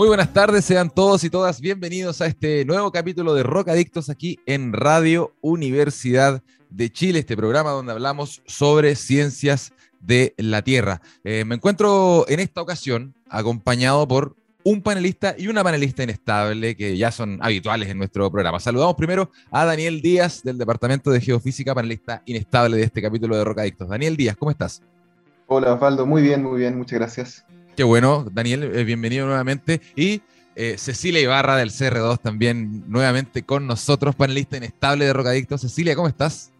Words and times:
Muy 0.00 0.08
buenas 0.08 0.32
tardes, 0.32 0.64
sean 0.64 0.88
todos 0.88 1.24
y 1.24 1.28
todas 1.28 1.60
bienvenidos 1.60 2.22
a 2.22 2.26
este 2.26 2.64
nuevo 2.64 2.90
capítulo 2.90 3.34
de 3.34 3.42
Rocadictos 3.42 4.08
aquí 4.08 4.38
en 4.46 4.72
Radio 4.72 5.34
Universidad 5.42 6.42
de 6.70 6.90
Chile, 6.90 7.18
este 7.18 7.36
programa 7.36 7.72
donde 7.72 7.92
hablamos 7.92 8.40
sobre 8.46 8.96
ciencias 8.96 9.74
de 10.00 10.32
la 10.38 10.62
Tierra. 10.62 11.02
Eh, 11.22 11.44
me 11.44 11.56
encuentro 11.56 12.24
en 12.30 12.40
esta 12.40 12.62
ocasión 12.62 13.14
acompañado 13.28 14.08
por 14.08 14.36
un 14.64 14.80
panelista 14.80 15.34
y 15.36 15.48
una 15.48 15.62
panelista 15.62 16.02
inestable 16.02 16.74
que 16.78 16.96
ya 16.96 17.12
son 17.12 17.38
habituales 17.42 17.90
en 17.90 17.98
nuestro 17.98 18.30
programa. 18.30 18.58
Saludamos 18.58 18.94
primero 18.94 19.30
a 19.50 19.66
Daniel 19.66 20.00
Díaz 20.00 20.42
del 20.42 20.56
Departamento 20.56 21.10
de 21.10 21.20
Geofísica, 21.20 21.74
panelista 21.74 22.22
inestable 22.24 22.78
de 22.78 22.84
este 22.84 23.02
capítulo 23.02 23.36
de 23.36 23.44
Rocadictos. 23.44 23.86
Daniel 23.86 24.16
Díaz, 24.16 24.34
¿cómo 24.38 24.50
estás? 24.50 24.80
Hola 25.46 25.74
Osvaldo, 25.74 26.06
muy 26.06 26.22
bien, 26.22 26.42
muy 26.42 26.58
bien, 26.58 26.78
muchas 26.78 26.98
gracias. 26.98 27.44
Qué 27.80 27.84
bueno, 27.84 28.26
Daniel, 28.30 28.64
eh, 28.74 28.84
bienvenido 28.84 29.24
nuevamente. 29.24 29.80
Y 29.96 30.20
eh, 30.54 30.76
Cecilia 30.76 31.18
Ibarra 31.18 31.56
del 31.56 31.70
CR2 31.70 32.20
también 32.20 32.84
nuevamente 32.88 33.42
con 33.42 33.66
nosotros, 33.66 34.14
panelista 34.14 34.58
inestable 34.58 35.06
de 35.06 35.14
Rocadictos. 35.14 35.62
Cecilia, 35.62 35.96
¿cómo 35.96 36.06
estás? 36.06 36.52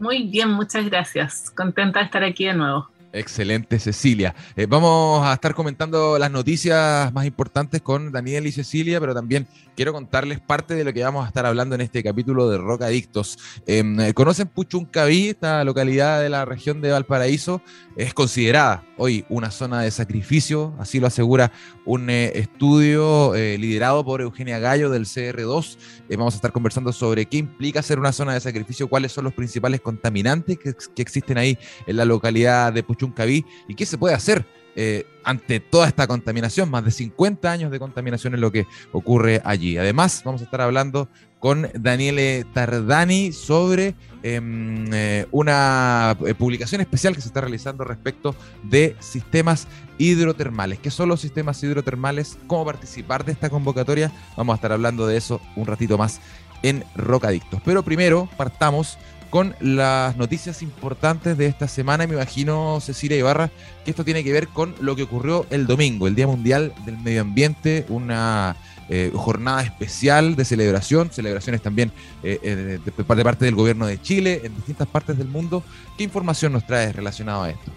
Muy 0.00 0.26
bien, 0.26 0.50
muchas 0.50 0.84
gracias. 0.86 1.48
Contenta 1.48 2.00
de 2.00 2.06
estar 2.06 2.24
aquí 2.24 2.46
de 2.46 2.54
nuevo. 2.54 2.88
Excelente, 3.14 3.78
Cecilia. 3.78 4.34
Eh, 4.56 4.64
vamos 4.64 5.22
a 5.22 5.34
estar 5.34 5.54
comentando 5.54 6.18
las 6.18 6.30
noticias 6.30 7.12
más 7.12 7.26
importantes 7.26 7.82
con 7.82 8.10
Daniel 8.10 8.46
y 8.46 8.52
Cecilia, 8.52 9.00
pero 9.00 9.14
también 9.14 9.46
quiero 9.76 9.92
contarles 9.92 10.40
parte 10.40 10.74
de 10.74 10.82
lo 10.82 10.94
que 10.94 11.04
vamos 11.04 11.26
a 11.26 11.28
estar 11.28 11.44
hablando 11.44 11.74
en 11.74 11.82
este 11.82 12.02
capítulo 12.02 12.48
de 12.48 12.56
Roca 12.56 12.86
Adictos. 12.86 13.38
Em, 13.66 14.00
eh, 14.00 14.14
¿Conocen 14.14 14.48
Puchuncaví, 14.48 15.28
esta 15.28 15.62
localidad 15.62 16.22
de 16.22 16.30
la 16.30 16.46
región 16.46 16.80
de 16.80 16.90
Valparaíso? 16.90 17.60
Es 17.96 18.14
considerada 18.14 18.82
hoy 18.96 19.26
una 19.28 19.50
zona 19.50 19.82
de 19.82 19.90
sacrificio, 19.90 20.74
así 20.78 20.98
lo 20.98 21.06
asegura 21.06 21.52
un 21.84 22.08
eh, 22.08 22.32
estudio 22.38 23.34
liderado 23.34 24.04
por 24.04 24.22
Eugenia 24.22 24.58
Gallo 24.58 24.88
del 24.88 25.04
CR2. 25.04 25.76
vamos 26.10 26.34
a 26.34 26.36
estar 26.36 26.52
conversando 26.52 26.92
sobre 26.92 27.26
qué 27.26 27.36
implica 27.36 27.82
ser 27.82 27.98
una 27.98 28.12
zona 28.12 28.32
de 28.32 28.40
sacrificio, 28.40 28.88
cuáles 28.88 29.12
son 29.12 29.24
los 29.24 29.34
principales 29.34 29.82
contaminantes 29.82 30.58
que, 30.58 30.74
que 30.94 31.02
existen 31.02 31.36
ahí 31.36 31.58
en 31.86 31.96
la 31.96 32.04
localidad 32.06 32.72
de 32.72 32.82
Puchuncaví 32.82 33.01
Chuncaví 33.02 33.44
y 33.66 33.74
qué 33.74 33.84
se 33.84 33.98
puede 33.98 34.14
hacer 34.14 34.46
eh, 34.74 35.06
ante 35.24 35.60
toda 35.60 35.86
esta 35.86 36.06
contaminación, 36.06 36.70
más 36.70 36.84
de 36.84 36.90
50 36.90 37.50
años 37.50 37.70
de 37.70 37.78
contaminación 37.78 38.34
es 38.34 38.40
lo 38.40 38.50
que 38.50 38.66
ocurre 38.92 39.42
allí. 39.44 39.76
Además, 39.76 40.22
vamos 40.24 40.40
a 40.40 40.44
estar 40.44 40.60
hablando 40.60 41.08
con 41.38 41.68
Daniele 41.74 42.46
Tardani 42.54 43.32
sobre 43.32 43.94
em, 44.22 44.86
eh, 44.92 45.26
una 45.30 46.16
eh, 46.26 46.34
publicación 46.34 46.80
especial 46.80 47.14
que 47.14 47.20
se 47.20 47.28
está 47.28 47.40
realizando 47.40 47.84
respecto 47.84 48.34
de 48.62 48.96
sistemas 49.00 49.66
hidrotermales. 49.98 50.78
¿Qué 50.78 50.90
son 50.90 51.08
los 51.08 51.20
sistemas 51.20 51.62
hidrotermales? 51.62 52.38
¿Cómo 52.46 52.64
participar 52.64 53.24
de 53.24 53.32
esta 53.32 53.50
convocatoria? 53.50 54.10
Vamos 54.36 54.54
a 54.54 54.56
estar 54.56 54.72
hablando 54.72 55.06
de 55.06 55.16
eso 55.16 55.40
un 55.56 55.66
ratito 55.66 55.98
más 55.98 56.20
en 56.62 56.84
Rocadictos. 56.96 57.60
Pero 57.64 57.82
primero 57.82 58.28
partamos 58.36 58.96
con 59.32 59.56
las 59.60 60.14
noticias 60.18 60.60
importantes 60.60 61.38
de 61.38 61.46
esta 61.46 61.66
semana. 61.66 62.06
Me 62.06 62.12
imagino, 62.12 62.78
Cecilia 62.82 63.16
Ibarra, 63.16 63.50
que 63.82 63.90
esto 63.90 64.04
tiene 64.04 64.22
que 64.22 64.30
ver 64.30 64.46
con 64.48 64.74
lo 64.78 64.94
que 64.94 65.04
ocurrió 65.04 65.46
el 65.48 65.66
domingo, 65.66 66.06
el 66.06 66.14
Día 66.14 66.26
Mundial 66.26 66.74
del 66.84 66.98
Medio 66.98 67.22
Ambiente, 67.22 67.86
una 67.88 68.56
eh, 68.90 69.10
jornada 69.14 69.62
especial 69.62 70.36
de 70.36 70.44
celebración, 70.44 71.10
celebraciones 71.10 71.62
también 71.62 71.92
eh, 72.22 72.40
eh, 72.42 72.78
de, 72.84 73.04
parte 73.24 73.46
del 73.46 73.54
gobierno 73.54 73.86
de 73.86 73.98
Chile 74.02 74.42
en 74.44 74.54
distintas 74.54 74.86
partes 74.86 75.16
del 75.16 75.28
mundo. 75.28 75.64
¿Qué 75.96 76.04
información 76.04 76.52
nos 76.52 76.66
traes 76.66 76.94
relacionado 76.94 77.44
a 77.44 77.50
esto? 77.50 77.72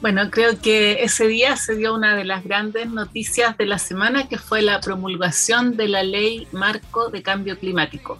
Bueno, 0.00 0.32
creo 0.32 0.60
que 0.60 1.04
ese 1.04 1.28
día 1.28 1.56
se 1.56 1.76
dio 1.76 1.94
una 1.94 2.16
de 2.16 2.24
las 2.24 2.42
grandes 2.42 2.90
noticias 2.90 3.56
de 3.56 3.66
la 3.66 3.78
semana, 3.78 4.26
que 4.26 4.36
fue 4.36 4.62
la 4.62 4.80
promulgación 4.80 5.76
de 5.76 5.86
la 5.86 6.02
ley 6.02 6.48
marco 6.50 7.08
de 7.08 7.22
cambio 7.22 7.56
climático. 7.56 8.18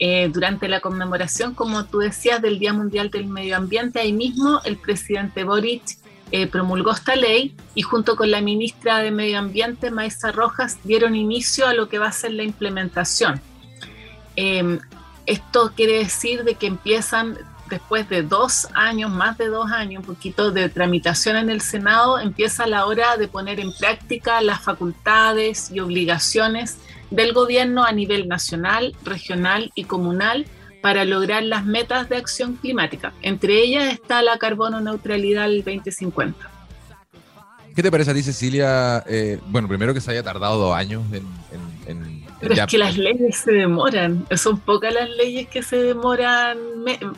Eh, 0.00 0.30
durante 0.32 0.68
la 0.68 0.80
conmemoración, 0.80 1.54
como 1.54 1.84
tú 1.84 1.98
decías, 1.98 2.40
del 2.40 2.60
Día 2.60 2.72
Mundial 2.72 3.10
del 3.10 3.26
Medio 3.26 3.56
Ambiente, 3.56 3.98
ahí 3.98 4.12
mismo 4.12 4.60
el 4.64 4.76
presidente 4.76 5.42
Boric 5.42 5.82
eh, 6.30 6.46
promulgó 6.46 6.92
esta 6.92 7.16
ley 7.16 7.56
y 7.74 7.82
junto 7.82 8.14
con 8.14 8.30
la 8.30 8.40
ministra 8.40 8.98
de 8.98 9.10
Medio 9.10 9.38
Ambiente, 9.38 9.90
Maisa 9.90 10.30
Rojas, 10.30 10.78
dieron 10.84 11.16
inicio 11.16 11.66
a 11.66 11.74
lo 11.74 11.88
que 11.88 11.98
va 11.98 12.08
a 12.08 12.12
ser 12.12 12.32
la 12.32 12.44
implementación. 12.44 13.40
Em, 14.36 14.78
esto 15.26 15.72
quiere 15.74 15.98
decir 15.98 16.44
de 16.44 16.54
que 16.54 16.68
empiezan 16.68 17.36
después 17.68 18.08
de 18.08 18.22
dos 18.22 18.68
años, 18.74 19.10
más 19.10 19.36
de 19.36 19.48
dos 19.48 19.70
años, 19.72 20.06
un 20.06 20.14
poquito 20.14 20.52
de 20.52 20.68
tramitación 20.68 21.36
en 21.36 21.50
el 21.50 21.60
Senado, 21.60 22.20
empieza 22.20 22.68
la 22.68 22.86
hora 22.86 23.16
de 23.16 23.26
poner 23.26 23.58
en 23.58 23.72
práctica 23.72 24.40
las 24.42 24.60
facultades 24.60 25.72
y 25.72 25.80
obligaciones 25.80 26.78
del 27.10 27.32
gobierno 27.32 27.84
a 27.84 27.92
nivel 27.92 28.28
nacional, 28.28 28.94
regional 29.04 29.70
y 29.74 29.84
comunal 29.84 30.46
para 30.82 31.04
lograr 31.04 31.42
las 31.42 31.64
metas 31.64 32.08
de 32.08 32.16
acción 32.16 32.56
climática. 32.56 33.12
Entre 33.22 33.60
ellas 33.60 33.92
está 33.92 34.22
la 34.22 34.38
carbono 34.38 34.80
neutralidad 34.80 35.48
del 35.48 35.64
2050. 35.64 36.50
¿Qué 37.74 37.82
te 37.82 37.90
parece 37.90 38.10
a 38.10 38.14
ti, 38.14 38.22
Cecilia? 38.22 39.04
Eh, 39.06 39.38
bueno, 39.46 39.68
primero 39.68 39.94
que 39.94 40.00
se 40.00 40.10
haya 40.10 40.22
tardado 40.22 40.58
dos 40.58 40.74
años 40.74 41.04
en 41.12 42.27
pero 42.40 42.54
es 42.54 42.66
que 42.66 42.78
las 42.78 42.96
leyes 42.96 43.36
se 43.36 43.52
demoran, 43.52 44.26
son 44.36 44.60
pocas 44.60 44.94
las 44.94 45.10
leyes 45.10 45.48
que 45.48 45.62
se 45.62 45.76
demoran, 45.76 46.56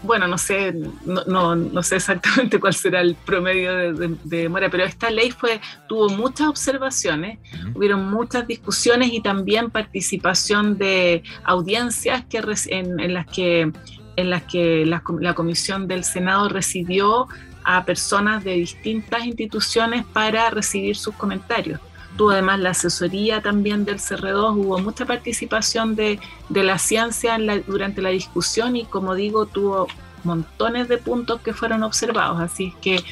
bueno, 0.02 0.26
no 0.26 0.38
sé, 0.38 0.74
no, 1.04 1.54
no, 1.56 1.82
sé 1.82 1.96
exactamente 1.96 2.58
cuál 2.60 2.74
será 2.74 3.00
el 3.00 3.14
promedio 3.14 3.92
de, 3.92 4.16
demora, 4.24 4.70
pero 4.70 4.84
esta 4.84 5.10
ley 5.10 5.30
fue, 5.30 5.60
tuvo 5.88 6.08
muchas 6.08 6.48
observaciones, 6.48 7.38
hubieron 7.74 8.10
muchas 8.10 8.46
discusiones 8.46 9.12
y 9.12 9.20
también 9.20 9.70
participación 9.70 10.78
de 10.78 11.22
audiencias 11.44 12.24
que, 12.24 12.38
en, 12.68 13.14
las 13.14 13.26
que, 13.26 13.70
en 14.16 14.30
las 14.30 14.42
que 14.44 14.86
la, 14.86 15.02
la 15.20 15.34
Comisión 15.34 15.86
del 15.86 16.04
Senado 16.04 16.48
recibió 16.48 17.28
a 17.62 17.84
personas 17.84 18.42
de 18.42 18.54
distintas 18.54 19.26
instituciones 19.26 20.04
para 20.06 20.48
recibir 20.48 20.96
sus 20.96 21.14
comentarios 21.14 21.78
tuvo 22.20 22.32
además 22.32 22.60
la 22.60 22.70
asesoría 22.72 23.40
también 23.40 23.86
del 23.86 23.96
CR2, 23.96 24.54
hubo 24.54 24.78
mucha 24.78 25.06
participación 25.06 25.96
de, 25.96 26.20
la 26.50 26.76
ciencia 26.76 27.38
durante 27.66 28.02
la 28.02 28.10
discusión 28.10 28.76
y 28.76 28.84
como 28.84 29.14
digo, 29.14 29.46
tuvo 29.46 29.86
montones 30.22 30.86
de 30.88 30.98
puntos 30.98 31.40
que 31.40 31.54
fueron 31.54 31.82
observados, 31.82 32.38
así 32.38 32.74
que 32.82 33.02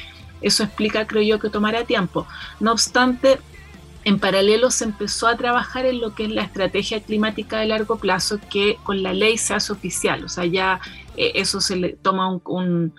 eso 0.41 0.61
explica, 0.61 1.07
creo 1.07 1.23
yo, 1.23 1.39
que 1.39 1.49
tomará 1.49 1.85
tiempo. 1.85 2.27
No 2.59 2.71
obstante, 2.71 3.39
en 4.03 4.19
paralelo 4.19 4.69
se 4.69 4.83
empezó 4.83 5.25
a 5.25 5.35
trabajar 5.37 5.87
en 5.87 6.01
lo 6.01 6.13
que 6.13 6.25
es 6.25 6.29
la 6.29 6.43
estrategia 6.43 7.01
climática 7.01 7.57
de 7.57 7.65
largo 7.65 7.95
plazo, 7.95 8.37
que 8.51 8.77
con 8.83 9.01
la 9.01 9.13
ley 9.13 9.39
se 9.39 9.55
hace 9.55 9.73
oficial, 9.73 10.23
o 10.23 10.29
sea, 10.29 10.45
ya 10.45 10.81
eh, 11.17 11.31
eso 11.33 11.61
se 11.61 11.77
le 11.77 11.93
toma 11.93 12.29
un 12.29 12.93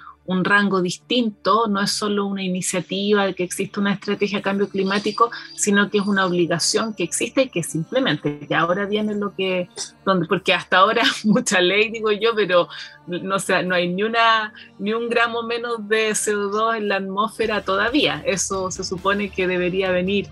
rango 0.45 0.81
distinto, 0.81 1.67
no 1.69 1.81
es 1.81 1.91
solo 1.91 2.27
una 2.27 2.43
iniciativa 2.43 3.27
de 3.27 3.35
que 3.35 3.45
existe 3.45 3.81
una 3.81 3.95
estrategia 3.95 4.39
de 4.39 4.43
cambio 4.43 4.69
climático, 4.69 5.31
sino 5.57 5.91
que 5.91 5.99
es 5.99 6.07
una 6.07 6.25
obligación 6.25 6.95
que 6.95 7.03
existe 7.03 7.43
y 7.43 7.49
que 7.49 7.63
simplemente, 7.63 8.47
y 8.49 8.55
ahora 8.55 8.87
viene 8.87 9.15
lo 9.15 9.35
que, 9.35 9.69
donde, 10.05 10.27
porque 10.27 10.55
hasta 10.55 10.79
ahora 10.79 11.03
mucha 11.25 11.61
ley, 11.61 11.91
digo 11.91 12.13
yo, 12.13 12.35
pero 12.35 12.69
no, 13.07 13.39
sea, 13.39 13.63
no 13.63 13.75
hay 13.75 13.89
ni, 13.89 14.03
una, 14.03 14.53
ni 14.79 14.93
un 14.93 15.09
gramo 15.09 15.43
menos 15.43 15.89
de 15.89 16.11
CO2 16.11 16.77
en 16.77 16.89
la 16.89 16.97
atmósfera 16.97 17.63
todavía, 17.63 18.23
eso 18.25 18.71
se 18.71 18.85
supone 18.85 19.31
que 19.31 19.47
debería 19.47 19.91
venir 19.91 20.29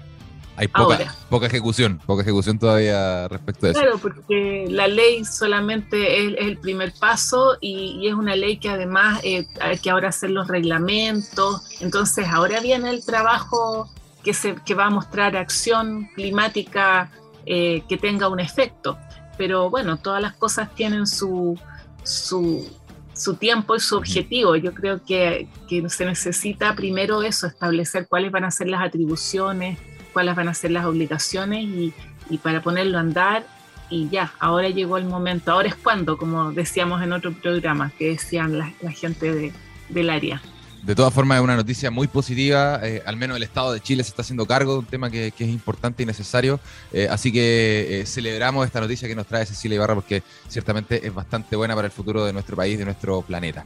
hay 0.59 0.67
poca, 0.67 1.15
poca 1.31 1.47
ejecución, 1.47 2.01
poca 2.05 2.23
ejecución 2.23 2.59
todavía 2.59 3.29
respecto 3.29 3.67
a 3.67 3.71
eso. 3.71 3.81
Claro, 3.81 3.99
porque 3.99 4.67
la 4.69 4.89
ley 4.89 5.25
solamente 5.25 6.27
es, 6.27 6.35
el 6.37 6.59
primer 6.59 6.93
paso 6.99 7.57
y, 7.61 8.09
es 8.09 8.15
una 8.15 8.35
ley 8.35 8.57
que 8.57 8.69
además 8.69 9.21
eh, 9.23 9.47
hay 9.61 9.79
que 9.79 9.91
ahora 9.91 10.09
hacer 10.09 10.31
los 10.31 10.49
reglamentos. 10.49 11.63
Entonces 11.81 12.27
ahora 12.29 12.59
viene 12.59 12.91
el 12.91 13.05
trabajo 13.05 13.89
que, 14.25 14.35
se, 14.35 14.57
que 14.67 14.75
va 14.75 14.87
a 14.87 14.91
mostrar 14.91 15.37
acción 15.37 16.09
climática 16.17 17.13
eh, 17.47 17.85
que 17.89 17.97
tenga 17.97 18.29
un 18.29 18.41
efecto. 18.41 18.99
Pero 19.37 19.71
bueno, 19.71 19.97
todas 19.99 20.21
las 20.21 20.35
cosas 20.35 20.75
tienen 20.75 21.07
su, 21.07 21.57
su, 22.03 22.69
su 23.15 23.37
tiempo 23.37 23.77
y 23.77 23.81
su 23.81 23.97
objetivo. 23.97 24.57
Yo 24.57 24.75
creo 24.75 25.05
que, 25.05 25.47
que, 25.69 25.89
se 25.89 26.05
necesita 26.05 26.75
primero 26.75 27.23
eso, 27.23 27.47
establecer 27.47 28.09
cuáles 28.09 28.33
van 28.33 28.43
a 28.43 28.51
ser 28.51 28.67
las 28.69 28.83
atribuciones, 28.83 29.79
cuáles 30.13 30.35
van 30.35 30.49
a 30.49 30.55
ser 30.55 30.71
las 30.71 30.85
obligaciones 30.85 31.65
y, 31.65 31.95
para 32.43 32.63
ponerlo 32.63 32.99
a 32.99 33.01
andar. 33.01 33.47
Y 33.91 34.09
ya, 34.11 34.33
ahora 34.39 34.69
llegó 34.69 34.99
el 34.99 35.07
momento, 35.07 35.53
ahora 35.53 35.69
es 35.69 35.75
cuando, 35.75 36.19
como 36.19 36.53
decíamos 36.53 37.03
en 37.03 37.13
otro 37.13 37.33
programa, 37.33 37.91
que 37.99 38.11
decían 38.11 38.59
la, 38.59 38.73
la 38.83 38.93
gente 38.93 39.33
de, 39.33 39.53
del 39.89 40.11
área. 40.11 40.43
De 40.83 40.95
todas 40.95 41.13
formas, 41.13 41.39
es 41.39 41.45
una 41.45 41.57
noticia 41.57 41.91
muy 41.91 42.07
positiva. 42.07 42.81
Eh, 42.83 43.03
al 43.05 43.17
menos 43.17 43.37
el 43.37 43.43
Estado 43.43 43.73
de 43.73 43.81
Chile 43.81 44.05
se 44.05 44.11
está 44.11 44.23
haciendo 44.23 44.47
cargo 44.47 44.75
de 44.75 44.79
un 44.79 44.85
tema 44.85 45.11
que, 45.11 45.29
es 45.37 45.41
importante 45.41 46.03
y 46.03 46.07
necesario. 46.07 46.61
Eh, 46.93 47.09
así 47.11 47.33
que 47.33 48.01
eh, 48.01 48.07
celebramos 48.07 48.65
esta 48.65 48.81
noticia 48.81 49.09
que 49.09 49.15
nos 49.15 49.27
trae 49.27 49.45
Cecilia 49.45 49.77
Ibarra 49.77 49.95
porque 49.95 50.23
ciertamente 50.49 51.07
es 51.07 51.13
bastante 51.13 51.57
buena 51.57 51.75
para 51.75 51.87
el 51.87 51.93
futuro 51.93 52.25
de 52.25 52.33
nuestro 52.33 52.57
país, 52.57 52.79
de 52.79 52.85
nuestro 52.85 53.23
planeta. 53.23 53.65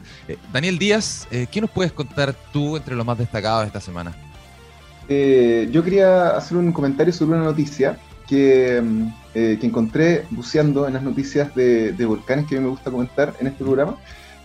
Daniel 0.53 0.79
Díaz, 0.79 1.29
¿qué 1.31 1.61
nos 1.61 1.71
puedes 1.71 1.93
contar 1.93 2.35
tú 2.53 2.77
entre 2.77 2.97
los 2.97 3.05
más 3.05 3.19
destacados 3.19 3.63
de 3.63 3.67
esta 3.67 3.81
semana? 3.81 4.32
Yo 5.71 5.83
quería 5.83 6.37
hacer 6.37 6.57
un 6.57 6.73
comentario 6.73 7.13
sobre 7.13 7.37
una 7.37 7.45
noticia 7.45 7.99
que, 8.29 8.81
mm, 8.83 9.09
que 9.33 9.67
encontré 9.67 10.25
buceando 10.31 10.87
en 10.87 10.95
las 10.95 11.03
noticias 11.03 11.55
de, 11.55 11.93
de 11.93 12.07
volcanes 12.07 12.47
que 12.47 12.57
a 12.57 12.59
mí 12.59 12.65
me 12.65 12.71
gusta 12.71 12.91
comentar 12.91 13.35
en 13.41 13.47
este 13.47 13.65
programa. 13.65 13.97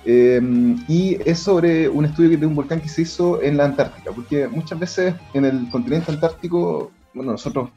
Eh, 0.10 0.40
y 0.88 1.18
es 1.25 1.40
sobre 1.40 1.90
un 1.90 2.06
estudio 2.06 2.38
de 2.38 2.46
un 2.46 2.56
volcán 2.56 2.80
que 2.80 2.88
se 2.88 3.02
hizo 3.02 3.42
en 3.42 3.58
la 3.58 3.66
Antártica, 3.66 4.14
porque 4.14 4.48
muchas 4.48 4.80
veces 4.80 5.16
en 5.34 5.44
el 5.44 5.69
continente 5.69 6.10
antártico, 6.10 6.94
bueno, 7.14 7.34
nosotros 7.34 7.72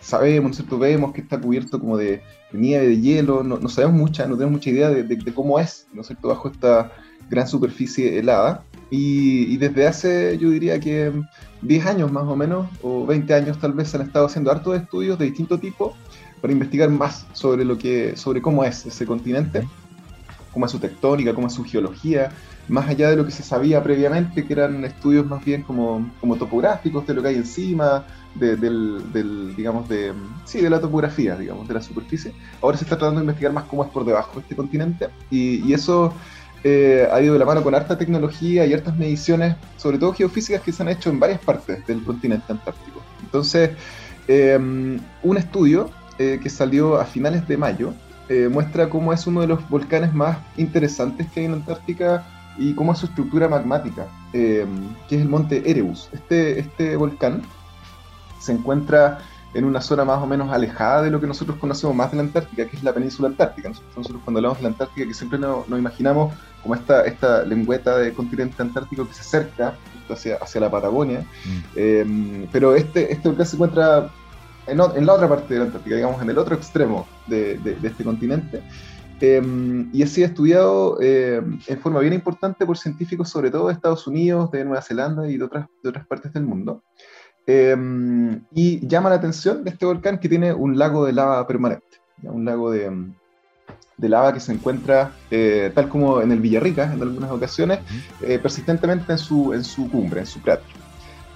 sabemos, 0.00 0.52
nosotros 0.52 0.80
vemos 0.80 1.12
que 1.12 1.20
está 1.20 1.38
cubierto 1.38 1.78
como 1.78 1.98
de, 1.98 2.22
nieve, 2.52 2.86
de 2.88 3.00
hielo, 3.02 3.42
no, 3.42 3.68
sabemos 3.68 4.00
mucha, 4.00 4.26
no 4.26 4.36
tenemos 4.36 4.52
mucha 4.52 4.70
idea 4.70 4.88
de, 4.88 5.34
cómo 5.34 5.60
es, 5.60 5.86
¿no 5.92 6.00
es 6.00 6.06
cierto?, 6.06 6.28
bajo 6.28 6.48
esta 6.48 6.92
gran 7.28 7.46
superficie 7.46 8.18
helada. 8.18 8.64
Y, 8.90 9.56
desde 9.58 9.86
hace, 9.86 10.38
yo 10.38 10.50
diría 10.50 10.80
que 10.80 11.12
10 11.62 11.86
años 11.86 12.10
más 12.10 12.24
o 12.24 12.34
menos, 12.34 12.68
o 12.82 13.06
20 13.06 13.32
años 13.34 13.58
tal 13.58 13.72
vez, 13.72 13.88
se 13.88 13.96
han 13.96 14.02
estado 14.02 14.26
haciendo 14.26 14.50
hartos 14.50 14.76
estudios 14.76 15.18
de 15.18 15.26
distinto 15.26 15.58
tipo 15.58 15.94
para 16.40 16.52
investigar 16.52 16.90
más 16.90 17.26
sobre, 17.32 17.64
lo 17.64 17.78
que, 17.78 18.16
sobre 18.16 18.42
cómo 18.42 18.64
es 18.64 18.86
ese 18.86 19.06
continente 19.06 19.66
cómo 20.52 20.66
es 20.66 20.72
su 20.72 20.78
tectónica, 20.78 21.34
cómo 21.34 21.46
es 21.46 21.52
su 21.52 21.64
geología, 21.64 22.32
más 22.68 22.88
allá 22.88 23.10
de 23.10 23.16
lo 23.16 23.24
que 23.24 23.30
se 23.30 23.42
sabía 23.42 23.82
previamente, 23.82 24.44
que 24.44 24.52
eran 24.52 24.84
estudios 24.84 25.26
más 25.26 25.44
bien 25.44 25.62
como, 25.62 26.10
como 26.20 26.36
topográficos 26.36 27.06
de 27.06 27.14
lo 27.14 27.22
que 27.22 27.28
hay 27.28 27.36
encima, 27.36 28.04
de, 28.34 28.56
del, 28.56 29.54
digamos, 29.56 29.88
de, 29.88 30.12
sí, 30.44 30.60
de 30.60 30.70
la 30.70 30.80
topografía, 30.80 31.36
digamos, 31.36 31.66
de 31.66 31.74
la 31.74 31.82
superficie. 31.82 32.32
Ahora 32.62 32.76
se 32.76 32.84
está 32.84 32.96
tratando 32.96 33.20
de 33.20 33.24
investigar 33.24 33.52
más 33.52 33.64
cómo 33.64 33.84
es 33.84 33.90
por 33.90 34.04
debajo 34.04 34.34
de 34.36 34.40
este 34.40 34.56
continente 34.56 35.08
y, 35.30 35.66
y 35.68 35.72
eso 35.72 36.12
eh, 36.64 37.08
ha 37.10 37.20
ido 37.20 37.32
de 37.32 37.38
la 37.38 37.46
mano 37.46 37.62
con 37.62 37.74
harta 37.74 37.96
tecnología 37.96 38.66
y 38.66 38.72
hartas 38.72 38.96
mediciones, 38.96 39.56
sobre 39.76 39.98
todo 39.98 40.12
geofísicas, 40.12 40.62
que 40.62 40.72
se 40.72 40.82
han 40.82 40.88
hecho 40.88 41.10
en 41.10 41.20
varias 41.20 41.40
partes 41.40 41.86
del 41.86 42.02
continente 42.04 42.52
antártico. 42.52 43.00
Entonces, 43.22 43.70
eh, 44.28 44.58
un 44.58 45.36
estudio 45.36 45.90
eh, 46.18 46.38
que 46.42 46.50
salió 46.50 47.00
a 47.00 47.06
finales 47.06 47.48
de 47.48 47.56
mayo 47.56 47.94
eh, 48.30 48.48
muestra 48.48 48.88
cómo 48.88 49.12
es 49.12 49.26
uno 49.26 49.40
de 49.40 49.48
los 49.48 49.68
volcanes 49.68 50.14
más 50.14 50.38
interesantes 50.56 51.26
que 51.30 51.40
hay 51.40 51.46
en 51.46 51.54
Antártica 51.54 52.24
y 52.56 52.74
cómo 52.74 52.92
es 52.92 52.98
su 52.98 53.06
estructura 53.06 53.48
magmática, 53.48 54.06
eh, 54.32 54.64
que 55.08 55.16
es 55.16 55.22
el 55.22 55.28
monte 55.28 55.68
Erebus. 55.68 56.08
Este, 56.12 56.60
este 56.60 56.94
volcán 56.94 57.42
se 58.38 58.52
encuentra 58.52 59.18
en 59.52 59.64
una 59.64 59.80
zona 59.80 60.04
más 60.04 60.22
o 60.22 60.26
menos 60.28 60.52
alejada 60.52 61.02
de 61.02 61.10
lo 61.10 61.20
que 61.20 61.26
nosotros 61.26 61.58
conocemos 61.58 61.96
más 61.96 62.12
de 62.12 62.18
la 62.18 62.22
Antártica, 62.22 62.66
que 62.66 62.76
es 62.76 62.84
la 62.84 62.92
península 62.92 63.26
antártica. 63.26 63.70
Nosotros, 63.96 64.20
cuando 64.22 64.38
hablamos 64.38 64.58
de 64.58 64.62
la 64.62 64.68
Antártica, 64.68 65.08
que 65.08 65.14
siempre 65.14 65.38
nos, 65.38 65.66
imaginamos 65.68 66.32
como 66.62 66.74
esta, 66.74 67.04
esta 67.04 67.42
lengüeta 67.44 67.98
de 67.98 68.12
continente 68.12 68.60
antártico 68.62 69.06
que 69.06 69.14
se 69.14 69.20
acerca 69.20 69.74
hacia, 70.08 70.36
hacia 70.36 70.60
la 70.60 70.70
Patagonia, 70.70 71.20
mm. 71.20 71.58
eh, 71.76 72.48
pero 72.52 72.74
este, 72.74 73.12
este 73.12 73.28
volcán 73.28 73.46
se 73.46 73.56
encuentra 73.56 74.10
en, 74.66 75.06
la 75.06 75.14
otra 75.14 75.28
parte 75.28 75.54
de 75.54 75.60
la 75.60 75.66
Antártica, 75.66 75.96
digamos, 75.96 76.22
en 76.22 76.30
el 76.30 76.38
otro 76.38 76.54
extremo 76.54 77.06
de, 77.26 77.58
este 77.82 78.04
continente. 78.04 78.62
Em, 79.20 79.90
y 79.92 80.02
ha 80.02 80.06
sido 80.06 80.26
estudiado 80.28 81.00
em, 81.02 81.58
en 81.66 81.78
forma 81.80 82.00
bien 82.00 82.14
importante 82.14 82.64
por 82.64 82.78
científicos, 82.78 83.28
sobre 83.28 83.50
todo 83.50 83.68
de 83.68 83.74
Estados 83.74 84.06
Unidos, 84.06 84.50
de 84.50 84.64
Nueva 84.64 84.80
Zelanda 84.80 85.28
y 85.28 85.36
de 85.36 85.44
otras, 85.44 85.66
de 85.82 85.90
otras 85.90 86.06
partes 86.06 86.32
del 86.32 86.44
mundo. 86.44 86.82
Em, 87.46 88.44
y 88.54 88.86
llama 88.86 89.10
la 89.10 89.16
atención 89.16 89.64
de 89.64 89.70
este 89.70 89.84
volcán 89.84 90.18
que 90.18 90.28
tiene 90.28 90.52
un 90.52 90.78
lago 90.78 91.04
de 91.04 91.12
lava 91.12 91.46
permanente, 91.46 91.98
un 92.22 92.44
lago 92.44 92.70
de, 92.70 92.90
de, 93.96 94.08
lava 94.08 94.32
que 94.32 94.40
se 94.40 94.52
encuentra, 94.52 95.12
eh, 95.30 95.70
tal 95.74 95.88
como 95.88 96.20
en 96.20 96.32
el 96.32 96.40
Villarrica 96.40 96.92
en 96.92 97.02
algunas 97.02 97.30
ocasiones, 97.30 97.80
eh, 98.22 98.38
persistentemente 98.38 99.12
en 99.12 99.18
su, 99.18 99.52
en 99.52 99.64
su 99.64 99.90
cumbre, 99.90 100.20
en 100.20 100.26
su 100.26 100.40
cráter. 100.40 100.80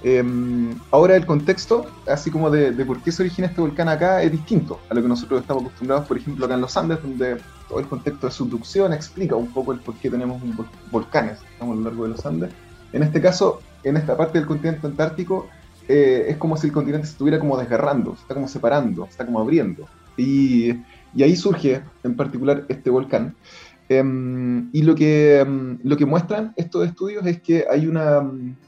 Em, 0.03 0.79
ahora 0.91 1.17
el 1.17 1.25
contexto, 1.25 1.87
así 2.07 2.31
como 2.31 2.51
de, 2.51 2.73
por 2.85 3.01
qué 3.01 3.11
se 3.11 3.23
origina 3.23 3.49
este 3.49 3.63
volcán 3.63 3.89
acá, 3.89 4.23
es 4.23 4.31
distinto 4.31 4.79
a 4.91 4.95
lo 4.95 5.01
que 5.01 5.09
nosotros 5.09 5.41
estamos 5.41 5.65
acostumbrados, 5.65 6.07
por 6.07 6.19
ejemplo, 6.19 6.45
acá 6.45 6.55
en 6.55 6.61
los 6.61 6.77
Andes, 6.77 7.03
donde 7.03 7.39
todo 7.71 7.81
el 7.81 7.89
contexto 7.89 8.27
de 8.27 8.33
subducción 8.33 8.93
explica 8.93 9.35
un 9.35 9.51
poco 9.51 9.73
el 9.73 9.81
por 9.81 9.95
qué 9.95 10.11
tenemos 10.11 10.43
un 10.43 10.55
volcanes 10.91 11.39
a 11.59 11.65
lo 11.65 11.77
largo 11.77 12.03
de 12.03 12.11
los 12.11 12.27
Andes. 12.27 12.51
En 12.93 13.03
este 13.03 13.19
caso, 13.23 13.63
en 13.83 13.97
esta 13.97 14.15
parte 14.15 14.39
del 14.39 14.47
continente 14.47 14.87
antártico, 14.87 15.49
eh, 15.89 16.27
es 16.29 16.37
como 16.37 16.59
si 16.59 16.67
el 16.67 16.73
continente 16.75 17.07
se 17.07 17.13
estuviera 17.13 17.39
como 17.39 17.57
desgarrando, 17.57 18.15
se 18.15 18.23
está 18.23 18.35
como 18.35 18.47
separando, 18.47 19.05
se 19.07 19.11
está 19.13 19.25
como 19.25 19.41
abriendo. 19.41 19.87
Y, 20.19 20.73
y 21.15 21.23
ahí 21.23 21.37
surge 21.37 21.83
en 22.03 22.17
particular 22.17 22.65
este 22.69 22.91
volcán. 22.91 23.35
Em, 23.89 24.71
y 24.73 24.83
lo 24.83 24.95
que, 24.95 25.41
em, 25.41 25.79
lo 25.83 25.97
que 25.97 26.07
muestran 26.07 26.55
estos 26.57 26.87
estudios 26.87 27.27
es 27.27 27.43
que 27.43 27.67
hay 27.71 27.87
una, 27.87 28.23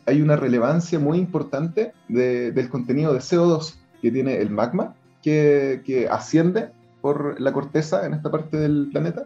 hay 0.04 0.20
una 0.20 0.36
relevancia 0.36 0.98
muy 0.98 1.18
importante 1.18 1.92
del 2.08 2.68
contenido 2.68 3.14
de 3.14 3.20
CO2 3.20 3.78
que 4.02 4.10
tiene 4.10 4.36
el 4.36 4.50
magma, 4.50 4.94
que, 5.22 5.80
que, 5.84 6.08
asciende 6.08 6.68
por 7.00 7.40
la 7.40 7.52
corteza 7.52 8.04
en 8.06 8.14
esta 8.14 8.30
parte 8.30 8.58
del 8.58 8.88
planeta 8.92 9.24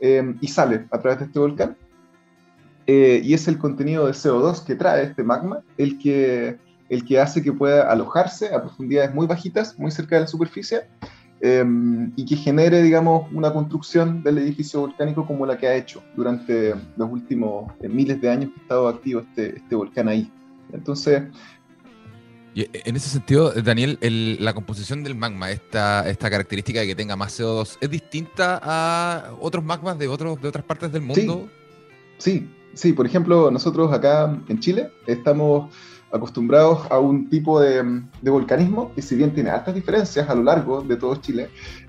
em, 0.00 0.38
y 0.40 0.48
sale 0.48 0.86
a 0.90 0.98
través 1.00 1.18
de 1.18 1.26
este 1.26 1.38
volcán. 1.38 1.76
Eh, 2.86 3.20
y 3.22 3.34
es 3.34 3.48
el 3.48 3.58
contenido 3.58 4.06
de 4.06 4.12
CO2 4.12 4.64
que 4.64 4.76
trae 4.76 5.02
este 5.02 5.24
magma 5.24 5.60
el 5.76 5.98
que, 5.98 6.56
el 6.88 7.04
que 7.04 7.20
hace 7.20 7.42
que 7.42 7.52
pueda 7.52 7.90
alojarse 7.90 8.54
a 8.54 8.62
profundidades 8.62 9.12
muy 9.12 9.26
bajitas, 9.26 9.76
muy 9.78 9.90
cerca 9.90 10.16
de 10.16 10.22
la 10.22 10.28
superficie, 10.28 10.82
Em, 11.40 12.12
y 12.16 12.24
que 12.24 12.34
genere, 12.34 12.82
digamos, 12.82 13.30
una 13.30 13.52
construcción 13.52 14.22
del 14.22 14.38
edificio 14.38 14.80
volcánico 14.80 15.26
como 15.26 15.44
la 15.44 15.58
que 15.58 15.66
ha 15.66 15.76
hecho 15.76 16.02
durante 16.16 16.74
los 16.96 17.10
últimos 17.10 17.70
eh, 17.82 17.88
miles 17.88 18.18
de 18.22 18.30
años 18.30 18.50
que 18.54 18.60
ha 18.60 18.62
estado 18.62 18.88
activo 18.88 19.20
este, 19.20 19.58
este 19.58 19.74
volcán 19.74 20.08
ahí. 20.08 20.30
Entonces... 20.72 21.24
Y 22.54 22.62
eh, 22.62 22.70
en 22.72 22.96
ese 22.96 23.10
sentido, 23.10 23.52
Daniel, 23.52 23.98
la 24.40 24.54
composición 24.54 25.04
del 25.04 25.14
magma, 25.14 25.50
esta, 25.50 26.08
esta 26.08 26.30
característica 26.30 26.80
de 26.80 26.86
que 26.86 26.94
tenga 26.94 27.16
más 27.16 27.38
CO2, 27.38 27.76
¿es 27.82 27.90
distinta 27.90 28.58
a 28.62 29.34
otros 29.38 29.62
magmas 29.62 29.98
de, 29.98 30.08
otros, 30.08 30.40
de 30.40 30.48
otras 30.48 30.64
partes 30.64 30.90
del 30.90 31.02
mundo? 31.02 31.50
sí, 32.16 32.48
sí. 32.72 32.94
Por 32.94 33.04
ejemplo, 33.04 33.50
nosotros 33.50 33.92
acá 33.92 34.34
en 34.48 34.58
Chile 34.58 34.90
estamos 35.06 35.70
acostumbrados 36.12 36.90
a 36.90 36.98
un 36.98 37.28
tipo 37.28 37.60
de, 37.60 38.02
volcanismo 38.22 38.92
que 38.94 39.02
si 39.02 39.16
bien 39.16 39.32
tiene 39.32 39.50
altas 39.50 39.74
diferencias 39.74 40.28
a 40.28 40.34
lo 40.34 40.42
largo 40.42 40.82
de 40.82 40.96
todo 40.96 41.16
Chile, 41.16 41.48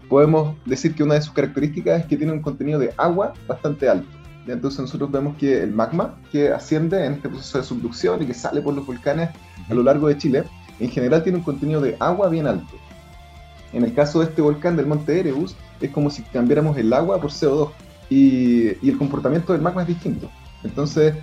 podemos 0.10 0.56
decir 0.66 0.96
que 0.96 1.04
una 1.04 1.16
de 1.16 1.22
sus 1.22 1.34
características 1.34 2.02
es 2.02 2.06
que 2.08 2.18
tiene 2.18 2.34
un 2.34 2.42
contenido 2.42 2.80
de 2.80 2.94
agua 2.98 3.34
bastante 3.48 3.90
alto. 3.90 4.08
Entonces 4.48 4.80
nosotros 4.80 5.12
vemos 5.12 5.36
que 5.38 5.62
el 5.62 5.74
magma 5.74 6.16
que 6.32 6.50
asciende 6.50 7.06
en 7.06 7.14
este 7.14 7.28
proceso 7.28 7.58
de 7.58 7.64
subducción 7.66 8.24
y 8.24 8.26
que 8.26 8.34
sale 8.34 8.62
por 8.62 8.74
los 8.74 8.86
volcanes 8.86 9.30
a 9.70 9.74
lo 9.74 9.84
largo 9.84 10.08
de 10.08 10.18
Chile, 10.18 10.44
en 10.80 10.90
general 10.90 11.24
tiene 11.24 11.40
un 11.40 11.44
contenido 11.44 11.82
de 11.82 11.98
agua 12.00 12.30
bien 12.30 12.48
alto. 12.48 12.76
En 13.74 13.84
el 13.84 13.94
caso 13.94 14.20
de 14.20 14.26
este 14.26 14.42
volcán 14.42 14.78
del 14.78 14.86
Monte 14.86 15.20
Erebus, 15.20 15.56
es 15.82 15.92
como 15.92 16.10
si 16.10 16.24
cambiáramos 16.24 16.78
el 16.78 16.94
agua 16.94 17.20
por 17.20 17.32
CO2 17.32 17.72
y, 18.10 18.86
y 18.86 18.90
el 18.90 18.98
comportamiento 18.98 19.52
del 19.52 19.62
magma 19.62 19.82
es 19.82 19.90
distinto. 19.90 20.30
Entonces, 20.64 21.14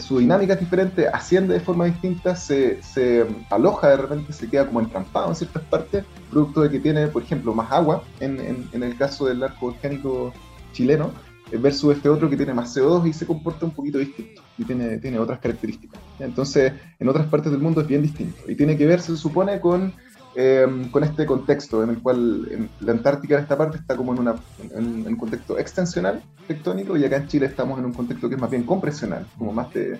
su 0.00 0.18
dinámica 0.18 0.54
es 0.54 0.60
diferente, 0.60 1.08
asciende 1.08 1.54
de 1.54 1.60
forma 1.60 1.84
distinta, 1.84 2.34
se, 2.36 2.82
se, 2.82 3.26
aloja 3.50 3.88
de 3.90 3.96
repente, 3.96 4.32
se 4.32 4.48
queda 4.48 4.66
como 4.66 4.80
entrampado 4.80 5.28
en 5.28 5.36
ciertas 5.36 5.62
partes, 5.64 6.04
producto 6.30 6.62
de 6.62 6.70
que 6.70 6.80
tiene, 6.80 7.06
por 7.08 7.22
ejemplo, 7.22 7.54
más 7.54 7.70
agua, 7.70 8.02
en, 8.20 8.66
en, 8.72 8.82
el 8.82 8.96
caso 8.96 9.26
del 9.26 9.42
arco 9.42 9.66
volcánico 9.66 10.32
chileno, 10.72 11.12
eh, 11.52 11.58
versus 11.58 11.96
este 11.96 12.08
otro 12.08 12.28
que 12.28 12.36
tiene 12.36 12.54
más 12.54 12.76
CO2 12.76 13.08
y 13.08 13.12
se 13.12 13.26
comporta 13.26 13.66
un 13.66 13.72
poquito 13.72 13.98
distinto 13.98 14.42
y 14.58 14.64
tiene, 14.64 14.98
tiene 14.98 15.18
otras 15.18 15.38
características. 15.38 16.00
Entonces, 16.18 16.72
en 16.98 17.08
otras 17.08 17.26
partes 17.26 17.52
del 17.52 17.60
mundo 17.60 17.80
es 17.80 17.86
bien 17.86 18.02
distinto 18.02 18.42
y 18.48 18.54
tiene 18.54 18.76
que 18.76 18.86
ver, 18.86 19.00
se 19.00 19.16
supone, 19.16 19.60
con 19.60 19.92
Em, 20.36 20.90
con 20.90 21.04
este 21.04 21.26
contexto 21.26 21.84
en 21.84 21.90
el 21.90 21.98
cual 22.00 22.68
la 22.80 22.92
Antártica 22.92 23.36
en 23.36 23.42
esta 23.42 23.56
parte 23.56 23.78
está 23.78 23.96
como 23.96 24.12
en, 24.12 24.18
una, 24.18 24.34
en, 24.74 25.06
un 25.06 25.16
contexto 25.16 25.58
extensional 25.58 26.24
tectónico 26.48 26.96
y 26.96 27.04
acá 27.04 27.18
en 27.18 27.28
Chile 27.28 27.46
estamos 27.46 27.78
en 27.78 27.84
un 27.84 27.92
contexto 27.92 28.28
que 28.28 28.34
es 28.34 28.40
más 28.40 28.50
bien 28.50 28.64
compresional, 28.64 29.24
como 29.38 29.52
más, 29.52 29.72
de, 29.72 29.96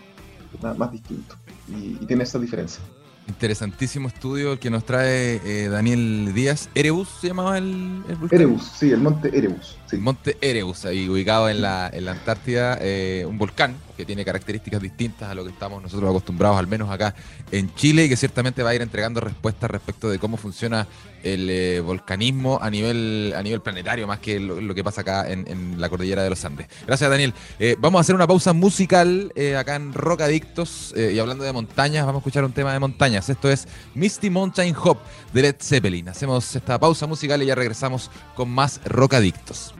más, 0.76 0.90
distinto 0.90 1.36
y, 1.68 2.04
tiene 2.06 2.24
esa 2.24 2.40
diferencia. 2.40 2.82
Interesantísimo 3.28 4.08
estudio 4.08 4.58
que 4.58 4.70
nos 4.70 4.84
trae 4.84 5.40
eh, 5.44 5.68
Daniel 5.68 6.32
Díaz. 6.34 6.68
¿Erebus 6.74 7.08
se 7.20 7.28
llamaba 7.28 7.56
el, 7.56 8.02
volcán? 8.18 8.28
Erebus, 8.32 8.64
sí, 8.76 8.90
el 8.90 9.00
monte 9.00 9.38
Erebus. 9.38 9.78
El 9.92 10.00
monte 10.00 10.36
Erebus, 10.40 10.84
ahí 10.84 11.08
ubicado 11.08 11.48
en 11.48 11.62
la, 11.62 11.88
en 11.92 12.06
la 12.06 12.10
Antártida, 12.10 12.76
eh, 12.80 13.24
un 13.26 13.38
volcán 13.38 13.76
que 13.96 14.04
tiene 14.04 14.24
características 14.24 14.80
distintas 14.80 15.30
a 15.30 15.34
lo 15.34 15.44
que 15.44 15.50
estamos 15.50 15.82
nosotros 15.82 16.08
acostumbrados, 16.08 16.58
al 16.58 16.66
menos 16.66 16.90
acá 16.90 17.14
en 17.50 17.74
Chile, 17.74 18.04
y 18.04 18.08
que 18.08 18.16
ciertamente 18.16 18.62
va 18.62 18.70
a 18.70 18.74
ir 18.74 18.82
entregando 18.82 19.20
respuestas 19.20 19.70
respecto 19.70 20.10
de 20.10 20.18
cómo 20.18 20.36
funciona 20.36 20.86
el 21.22 21.48
eh, 21.48 21.80
volcanismo 21.80 22.58
a 22.60 22.68
nivel, 22.70 23.32
a 23.36 23.42
nivel 23.42 23.60
planetario, 23.62 24.06
más 24.06 24.18
que 24.18 24.38
lo, 24.38 24.74
que 24.74 24.84
pasa 24.84 25.00
acá 25.00 25.30
en, 25.30 25.80
la 25.80 25.88
cordillera 25.88 26.22
de 26.22 26.30
los 26.30 26.44
Andes. 26.44 26.66
Gracias, 26.86 27.08
Daniel. 27.08 27.32
Eh, 27.58 27.76
vamos 27.78 27.98
a 27.98 28.00
hacer 28.02 28.14
una 28.14 28.26
pausa 28.26 28.52
musical 28.52 29.32
acá 29.58 29.76
en 29.76 29.92
Rock 29.92 30.22
Adictos, 30.22 30.94
y 30.96 31.18
hablando 31.18 31.44
de 31.44 31.52
montañas, 31.52 32.04
vamos 32.06 32.20
a 32.20 32.22
escuchar 32.22 32.44
un 32.44 32.52
tema 32.52 32.72
de 32.72 32.78
montañas. 32.78 33.28
Esto 33.28 33.50
es 33.50 33.66
Misty 33.94 34.30
Mountain 34.30 34.74
Hop 34.82 34.98
de 35.32 35.42
Led 35.42 35.56
Zeppelin. 35.60 36.08
Hacemos 36.08 36.54
esta 36.54 36.78
pausa 36.78 37.06
musical 37.06 37.42
y 37.42 37.46
ya 37.46 37.54
regresamos 37.54 38.10
con 38.34 38.50
más 38.50 38.80
Rock 38.84 39.14
Adictos. 39.14 39.74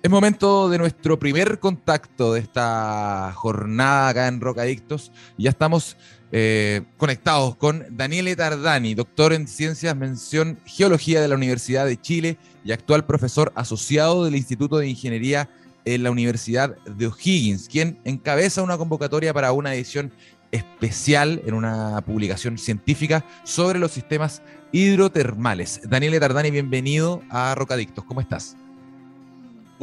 Es 0.03 0.11
momento 0.11 0.71
de 0.71 0.79
nuestro 0.79 1.19
primer 1.19 1.59
contacto 1.59 2.33
de 2.33 2.41
esta 2.41 3.35
jornada 3.35 4.09
acá 4.09 4.29
en 4.29 4.41
Rocadictos. 4.41 5.13
Ya 5.37 5.51
estamos 5.51 5.99
eh, 6.33 6.85
conectados 6.97 7.55
con 7.57 7.85
Daniele 7.91 8.35
Tardani, 8.35 8.95
doctor 8.95 9.35
en 9.35 9.47
Ciencias 9.47 9.95
Mención 9.95 10.59
Geología 10.65 11.21
de 11.21 11.29
la 11.29 11.35
Universidad 11.35 11.85
de 11.85 12.01
Chile 12.01 12.39
y 12.65 12.73
actual 12.73 13.05
profesor 13.05 13.53
asociado 13.55 14.25
del 14.25 14.37
Instituto 14.37 14.79
de 14.79 14.89
Ingeniería 14.89 15.51
en 15.85 16.03
la 16.03 16.11
Universidad 16.11 16.77
de 16.87 17.07
O'Higgins, 17.07 17.69
quien 17.69 18.01
encabeza 18.05 18.63
una 18.63 18.79
convocatoria 18.79 19.35
para 19.35 19.53
una 19.53 19.75
edición 19.75 20.15
especial 20.51 21.43
en 21.45 21.53
una 21.53 22.01
publicación 22.07 22.57
científica 22.57 23.23
sobre 23.45 23.79
los 23.79 23.91
sistemas 23.93 24.41
hidrotermales. 24.73 25.83
Daniele 25.85 26.21
Tardani, 26.21 26.51
bienvenido 26.51 27.21
a 27.29 27.55
Rocadictos. 27.55 28.03
¿Cómo 28.07 28.23
estás? 28.23 28.57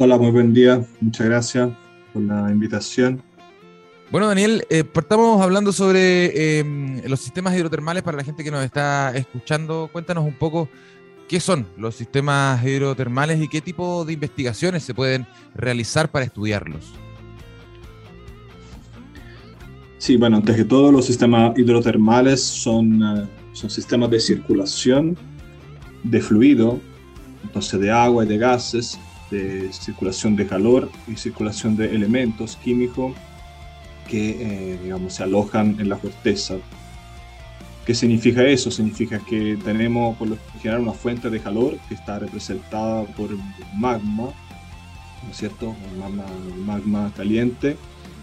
Hola, 0.00 0.16
muy 0.16 0.30
buen 0.30 0.54
día. 0.54 0.86
Muchas 1.00 1.26
gracias 1.26 1.70
por 2.12 2.22
la 2.22 2.52
invitación. 2.52 3.20
Bueno, 4.12 4.28
Daniel, 4.28 4.64
eh, 4.70 4.84
partamos 4.84 5.42
hablando 5.42 5.72
sobre 5.72 6.60
em, 6.60 7.02
los 7.08 7.18
sistemas 7.18 7.56
hidrotermales 7.56 8.04
para 8.04 8.16
la 8.16 8.22
gente 8.22 8.44
que 8.44 8.52
nos 8.52 8.64
está 8.64 9.10
escuchando. 9.16 9.90
Cuéntanos 9.92 10.24
un 10.24 10.34
poco 10.34 10.68
qué 11.26 11.40
son 11.40 11.66
los 11.76 11.96
sistemas 11.96 12.64
hidrotermales 12.64 13.42
y 13.42 13.48
qué 13.48 13.60
tipo 13.60 14.04
de 14.04 14.12
investigaciones 14.12 14.84
se 14.84 14.94
pueden 14.94 15.26
realizar 15.56 16.12
para 16.12 16.26
estudiarlos. 16.26 16.94
Sí, 19.98 20.16
bueno, 20.16 20.36
antes 20.36 20.54
que 20.54 20.64
todo, 20.64 20.92
los 20.92 21.06
sistemas 21.06 21.58
hidrotermales 21.58 22.40
son, 22.40 23.02
eh, 23.02 23.28
son 23.52 23.68
sistemas 23.68 24.10
de 24.10 24.20
circulación 24.20 25.18
de 26.04 26.20
fluido, 26.20 26.78
entonces 27.42 27.80
de 27.80 27.90
agua 27.90 28.24
y 28.24 28.28
de 28.28 28.38
gases, 28.38 28.96
de 29.30 29.72
circulación 29.72 30.36
de 30.36 30.46
calor 30.46 30.90
y 31.06 31.16
circulación 31.16 31.76
de 31.76 31.94
elementos 31.94 32.56
químicos 32.56 33.14
que 34.08 34.30
eh, 34.30 34.78
digamos, 34.82 35.14
se 35.14 35.22
alojan 35.22 35.76
en 35.78 35.88
la 35.88 35.98
corteza. 35.98 36.56
¿Qué 37.84 37.94
significa 37.94 38.42
eso? 38.44 38.70
Significa 38.70 39.18
que 39.18 39.58
tenemos 39.64 40.16
por 40.16 40.28
lo 40.28 40.38
general 40.60 40.82
una 40.82 40.92
fuente 40.92 41.30
de 41.30 41.40
calor 41.40 41.78
que 41.88 41.94
está 41.94 42.18
representada 42.18 43.04
por 43.04 43.30
magma, 43.74 44.30
¿no 45.24 45.30
es 45.30 45.36
cierto? 45.36 45.74
magma, 45.98 46.24
magma 46.64 47.12
caliente 47.16 47.76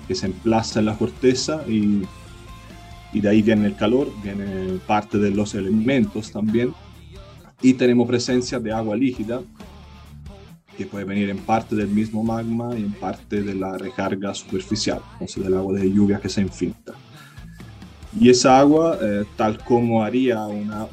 que 0.08 0.16
se 0.16 0.28
emplaza 0.28 0.80
en 0.80 0.86
la 0.86 0.96
corteza 0.96 1.64
y, 1.68 2.04
y 3.12 3.22
de 3.22 3.30
ahí 3.30 3.42
viene 3.42 3.66
el 3.66 3.76
calor, 3.76 4.12
viene 4.24 4.80
parte 4.86 5.18
de 5.18 5.32
los 5.32 5.56
elementos 5.56 6.32
también. 6.32 6.74
Y 7.62 7.74
tenemos 7.74 8.08
presencia 8.08 8.60
de 8.60 8.72
agua 8.72 8.96
líquida 8.96 9.42
que 10.78 10.86
puede 10.86 11.06
venir 11.06 11.30
en 11.30 11.38
parte 11.38 11.76
del 11.76 11.88
mismo 11.88 12.24
magma 12.24 12.76
y 12.78 12.84
en 12.84 12.94
parte 12.94 13.42
de 13.42 13.56
la 13.56 13.78
recarga 13.78 14.34
superficial, 14.34 15.02
entonces 15.14 15.44
del 15.44 15.56
agua 15.56 15.80
de 15.80 15.92
lluvia 15.92 16.20
que 16.20 16.30
se 16.30 16.42
infiltra. 16.42 16.96
Y 18.20 18.30
esa 18.30 18.60
agua, 18.60 18.98
eh, 19.02 19.26
tal 19.36 19.58
como 19.64 20.04
haría 20.04 20.46
una, 20.46 20.88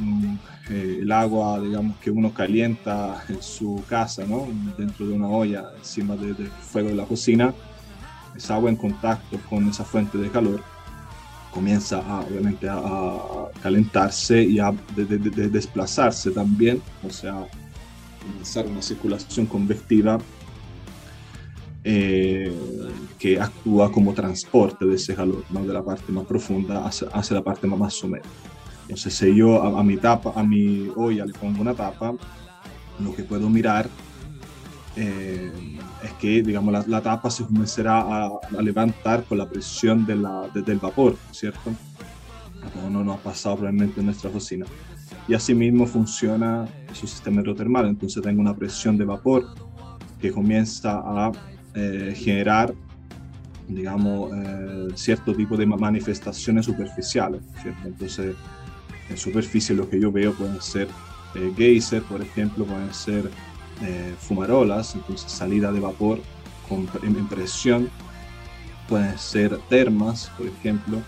eh, 0.71 0.99
el 1.03 1.13
agua, 1.13 1.61
digamos, 1.61 1.97
que 1.99 2.11
uno 2.11 2.33
calienta 2.33 3.23
en 3.29 3.41
su 3.43 3.83
casa, 3.89 4.25
¿no? 4.27 4.49
dentro 4.77 5.07
de 5.07 5.13
una 5.13 5.29
olla 5.29 5.67
encima 5.79 6.17
del 6.17 6.49
fuego 6.49 6.89
de 6.89 6.97
la 6.97 7.05
cocina, 7.05 7.55
esa 8.37 8.55
agua 8.55 8.71
en 8.71 8.77
contacto 8.77 9.39
con 9.49 9.69
esa 9.69 9.85
fuente 9.85 10.19
de 10.19 10.31
calor 10.31 10.61
comienza 11.53 11.99
a, 11.99 12.21
obviamente 12.21 12.67
a, 12.69 13.49
calentarse 13.63 14.43
y 14.43 14.59
a 14.59 14.73
desplazarse 14.97 16.31
también, 16.33 16.83
o 17.07 17.11
sea, 17.11 17.47
comenzar 18.23 18.67
una 18.67 18.83
circulación 18.83 19.47
convectiva 19.47 20.19
eh, 21.85 22.53
que 23.19 23.41
actúa 23.41 23.91
como 23.91 24.15
transporte 24.15 24.85
de 24.85 24.95
ese 24.95 25.15
calor, 25.15 25.45
de 25.49 25.73
la 25.73 25.83
parte 25.83 26.13
más 26.13 26.25
profunda 26.27 26.87
hacia, 26.87 27.09
hacia 27.09 27.37
la 27.37 27.43
parte 27.43 27.67
más, 27.67 27.79
más 27.79 28.05
Entonces, 28.83 29.15
si 29.15 29.35
yo 29.35 29.63
a, 29.63 29.83
mi 29.83 29.97
tapa, 29.97 30.33
a 30.37 30.45
mi 30.45 30.89
olla 30.95 31.25
le 31.27 31.33
pongo 31.33 31.61
una 31.61 31.75
tapa, 31.75 32.15
lo 33.01 33.15
que 33.15 33.25
puedo 33.25 33.49
mirar 33.49 33.89
eh, 34.95 35.51
es 36.05 36.13
que, 36.15 36.43
digamos, 36.43 36.87
la, 36.87 37.01
tapa 37.01 37.31
se 37.31 37.45
comenzará 37.45 38.01
a, 38.01 38.27
a, 38.27 38.63
levantar 38.63 39.25
con 39.25 39.39
la 39.39 39.49
presión 39.49 40.07
de 40.07 40.17
la, 40.17 40.49
del 40.55 40.79
vapor, 40.79 41.17
¿cierto? 41.33 41.73
Como 42.75 42.91
no 42.91 43.03
nos 43.03 43.19
ha 43.19 43.23
pasado 43.23 43.57
probablemente 43.57 43.99
en 43.99 44.07
nuestra 44.07 44.31
cocina 44.31 44.67
y 45.29 45.35
asimismo 45.35 45.87
funciona 45.87 46.67
su 46.93 47.07
sistema 47.07 47.41
hidrotermal. 47.41 47.87
Entonces 47.87 48.23
tengo 48.23 48.41
una 48.41 48.57
presión 48.57 48.97
de 48.99 49.05
vapor 49.05 49.47
que 50.21 50.31
comienza 50.31 51.03
a 51.05 51.33
eh, 51.75 52.15
generar, 52.17 52.75
digamos, 53.69 54.31
eh, 54.35 54.89
cierto 54.95 55.35
tipo 55.35 55.57
de 55.57 55.67
manifestaciones 55.67 56.67
superficiales. 56.67 57.43
Entonces, 57.85 58.35
en 59.09 59.17
superficie 59.17 59.75
lo 59.75 59.89
que 59.89 60.01
yo 60.01 60.13
veo 60.13 60.33
pueden 60.33 60.61
ser 60.61 60.89
eh, 61.35 61.53
geyser, 61.57 62.03
por 62.03 62.23
ejemplo, 62.23 62.65
pueden 62.65 62.93
ser 62.93 63.31
fumarolas, 64.21 64.95
entonces 64.95 65.29
salida 65.29 65.73
de 65.73 65.81
vapor 65.81 66.21
con 66.69 66.87
presión, 67.27 67.91
pueden 68.89 69.19
ser 69.19 69.59
termas, 69.69 70.31
por 70.39 70.47
ejemplo, 70.47 70.99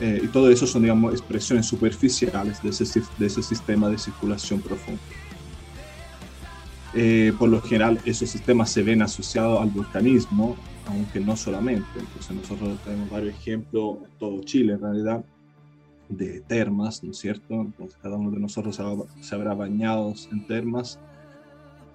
eh, 0.00 0.20
y 0.22 0.26
todo 0.28 0.50
eso 0.50 0.66
son, 0.66 0.82
digamos, 0.82 1.12
expresiones 1.12 1.66
superficiales 1.66 2.62
de 2.62 2.70
ese, 2.70 3.02
de 3.18 3.26
ese 3.26 3.42
sistema 3.42 3.88
de 3.88 3.98
circulación 3.98 4.60
profunda. 4.60 5.00
Eh, 6.94 7.32
por 7.38 7.48
lo 7.48 7.60
general, 7.60 8.00
esos 8.04 8.30
sistemas 8.30 8.70
se 8.70 8.82
ven 8.82 9.02
asociados 9.02 9.60
al 9.60 9.70
volcanismo, 9.70 10.56
aunque 10.86 11.20
no 11.20 11.36
solamente. 11.36 11.86
Entonces, 11.98 12.30
nosotros 12.36 12.78
tenemos 12.84 13.10
varios 13.10 13.34
ejemplos 13.34 13.98
todo 14.18 14.40
Chile, 14.42 14.74
en 14.74 14.80
realidad, 14.80 15.24
de 16.08 16.40
termas, 16.42 17.02
¿no 17.02 17.10
es 17.10 17.18
cierto? 17.18 17.54
Entonces, 17.54 17.98
cada 18.00 18.16
uno 18.16 18.30
de 18.30 18.38
nosotros 18.38 18.80
se, 19.20 19.34
habrá 19.34 19.52
bañado 19.52 20.14
en 20.30 20.46
termas. 20.46 20.98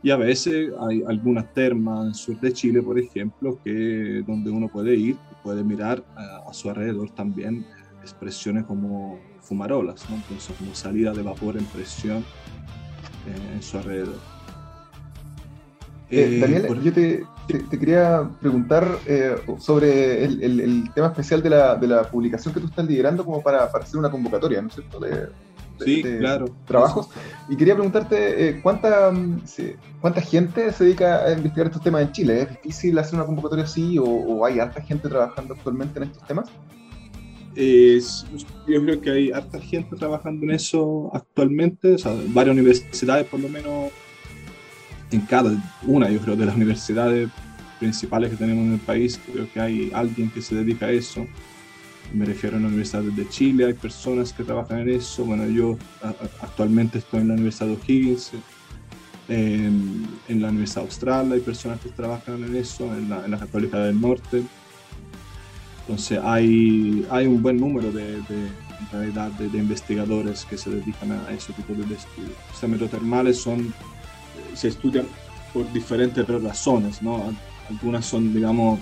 Y 0.04 0.12
a 0.12 0.18
veces 0.18 0.72
hay 0.82 1.02
algunas 1.08 1.54
termas 1.54 2.08
en 2.08 2.14
sur 2.14 2.40
de 2.42 2.52
Chile, 2.52 2.82
por 2.82 3.00
ejemplo, 3.00 3.58
que 3.64 4.22
donde 4.28 4.52
uno 4.52 4.68
puede 4.68 4.94
ir, 4.96 5.16
puede 5.42 5.64
mirar 5.64 6.04
a, 6.18 6.50
a 6.50 6.54
su 6.54 6.70
alrededor 6.70 7.10
también 7.12 7.66
expresiones 8.04 8.66
como 8.66 9.20
fumarolas, 9.42 10.08
¿no? 10.10 10.18
entonces 10.18 10.56
como 10.58 10.76
salida 10.76 11.12
de 11.14 11.24
vapor 11.24 11.58
en 11.58 11.66
presión 11.66 12.20
eh, 13.28 13.54
en 13.56 13.64
su 13.64 13.78
alrededor. 13.78 14.16
Eh, 16.10 16.36
eh, 16.36 16.40
Daniel, 16.40 16.84
yo 16.84 16.94
te, 16.94 17.26
te, 17.48 17.80
quería 17.80 18.30
preguntar 18.40 19.00
sobre 19.58 20.24
el, 20.24 20.44
el, 20.44 20.94
tema 20.94 21.08
especial 21.08 21.42
de 21.42 21.50
la, 21.50 21.76
de 21.76 21.88
la, 21.88 22.04
publicación 22.04 22.54
que 22.54 22.60
tú 22.60 22.68
estás 22.68 22.86
liderando 22.86 23.26
como 23.26 23.42
para, 23.42 23.72
para 23.72 23.84
hacer 23.84 23.98
una 23.98 24.12
convocatoria, 24.12 24.62
¿no 24.62 24.68
es 24.68 24.76
cierto? 24.76 25.00
De, 25.00 25.30
sí, 25.84 26.04
claro. 26.04 26.46
Trabajos. 26.66 27.10
Y 27.50 27.56
quería 27.56 27.74
preguntarte, 27.74 28.60
¿cuánta, 28.62 29.12
¿cuánta 30.02 30.22
gente 30.22 30.72
se 30.72 30.84
dedica 30.84 31.24
a 31.24 31.32
investigar 31.32 31.68
estos 31.68 31.82
temas 31.82 32.04
en 32.04 32.12
Chile? 32.12 32.42
¿Es 32.44 32.50
difícil 32.52 33.00
hacer 33.00 33.16
una 33.16 33.26
convocatoria 33.26 33.64
así 33.66 33.98
o, 33.98 34.06
o 34.06 34.46
hay 34.46 34.60
alta 34.60 34.82
gente 34.82 35.10
trabajando 35.10 35.56
actualmente 35.56 35.98
en 35.98 36.04
estos 36.04 36.28
temas? 36.28 36.48
Es, 37.56 38.26
yo 38.68 38.82
creo 38.84 39.02
que 39.02 39.12
hay 39.12 39.32
harta 39.32 39.60
gente 39.60 39.96
trabajando 39.96 40.46
en 40.46 40.52
eso 40.52 41.12
actualmente, 41.14 41.96
o 41.96 41.98
varias 42.30 42.56
universidades 42.56 43.28
por 43.28 43.40
lo 43.40 43.50
menos, 43.50 43.92
en 45.12 45.22
cada 45.22 45.56
una, 45.86 46.10
yo 46.10 46.20
creo, 46.20 46.36
de 46.36 46.46
las 46.46 46.56
universidades 46.56 47.30
principales 47.80 48.32
que 48.32 48.38
tenemos 48.38 48.66
en 48.66 48.74
el 48.74 48.80
país, 48.80 49.20
creo 49.32 49.48
que 49.52 49.60
hay 49.60 49.92
alguien 49.94 50.30
que 50.32 50.42
se 50.42 50.56
dedica 50.56 50.88
a 50.88 50.92
eso. 50.92 51.26
Me 52.14 52.26
refiero 52.26 52.58
a 52.58 52.60
la 52.60 52.68
Universidad 52.68 53.02
de 53.02 53.28
Chile, 53.30 53.66
hay 53.66 53.74
personas 53.74 54.34
que 54.34 54.44
trabajan 54.44 54.80
en 54.82 54.90
eso. 54.90 55.26
Bueno, 55.26 55.48
yo 55.48 55.78
actualmente 56.42 57.00
estoy 57.00 57.22
en 57.22 57.30
la 57.30 57.34
Universidad 57.34 57.68
de 57.68 57.74
O'Higgins, 57.74 58.32
en, 59.28 60.42
la 60.42 60.50
Universidad 60.50 60.84
Austral 60.84 61.32
hay 61.32 61.40
personas 61.40 61.80
que 61.80 61.90
trabajan 61.90 62.44
en 62.44 62.56
eso, 62.56 62.86
en 62.94 63.10
la, 63.10 63.26
en 63.26 63.72
del 63.72 64.02
Norte. 64.02 64.44
Entonces 65.86 66.20
hay, 66.24 67.06
hay 67.10 67.28
un 67.28 67.42
buen 67.42 67.58
número 67.58 67.92
de, 67.92 68.22
de 68.22 68.50
realidad 68.92 69.32
de, 69.32 69.58
investigadores 69.58 70.46
que 70.46 70.58
se 70.58 70.70
dedican 70.70 71.12
a 71.12 71.32
ese 71.32 71.54
tipo 71.54 71.74
de 71.74 71.82
estudios. 71.96 72.38
Los 72.62 72.70
metrotermales 72.70 73.42
son, 73.42 73.74
se 74.54 74.70
estudian 74.70 75.06
por 75.54 75.72
diferentes 75.74 76.26
razones, 76.28 77.02
¿no? 77.02 77.34
Algunas 77.70 78.06
son, 78.06 78.34
digamos, 78.34 78.80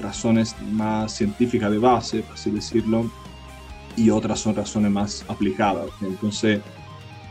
razones 0.00 0.54
más 0.72 1.12
científicas 1.12 1.70
de 1.70 1.78
base, 1.78 2.20
por 2.20 2.34
así 2.34 2.50
decirlo, 2.50 3.10
y 3.96 4.10
otras 4.10 4.40
son 4.40 4.54
razones 4.54 4.90
más 4.90 5.24
aplicadas. 5.28 5.86
Entonces, 6.02 6.60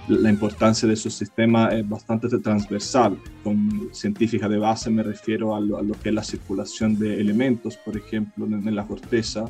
la 0.07 0.29
importancia 0.29 0.87
de 0.87 0.93
esos 0.93 1.13
sistemas 1.13 1.73
es 1.73 1.87
bastante 1.87 2.27
transversal. 2.39 3.17
Con 3.43 3.89
científica 3.91 4.47
de 4.47 4.57
base 4.57 4.89
me 4.89 5.03
refiero 5.03 5.55
a 5.55 5.59
lo, 5.59 5.93
que 6.01 6.09
es 6.09 6.15
la 6.15 6.23
circulación 6.23 6.97
de 6.97 7.19
elementos, 7.19 7.77
por 7.77 7.97
ejemplo, 7.97 8.45
en, 8.45 8.75
la 8.75 8.85
corteza, 8.85 9.45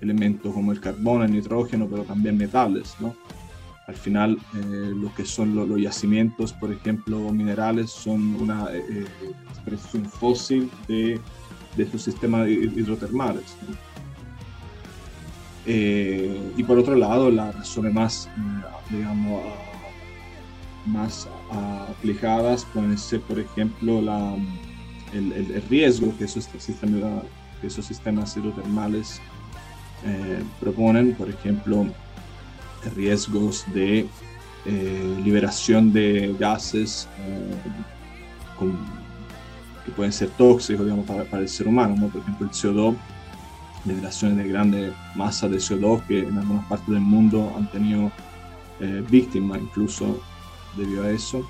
elementos 0.00 0.52
como 0.52 0.72
el 0.72 0.80
carbono, 0.80 1.24
el 1.24 1.32
nitrógeno, 1.32 1.86
pero 1.88 2.02
también 2.02 2.36
metales. 2.36 2.96
¿no? 2.98 3.14
Al 3.86 3.94
final, 3.94 4.38
eh, 4.54 4.92
lo 4.94 5.14
que 5.14 5.24
son 5.24 5.54
los, 5.54 5.80
yacimientos, 5.80 6.52
por 6.52 6.72
ejemplo, 6.72 7.30
minerales, 7.30 7.90
son 7.90 8.34
una 8.42 8.74
eh, 8.74 8.84
eh, 8.90 9.06
expresión 9.50 10.04
fósil 10.06 10.70
de, 10.88 11.20
de 11.76 11.82
estos 11.82 12.02
sistemas 12.02 12.48
hidrotermales. 12.48 13.56
y 15.64 16.62
por 16.64 16.78
otro 16.78 16.96
lado, 16.96 17.30
las 17.30 17.54
razones 17.54 17.92
más, 17.92 18.28
digamos, 18.90 19.42
más 20.86 21.28
aplicadas 21.88 22.64
pueden 22.72 22.96
ser, 22.96 23.20
por 23.22 23.38
ejemplo, 23.38 24.00
la, 24.00 24.34
el, 25.12 25.32
el, 25.32 25.62
riesgo 25.68 26.16
que 26.16 26.24
esos, 26.24 26.44
sistemas, 26.58 27.22
que 27.60 27.66
esos 27.66 27.84
sistemas 27.84 28.36
hidrotermales 28.36 29.20
eh, 30.04 30.42
proponen, 30.60 31.14
por 31.14 31.28
ejemplo, 31.28 31.86
riesgos 32.94 33.64
de 33.72 34.06
eh, 34.66 35.20
liberación 35.24 35.92
de 35.92 36.36
gases 36.38 37.08
eh, 37.18 38.68
que 39.84 39.92
pueden 39.92 40.12
ser 40.12 40.28
tóxicos 40.30 40.84
digamos, 40.84 41.06
para, 41.06 41.24
para, 41.24 41.42
el 41.42 41.48
ser 41.48 41.66
humano, 41.66 41.96
¿no? 41.98 42.08
por 42.08 42.20
ejemplo 42.20 42.46
el 42.46 42.52
CO2, 42.52 42.94
liberaciones 43.84 44.38
de 44.38 44.48
grandes 44.48 44.92
masas 45.14 45.50
de 45.50 45.58
CO2 45.58 46.02
que 46.06 46.20
en 46.20 46.38
algunas 46.38 46.66
partes 46.66 46.88
del 46.88 47.00
mundo 47.00 47.52
han 47.56 47.70
tenido 47.70 48.10
víctimas 49.08 49.60
incluso 49.62 50.20
debido 50.76 51.04
a 51.04 51.10
eso. 51.10 51.46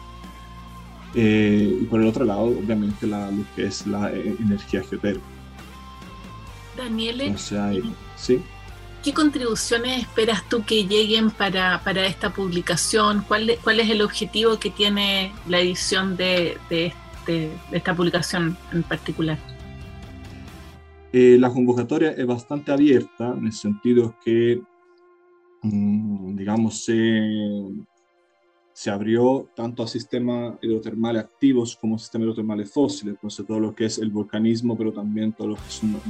Eh, 1.14 1.78
y 1.82 1.84
por 1.84 2.00
el 2.00 2.08
otro 2.08 2.24
lado, 2.24 2.44
obviamente, 2.44 3.06
la, 3.06 3.30
lo 3.30 3.44
que 3.54 3.66
es 3.66 3.86
la 3.86 4.12
eh, 4.12 4.36
energía 4.40 4.82
geotérmica. 4.82 5.26
Daniel, 6.76 7.34
¿sí? 8.16 8.42
¿qué 9.06 9.14
contribuciones 9.14 10.02
esperas 10.02 10.42
tú 10.48 10.64
que 10.64 10.84
lleguen 10.84 11.30
para, 11.30 11.80
para 11.84 12.04
esta 12.06 12.30
publicación? 12.30 13.24
¿Cuál, 13.26 13.52
¿Cuál, 13.62 13.78
es 13.78 13.88
el 13.88 14.02
objetivo 14.02 14.58
que 14.58 14.68
tiene 14.68 15.32
la 15.48 15.60
edición 15.60 16.16
de, 16.16 16.58
de, 16.68 16.86
este, 16.86 17.50
de 17.70 17.76
esta 17.76 17.94
publicación 17.94 18.58
en 18.72 18.82
particular? 18.82 19.38
Eh, 21.12 21.36
la 21.38 21.50
convocatoria 21.50 22.10
es 22.10 22.26
bastante 22.26 22.72
abierta 22.72 23.32
en 23.38 23.46
el 23.46 23.52
sentido 23.52 24.16
que, 24.24 24.60
mm, 25.62 26.34
digamos, 26.34 26.84
se 26.84 27.22
se 28.76 28.90
abrió 28.90 29.48
tanto 29.56 29.82
a 29.82 29.88
sistemas 29.88 30.56
hidrotermales 30.60 31.24
activos 31.24 31.78
como 31.80 31.98
sistemas 31.98 32.26
hidrotermales 32.26 32.70
fósiles, 32.70 33.14
entonces 33.14 33.46
todo 33.46 33.58
lo 33.58 33.74
que 33.74 33.86
es 33.86 33.96
el 33.96 34.10
volcanismo, 34.10 34.76
pero 34.76 34.92
también 34.92 35.32
todo 35.32 35.48
lo 35.48 35.56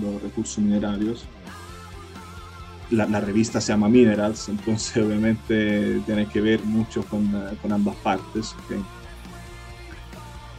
los 0.02 0.20
recursos 0.20 0.58
minerarios. 0.58 1.24
La, 2.90 3.20
revista 3.20 3.60
se 3.60 3.68
llama 3.68 3.88
Minerals, 3.88 4.48
entonces 4.48 4.96
obviamente 5.04 6.00
tiene 6.06 6.26
que 6.26 6.40
ver 6.40 6.60
mucho 6.64 7.04
con, 7.04 7.26
eh, 7.26 7.56
con 7.62 7.70
ambas 7.70 7.94
partes. 7.98 8.56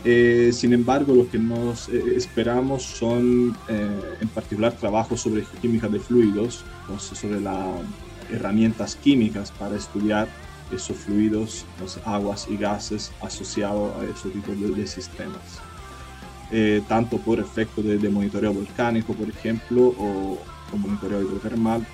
Eh, 0.05 0.51
sin 0.53 0.71
embargo, 0.71 1.13
lo 1.13 1.29
que 1.29 1.37
nos 1.37 1.89
eh, 1.89 2.15
esperamos 2.15 2.83
son 2.83 3.53
en 3.67 4.27
particular 4.29 4.71
trabajos 4.71 5.19
sobre 5.19 5.43
química 5.61 5.89
de 5.89 5.99
fluidos, 5.99 6.63
entonces 6.83 7.17
sobre 7.17 7.41
las 7.41 7.81
herramientas 8.31 8.95
químicas 8.95 9.51
para 9.51 9.75
estudiar 9.75 10.29
esos 10.71 10.97
fluidos, 10.97 11.65
las 11.79 11.99
aguas 12.05 12.47
y 12.49 12.57
gases 12.57 13.11
asociados 13.21 13.95
a 13.99 14.03
esos 14.05 14.31
tipos 14.31 14.55
de, 14.75 14.87
sistemas. 14.87 15.61
Eh, 16.51 16.81
tanto 16.87 17.17
por 17.17 17.39
efecto 17.39 17.81
de, 17.81 18.09
monitoreo 18.09 18.53
volcánico, 18.53 19.13
por 19.13 19.29
ejemplo, 19.29 19.93
o, 19.97 20.37
monitoreo 20.77 21.21
hidrotermal, 21.21 21.85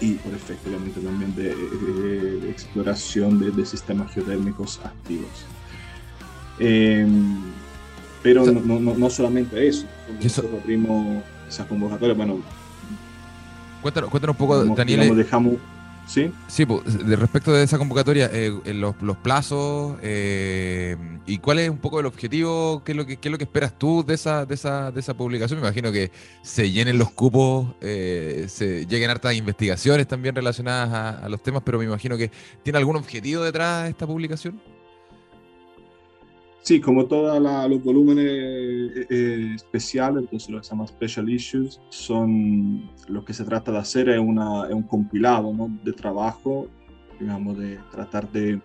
y 0.00 0.12
por 0.14 0.34
efecto 0.34 0.68
obviamente 0.68 1.00
también 1.00 1.34
de, 1.34 2.50
exploración 2.50 3.54
de, 3.54 3.66
sistemas 3.66 4.12
geotérmicos 4.12 4.80
activos. 4.84 5.46
Em, 6.58 7.38
pero 8.22 8.44
no, 8.46 8.80
no, 8.80 8.94
no, 8.94 9.10
solamente 9.10 9.68
eso, 9.68 9.86
nosotros 10.22 10.60
abrimos 10.62 11.22
esa 11.48 11.66
convocatoria, 11.66 12.14
bueno... 12.14 12.40
Cuéntanos, 13.82 14.10
cuéntanos 14.10 14.34
un 14.34 14.38
poco, 14.38 14.64
Daniel. 14.74 15.16
dejamos 15.16 15.54
Sí. 16.06 16.32
Sí, 16.46 16.64
pues, 16.64 16.84
respecto 17.18 17.52
de 17.52 17.64
esa 17.64 17.78
convocatoria, 17.78 18.30
eh, 18.32 18.52
los, 18.66 18.94
los, 19.02 19.16
plazos 19.16 19.98
eh, 20.02 20.96
y 21.26 21.38
cuál 21.38 21.58
es 21.58 21.68
un 21.68 21.78
poco 21.78 21.98
el 21.98 22.06
objetivo, 22.06 22.82
qué 22.84 22.92
es 22.92 22.96
lo 22.96 23.04
que, 23.04 23.16
qué 23.16 23.28
es 23.28 23.32
lo 23.32 23.38
que 23.38 23.44
esperas 23.44 23.76
tú 23.76 24.04
de 24.06 24.14
esa, 24.14 24.46
de, 24.46 24.54
esa, 24.54 24.92
de 24.92 25.00
esa 25.00 25.14
publicación. 25.14 25.60
Me 25.60 25.66
imagino 25.66 25.90
que 25.90 26.12
se 26.42 26.70
llenen 26.70 26.96
los 26.98 27.10
cupos, 27.10 27.74
eh, 27.80 28.46
se 28.48 28.86
lleguen 28.86 29.10
hartas 29.10 29.34
investigaciones 29.34 30.06
también 30.06 30.34
relacionadas 30.34 30.92
a, 30.92 31.26
a, 31.26 31.28
los 31.28 31.42
temas, 31.42 31.62
pero 31.64 31.78
me 31.78 31.84
imagino 31.84 32.16
que 32.16 32.30
tiene 32.62 32.78
algún 32.78 32.96
objetivo 32.96 33.42
detrás 33.42 33.84
de 33.84 33.90
esta 33.90 34.06
publicación. 34.06 34.60
Sí, 36.66 36.80
como 36.80 37.06
todos 37.06 37.40
los 37.70 37.84
volúmenes 37.84 38.26
eh, 38.26 39.06
eh, 39.08 39.52
especiales, 39.54 40.24
entonces 40.24 40.50
lo 40.50 40.58
que 40.58 40.64
se 40.64 40.70
llama 40.70 40.88
special 40.88 41.30
issues, 41.30 41.80
son 41.90 42.90
lo 43.06 43.24
que 43.24 43.32
se 43.32 43.44
trata 43.44 43.70
de 43.70 43.78
hacer 43.78 44.08
es, 44.08 44.18
una, 44.18 44.66
es 44.66 44.74
un 44.74 44.82
compilado 44.82 45.52
¿no? 45.54 45.70
de 45.84 45.92
trabajo, 45.92 46.66
digamos, 47.20 47.56
de 47.56 47.78
tratar 47.92 48.28
de, 48.32 48.60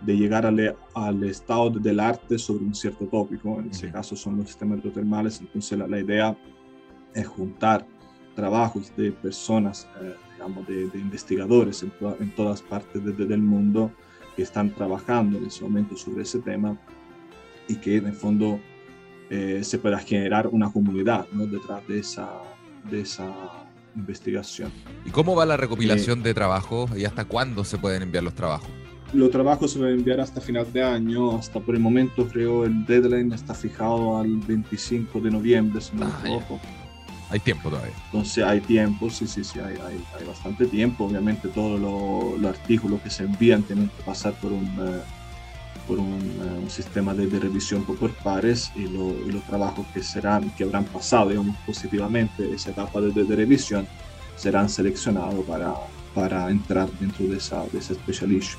de 0.00 0.16
llegar 0.16 0.46
al, 0.46 0.74
al, 0.94 1.24
estado 1.24 1.68
del 1.68 2.00
arte 2.00 2.38
sobre 2.38 2.64
un 2.64 2.74
cierto 2.74 3.04
tópico. 3.04 3.60
En 3.60 3.68
este 3.68 3.92
caso 3.92 4.16
son 4.16 4.38
los 4.38 4.46
sistemas 4.46 4.78
hidrotermales, 4.78 5.38
entonces 5.38 5.78
la, 5.78 5.86
la 5.86 6.00
idea 6.00 6.34
es 7.14 7.26
juntar 7.26 7.86
trabajos 8.34 8.90
de 8.96 9.12
personas, 9.12 9.86
eh, 10.00 10.14
digamos, 10.32 10.66
de, 10.66 10.88
de 10.88 10.98
investigadores 10.98 11.82
en, 11.82 11.92
en, 12.20 12.34
todas 12.34 12.62
partes 12.62 13.04
de, 13.04 13.12
del 13.12 13.42
mundo 13.42 13.92
que 14.34 14.44
están 14.44 14.70
trabajando 14.70 15.36
en 15.36 15.44
ese 15.44 15.62
momento 15.62 15.94
sobre 15.94 16.22
ese 16.22 16.38
tema 16.38 16.78
y 17.72 17.76
que 17.76 17.96
en 17.96 18.06
el 18.06 18.12
fondo 18.12 18.60
eh, 19.30 19.60
se 19.62 19.78
pueda 19.78 19.98
generar 19.98 20.46
una 20.48 20.70
comunidad 20.70 21.26
¿no? 21.32 21.46
detrás 21.46 21.86
de 21.88 22.00
esa, 22.00 22.28
de 22.90 23.00
esa 23.00 23.32
investigación. 23.96 24.70
¿Y 25.06 25.10
cómo 25.10 25.34
va 25.34 25.46
la 25.46 25.56
recopilación 25.56 26.20
eh, 26.20 26.24
de 26.24 26.34
trabajos 26.34 26.90
y 26.96 27.04
hasta 27.04 27.24
cuándo 27.24 27.64
se 27.64 27.78
pueden 27.78 28.02
enviar 28.02 28.24
los 28.24 28.34
trabajos? 28.34 28.68
Los 29.14 29.30
trabajos 29.30 29.72
se 29.72 29.78
van 29.78 29.88
a 29.88 29.92
enviar 29.92 30.20
hasta 30.20 30.40
final 30.40 30.70
de 30.72 30.82
año, 30.82 31.36
hasta 31.36 31.60
por 31.60 31.74
el 31.74 31.80
momento 31.80 32.26
creo 32.28 32.64
el 32.64 32.84
deadline 32.86 33.32
está 33.32 33.54
fijado 33.54 34.18
al 34.18 34.36
25 34.38 35.20
de 35.20 35.30
noviembre, 35.30 35.80
si 35.80 35.96
no 35.96 36.06
ah, 36.06 36.22
Hay 37.28 37.40
tiempo 37.40 37.68
todavía. 37.68 37.92
Entonces 38.06 38.44
hay 38.44 38.60
tiempo, 38.60 39.10
sí, 39.10 39.26
sí, 39.26 39.44
sí, 39.44 39.58
hay, 39.58 39.76
hay, 39.76 40.02
hay 40.18 40.26
bastante 40.26 40.66
tiempo. 40.66 41.04
Obviamente 41.04 41.48
todos 41.48 41.78
los 42.38 42.50
artículos 42.50 43.00
que 43.02 43.10
se 43.10 43.24
envían 43.24 43.62
tienen 43.62 43.88
que 43.88 44.02
pasar 44.02 44.34
por 44.34 44.52
un... 44.52 44.64
Eh, 44.64 45.21
por 45.86 45.98
un, 45.98 46.20
eh, 46.20 46.70
sistema 46.70 47.14
de, 47.14 47.26
revisión 47.38 47.84
por, 47.84 48.10
pares 48.16 48.70
y, 48.76 48.86
los 48.86 49.42
trabajos 49.46 49.86
que, 49.92 50.02
serán, 50.02 50.50
que 50.50 50.64
habrán 50.64 50.84
pasado 50.84 51.30
digamos, 51.30 51.56
positivamente 51.66 52.52
esa 52.52 52.70
etapa 52.70 53.00
de, 53.00 53.36
revisión 53.36 53.86
serán 54.36 54.68
seleccionados 54.68 55.44
para, 55.44 55.74
para 56.14 56.50
entrar 56.50 56.88
dentro 56.98 57.26
de 57.26 57.36
esa, 57.36 57.64
de 57.72 57.78
ese 57.78 57.94
special 57.94 58.32
issue. 58.32 58.58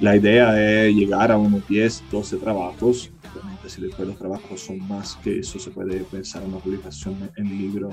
La 0.00 0.16
idea 0.16 0.58
es 0.58 0.94
llegar 0.94 1.30
a 1.30 1.36
unos 1.36 1.66
10, 1.68 2.04
12 2.10 2.36
trabajos. 2.38 3.10
Obviamente, 3.34 3.68
si 3.68 3.82
después 3.82 4.08
los 4.08 4.16
trabajos 4.16 4.60
son 4.60 4.78
más 4.88 5.16
que 5.16 5.40
eso, 5.40 5.58
se 5.58 5.70
puede 5.70 5.98
pensar 6.04 6.42
en 6.42 6.48
una 6.48 6.58
publicación 6.58 7.30
en 7.36 7.58
libro 7.58 7.90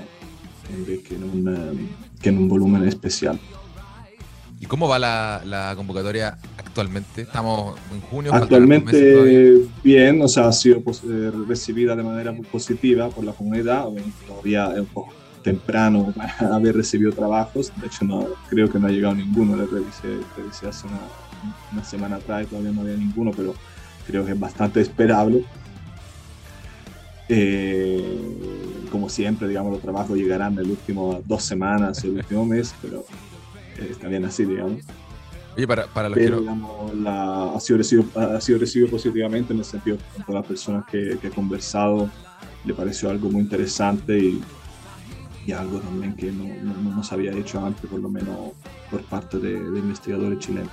en 0.74 0.86
vez 0.86 1.02
que 1.02 1.16
en 1.16 1.24
un, 1.24 1.88
que 2.20 2.30
en 2.30 2.38
un 2.38 2.48
volumen 2.48 2.84
especial. 2.84 3.38
¿Y 4.60 4.66
cómo 4.66 4.88
va 4.88 4.98
la, 4.98 5.72
convocatoria 5.76 6.36
actualmente? 6.56 7.22
Estamos 7.22 7.78
en 7.92 8.00
junio. 8.00 8.34
Actualmente 8.34 9.68
bien, 9.84 10.20
o 10.20 10.28
sea, 10.28 10.48
ha 10.48 10.52
sido 10.52 10.80
pues, 10.80 11.02
eh, 11.04 11.30
recibida 11.46 11.94
de 11.94 12.02
manera 12.02 12.32
muy 12.32 12.44
positiva 12.44 13.08
por 13.08 13.24
la 13.24 13.32
comunidad. 13.32 13.86
Todavía 14.26 14.72
es 14.72 14.80
un 14.80 14.86
poco 14.86 15.12
temprano 15.42 16.12
para 16.16 16.34
haber 16.56 16.76
recibido 16.76 17.12
trabajos. 17.12 17.72
De 17.80 17.86
hecho, 17.86 18.04
no, 18.04 18.26
creo 18.48 18.70
que 18.70 18.78
no 18.78 18.88
ha 18.88 18.90
llegado 18.90 19.14
ninguno. 19.14 19.56
Le 19.56 19.66
revisé, 19.66 20.68
hace 20.68 20.86
una, 20.86 21.84
semana 21.84 22.16
atrás 22.16 22.42
y 22.42 22.46
todavía 22.46 22.72
no 22.72 22.80
había 22.80 22.96
ninguno, 22.96 23.30
pero 23.30 23.54
creo 24.06 24.24
que 24.26 24.32
es 24.32 24.40
bastante 24.40 24.80
esperable. 24.80 25.44
Eh, 27.28 28.86
como 28.90 29.08
siempre, 29.08 29.46
digamos, 29.46 29.72
los 29.72 29.82
trabajos 29.82 30.16
llegarán 30.16 30.52
en 30.52 30.62
las 30.62 30.66
últimas 30.66 31.16
dos 31.26 31.44
semanas, 31.44 32.02
el 32.02 32.16
último 32.16 32.44
mes, 32.44 32.74
pero 32.82 33.04
está 33.78 34.08
bien 34.08 34.24
así, 34.24 34.44
digamos. 34.44 34.82
Oye, 35.56 35.66
para, 35.66 35.86
para 35.88 36.08
los 36.08 36.18
que 36.18 36.26
ha, 36.26 37.60
sido 37.60 37.78
recibido, 37.78 38.08
ha 38.14 38.40
sido 38.40 38.58
recibido 38.58 38.90
positivamente 38.90 39.52
en 39.52 39.58
el 39.58 39.64
sentido 39.64 39.98
que 40.24 40.32
las 40.32 40.46
personas 40.46 40.84
que, 40.86 41.18
que 41.20 41.28
he 41.28 41.30
conversado 41.30 42.08
le 42.64 42.74
pareció 42.74 43.10
algo 43.10 43.28
muy 43.30 43.42
interesante 43.42 44.18
y, 44.18 44.40
y 45.46 45.52
algo 45.52 45.80
también 45.80 46.14
que 46.14 46.30
no, 46.30 46.44
no, 46.62 46.94
no, 46.96 47.02
se 47.02 47.14
había 47.14 47.32
hecho 47.32 47.64
antes, 47.64 47.90
por 47.90 47.98
lo 47.98 48.08
menos 48.08 48.52
por 48.90 49.02
parte 49.04 49.38
de, 49.38 49.58
de 49.58 49.78
investigadores 49.78 50.38
chilenos. 50.38 50.70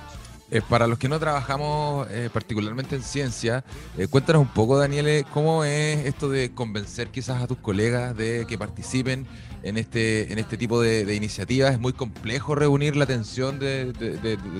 Eh, 0.48 0.62
para 0.68 0.86
los 0.86 0.98
que 0.98 1.08
no 1.08 1.18
trabajamos 1.18 2.06
eh, 2.08 2.30
particularmente 2.32 2.94
en 2.94 3.02
ciencia, 3.02 3.64
eh, 3.98 4.06
cuéntanos 4.06 4.42
un 4.42 4.48
poco, 4.48 4.78
Daniele, 4.78 5.24
cómo 5.32 5.64
es 5.64 6.06
esto 6.06 6.28
de 6.28 6.52
convencer 6.52 7.08
quizás 7.08 7.42
a 7.42 7.48
tus 7.48 7.58
colegas 7.58 8.16
de 8.16 8.46
que 8.46 8.56
participen 8.56 9.26
en 9.68 9.76
este, 9.76 10.32
en 10.32 10.38
este 10.38 10.56
tipo 10.56 10.80
de, 10.80 11.14
iniciativas. 11.14 11.72
Es 11.72 11.80
muy 11.80 11.92
complejo 11.92 12.54
reunir 12.54 12.96
la 12.96 13.04
atención 13.04 13.58
de, 13.58 13.92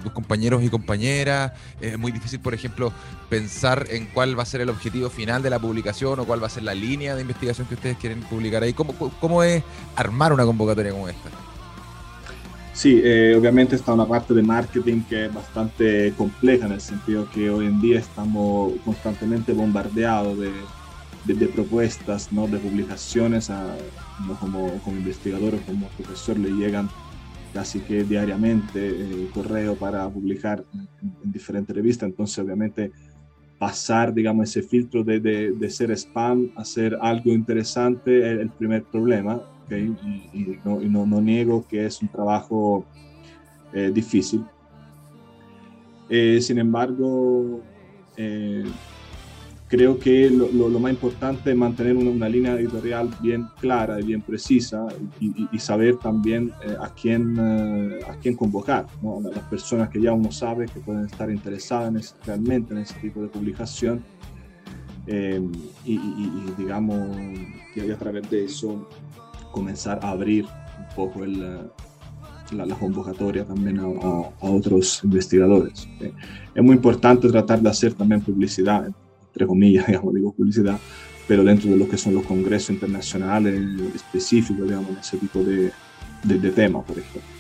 tus 0.03 0.13
compañeros 0.13 0.63
y 0.63 0.69
compañeras. 0.69 1.53
Es 1.81 1.99
muy 1.99 2.13
difícil, 2.13 2.41
por 2.41 2.55
ejemplo, 2.55 2.93
pensar 3.29 3.87
en 3.91 4.07
cuál 4.07 4.39
va 4.39 4.43
a 4.43 4.47
ser 4.47 4.61
el 4.61 4.69
objetivo 4.69 5.09
final 5.09 5.43
de 5.43 5.51
la 5.51 5.59
publicación 5.59 6.19
o 6.21 6.25
cuál 6.25 6.43
va 6.43 6.49
a 6.49 6.51
ser 6.51 6.65
la 6.65 6.75
línea 6.75 7.15
de 7.15 7.23
investigación 7.23 7.67
que 7.67 7.75
ustedes 7.75 7.97
quieren 7.99 8.21
publicar 8.21 8.63
ahí. 8.63 8.73
¿Cómo, 8.73 8.95
cómo 9.21 9.43
es 9.43 9.63
armar 9.95 10.33
una 10.33 10.45
convocatoria 10.45 10.93
como 10.93 11.09
esta? 11.09 11.31
Sí, 12.73 13.01
eh, 13.03 13.35
obviamente 13.39 13.75
está 13.75 13.95
una 13.95 14.07
parte 14.07 14.35
de 14.35 14.43
marketing 14.43 15.01
que 15.09 15.27
es 15.27 15.33
bastante 15.33 16.13
compleja 16.19 16.67
en 16.67 16.73
el 16.73 16.81
sentido 16.83 17.27
que 17.31 17.49
hoy 17.49 17.65
en 17.65 17.81
día 17.81 17.99
estamos 17.99 18.75
constantemente 18.85 19.55
bombardeados 19.55 20.39
de, 20.39 20.53
de, 21.25 21.49
propuestas, 21.49 22.31
¿no? 22.33 22.47
de 22.47 22.59
publicaciones, 22.59 23.49
a, 23.49 23.77
como, 24.41 24.81
como 24.83 24.97
investigador 24.97 25.55
o 25.55 25.61
como 25.61 25.89
profesor 25.89 26.39
le 26.39 26.51
llegan 26.51 26.89
casi 27.53 27.81
que 27.81 28.05
diariamente 28.05 28.89
eh, 28.89 29.31
correo 29.33 29.77
para 29.77 30.09
publicar 30.09 30.65
en, 30.73 31.33
diferentes 31.33 31.75
revistas, 31.75 32.09
entonces 32.09 32.39
obviamente 32.39 32.93
pasar, 33.59 34.13
digamos, 34.13 34.51
ese 34.51 34.63
filtro 34.63 35.03
de, 35.03 35.21
de, 35.21 35.53
de 35.53 35.71
ser 35.71 35.91
spam 35.93 36.51
a 36.57 36.65
ser 36.65 36.99
algo 37.01 37.33
interesante 37.33 38.19
es 38.19 38.41
el 38.41 38.51
primer 38.51 38.85
problema 38.85 39.41
y, 39.71 40.59
no, 40.65 41.07
no, 41.07 41.21
niego 41.21 41.67
que 41.67 41.87
es 41.87 42.01
un 42.01 42.09
trabajo 42.09 42.87
eh, 43.73 43.91
difícil. 43.93 44.45
Eh, 46.09 46.41
sin 46.41 46.59
embargo, 46.59 47.61
creo 49.69 49.99
que 49.99 50.31
lo, 50.31 50.49
lo, 50.49 50.79
más 50.79 50.93
importante 50.93 51.51
es 51.51 51.57
mantener 51.57 51.97
una, 51.97 52.29
línea 52.29 52.55
editorial 52.55 53.11
bien 53.21 53.49
clara 53.61 54.01
y 54.01 54.05
bien 54.05 54.23
precisa 54.23 54.87
y, 55.21 55.59
saber 55.59 55.97
también 55.97 56.53
a, 56.81 56.89
quién, 56.91 57.39
a 57.39 58.15
quién 58.21 58.37
convocar, 58.37 58.87
¿no? 59.03 59.21
las 59.21 59.45
personas 59.45 59.89
que 59.89 60.01
ya 60.01 60.13
uno 60.13 60.31
sabe 60.31 60.67
que 60.67 60.81
pueden 60.81 61.07
estar 61.07 61.31
interesadas 61.31 62.15
realmente 62.25 62.75
en 62.75 62.81
ese 62.81 62.95
tipo 63.01 63.21
de 63.21 63.29
publicación. 63.29 64.05
y, 65.07 65.99
digamos 66.57 67.17
que 67.75 67.93
a 67.93 67.99
través 67.99 68.31
de 68.31 68.45
eso 68.45 68.89
comenzar 69.53 69.99
a 70.03 70.11
abrir 70.11 70.45
un 70.45 70.95
poco 70.95 71.25
el, 71.25 71.71
la, 72.53 72.75
convocatoria 72.77 73.45
también 73.45 73.81
a, 73.81 73.91
otros 74.41 75.03
investigadores. 75.03 75.89
Es 76.55 76.63
muy 76.63 76.77
importante 76.77 77.29
tratar 77.29 77.61
de 77.61 77.69
hacer 77.69 77.95
también 77.95 78.21
publicidad, 78.21 78.89
entre 79.37 79.47
comillas, 79.47 79.87
digamos, 79.89 80.15
digo 80.15 80.33
publicidad, 80.33 80.79
pero 81.29 81.45
dentro 81.45 81.71
de 81.71 81.77
lo 81.77 81.89
que 81.89 81.99
son 81.99 82.15
los 82.15 82.25
congresos 82.25 82.71
internacionales 82.71 83.55
específicos, 83.95 84.67
digamos, 84.67 84.91
en 84.91 84.99
ese 84.99 85.19
tipo 85.19 85.43
de, 85.43 85.71
de 86.23 86.51
temas, 86.51 86.85
por 86.85 86.99
ejemplo. 86.99 87.37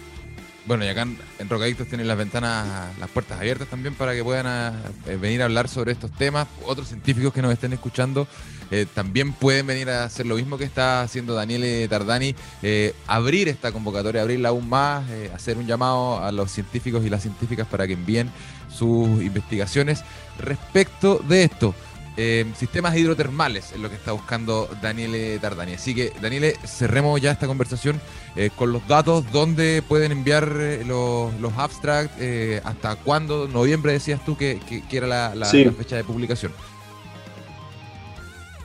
Bueno, 0.66 0.84
y 0.84 0.88
acá 0.88 1.02
en, 1.02 1.48
Rocadictos 1.48 1.86
tienen 1.86 2.08
las 2.08 2.18
ventanas, 2.18 2.98
las 2.98 3.08
puertas 3.10 3.38
abiertas 3.38 3.68
también 3.68 3.94
para 3.94 4.14
que 4.14 4.24
puedan 4.24 4.46
ah, 4.48 4.72
eh, 5.06 5.16
venir 5.16 5.40
a 5.40 5.44
hablar 5.44 5.68
sobre 5.68 5.92
estos 5.92 6.10
temas. 6.10 6.48
Otros 6.64 6.88
científicos 6.88 7.32
que 7.32 7.40
nos 7.40 7.52
estén 7.52 7.72
escuchando 7.72 8.26
eh, 8.72 8.84
también 8.92 9.32
pueden 9.32 9.68
venir 9.68 9.88
a 9.90 10.02
hacer 10.02 10.26
lo 10.26 10.34
mismo 10.34 10.58
que 10.58 10.64
está 10.64 11.02
haciendo 11.02 11.34
Daniele 11.34 11.86
Tardani, 11.86 12.34
eh, 12.62 12.94
abrir 13.06 13.48
esta 13.48 13.70
convocatoria, 13.70 14.22
abrirla 14.22 14.48
aún 14.48 14.68
más, 14.68 15.04
hacer 15.32 15.56
un 15.56 15.68
llamado 15.68 16.18
a 16.18 16.32
los 16.32 16.50
científicos 16.50 17.06
y 17.06 17.10
las 17.10 17.22
científicas 17.22 17.68
para 17.68 17.86
que 17.86 17.92
envíen 17.92 18.32
sus 18.68 19.22
investigaciones 19.22 20.02
respecto 20.40 21.20
de 21.28 21.44
esto. 21.44 21.76
Em, 22.18 22.54
sistemas 22.54 22.96
hidrotermales 22.96 23.72
es 23.72 23.78
lo 23.78 23.90
que 23.90 23.96
está 23.96 24.12
buscando 24.12 24.70
Daniele 24.80 25.38
Tardani. 25.38 25.74
Así 25.74 25.94
que, 25.94 26.12
Daniele, 26.22 26.54
cerremos 26.64 27.20
ya 27.20 27.30
esta 27.30 27.46
conversación 27.46 28.00
eh, 28.36 28.48
con 28.56 28.72
los 28.72 28.86
datos, 28.88 29.24
dónde 29.32 29.82
pueden 29.86 30.12
enviar 30.12 30.50
eh, 30.58 30.82
los, 30.86 31.52
abstracts, 31.58 32.14
eh, 32.18 32.62
hasta 32.64 32.96
cuándo, 32.96 33.48
noviembre 33.48 33.92
decías 33.92 34.24
tú 34.24 34.34
que, 34.34 34.58
era 34.90 35.34
la, 35.34 35.46
fecha 35.46 35.96
de 35.96 36.04
publicación. 36.04 36.52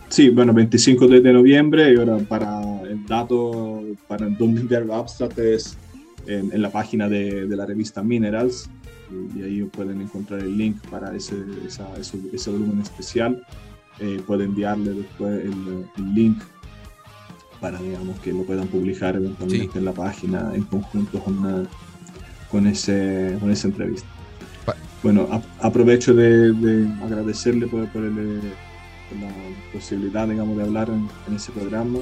Sí, 0.08 0.30
bueno, 0.30 0.54
25 0.54 1.08
de, 1.08 1.34
noviembre 1.34 1.94
y 1.94 1.98
ahora 1.98 2.18
para 2.20 2.62
el 2.84 3.06
dato, 3.06 3.84
para 4.08 4.28
dónde 4.28 4.62
enviar 4.62 4.84
los 4.84 4.96
abstracts 4.96 5.38
es 5.38 5.78
en, 6.28 6.62
la 6.62 6.70
página 6.70 7.10
de, 7.10 7.48
de 7.48 7.56
la 7.56 7.66
revista 7.66 8.04
Minerals, 8.04 8.70
y 9.36 9.44
ahí 9.44 9.64
pueden 9.64 10.02
encontrar 10.02 10.40
el 10.42 10.58
link 10.58 10.78
para 10.90 11.16
ese, 11.16 11.36
ese, 11.68 12.50
volumen 12.50 12.82
especial. 12.82 13.46
Eh, 14.00 14.22
pueden 14.26 14.50
enviarle 14.50 14.94
después 14.94 15.46
el, 15.46 16.14
link 16.14 16.42
para 17.60 17.80
digamos 17.80 18.20
que 18.22 18.34
lo 18.34 18.44
puedan 18.44 18.68
publicar 18.68 19.16
eventualmente 19.16 19.78
en 19.78 19.86
la 19.86 19.92
página 19.92 20.52
en 20.56 20.64
conjunto 20.64 21.20
con, 21.20 21.68
con, 22.50 22.68
ese, 22.68 23.38
con 23.40 23.52
esa 23.52 23.68
entrevista. 23.68 24.08
Bueno, 25.04 25.28
aprovecho 25.60 26.14
de, 26.14 26.88
agradecerle 27.04 27.68
por, 27.68 27.88
por, 27.90 28.02
la 28.04 29.30
posibilidad 29.74 30.28
digamos, 30.28 30.58
de 30.58 30.64
hablar 30.64 30.90
en, 30.90 31.36
ese 31.36 31.52
programa 31.52 32.00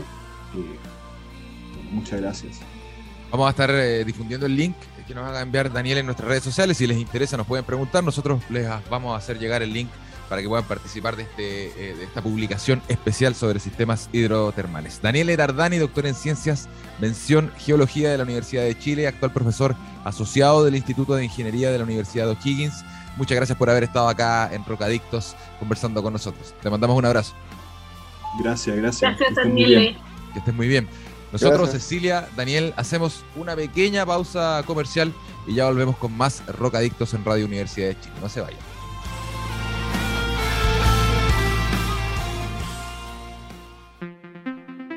y 0.54 1.94
muchas 1.94 2.22
gracias. 2.22 2.60
Vamos 3.32 3.48
a 3.48 3.50
estar 3.52 3.70
eh, 3.72 4.04
difundiendo 4.06 4.46
el 4.46 4.56
link 4.56 4.76
que 5.10 5.16
nos 5.16 5.28
haga 5.28 5.42
enviar 5.42 5.74
Daniel 5.74 5.98
en 5.98 6.06
nuestras 6.06 6.30
redes 6.30 6.44
sociales. 6.44 6.78
Si 6.78 6.86
les 6.86 6.98
interesa, 6.98 7.36
nos 7.36 7.48
pueden 7.48 7.66
preguntar. 7.66 8.04
Nosotros 8.04 8.44
les 8.48 8.70
vamos 8.92 9.16
a 9.16 9.18
hacer 9.18 9.40
llegar 9.40 9.64
el 9.64 9.74
link 9.74 9.90
para 10.30 10.44
que 10.44 10.48
puedan 10.48 10.66
participar 10.66 11.16
de, 11.16 11.24
este, 11.24 11.68
eh, 11.70 11.96
de 11.96 12.04
esta 12.04 12.22
publicación 12.22 12.84
especial 12.88 13.34
sobre 13.34 13.60
sistemas 13.60 14.08
hidrotermales. 14.14 15.02
Daniel 15.02 15.36
Dardani, 15.36 15.78
doctor 15.78 16.06
en 16.06 16.14
Ciencias, 16.14 16.70
mención 17.02 17.52
Geología 17.58 18.12
de 18.12 18.18
la 18.20 18.24
Universidad 18.24 18.62
de 18.62 18.78
Chile, 18.78 19.08
actual 19.08 19.34
profesor 19.34 19.76
asociado 20.04 20.64
del 20.64 20.76
Instituto 20.76 21.16
de 21.16 21.26
Ingeniería 21.26 21.72
de 21.72 21.80
la 21.80 21.86
Universidad 21.86 22.26
de 22.26 22.34
O'Higgins. 22.34 22.86
Muchas 23.18 23.36
gracias 23.36 23.58
por 23.58 23.72
haber 23.72 23.86
estado 23.86 24.08
acá 24.08 24.54
en 24.54 24.64
Rocadictos 24.64 25.36
conversando 25.58 26.04
con 26.04 26.14
nosotros. 26.14 26.54
Te 26.62 26.70
mandamos 26.70 26.96
un 26.96 27.06
abrazo. 27.06 27.34
Gracias, 28.40 28.76
gracias. 28.76 29.18
Gracias, 29.18 29.36
Daniel. 29.36 29.98
Que 30.34 30.40
estés 30.40 30.54
muy 30.54 30.68
bien. 30.68 30.88
Nosotros, 31.32 31.70
Cecilia, 31.72 32.28
Daniel, 32.36 32.74
hacemos 32.76 33.24
una 33.36 33.56
pequeña 33.56 34.06
pausa 34.06 34.64
comercial 34.66 35.14
y 35.46 35.56
ya 35.56 35.66
volvemos 35.66 35.98
con 35.98 36.16
más 36.16 36.44
Rocadictos 36.48 37.14
en 37.14 37.24
Radio 37.24 37.46
Universidad 37.46 37.90
de 37.90 38.00
Chile. 38.00 38.16
No 38.22 38.30
se 38.30 38.42
vayan. 38.42 38.60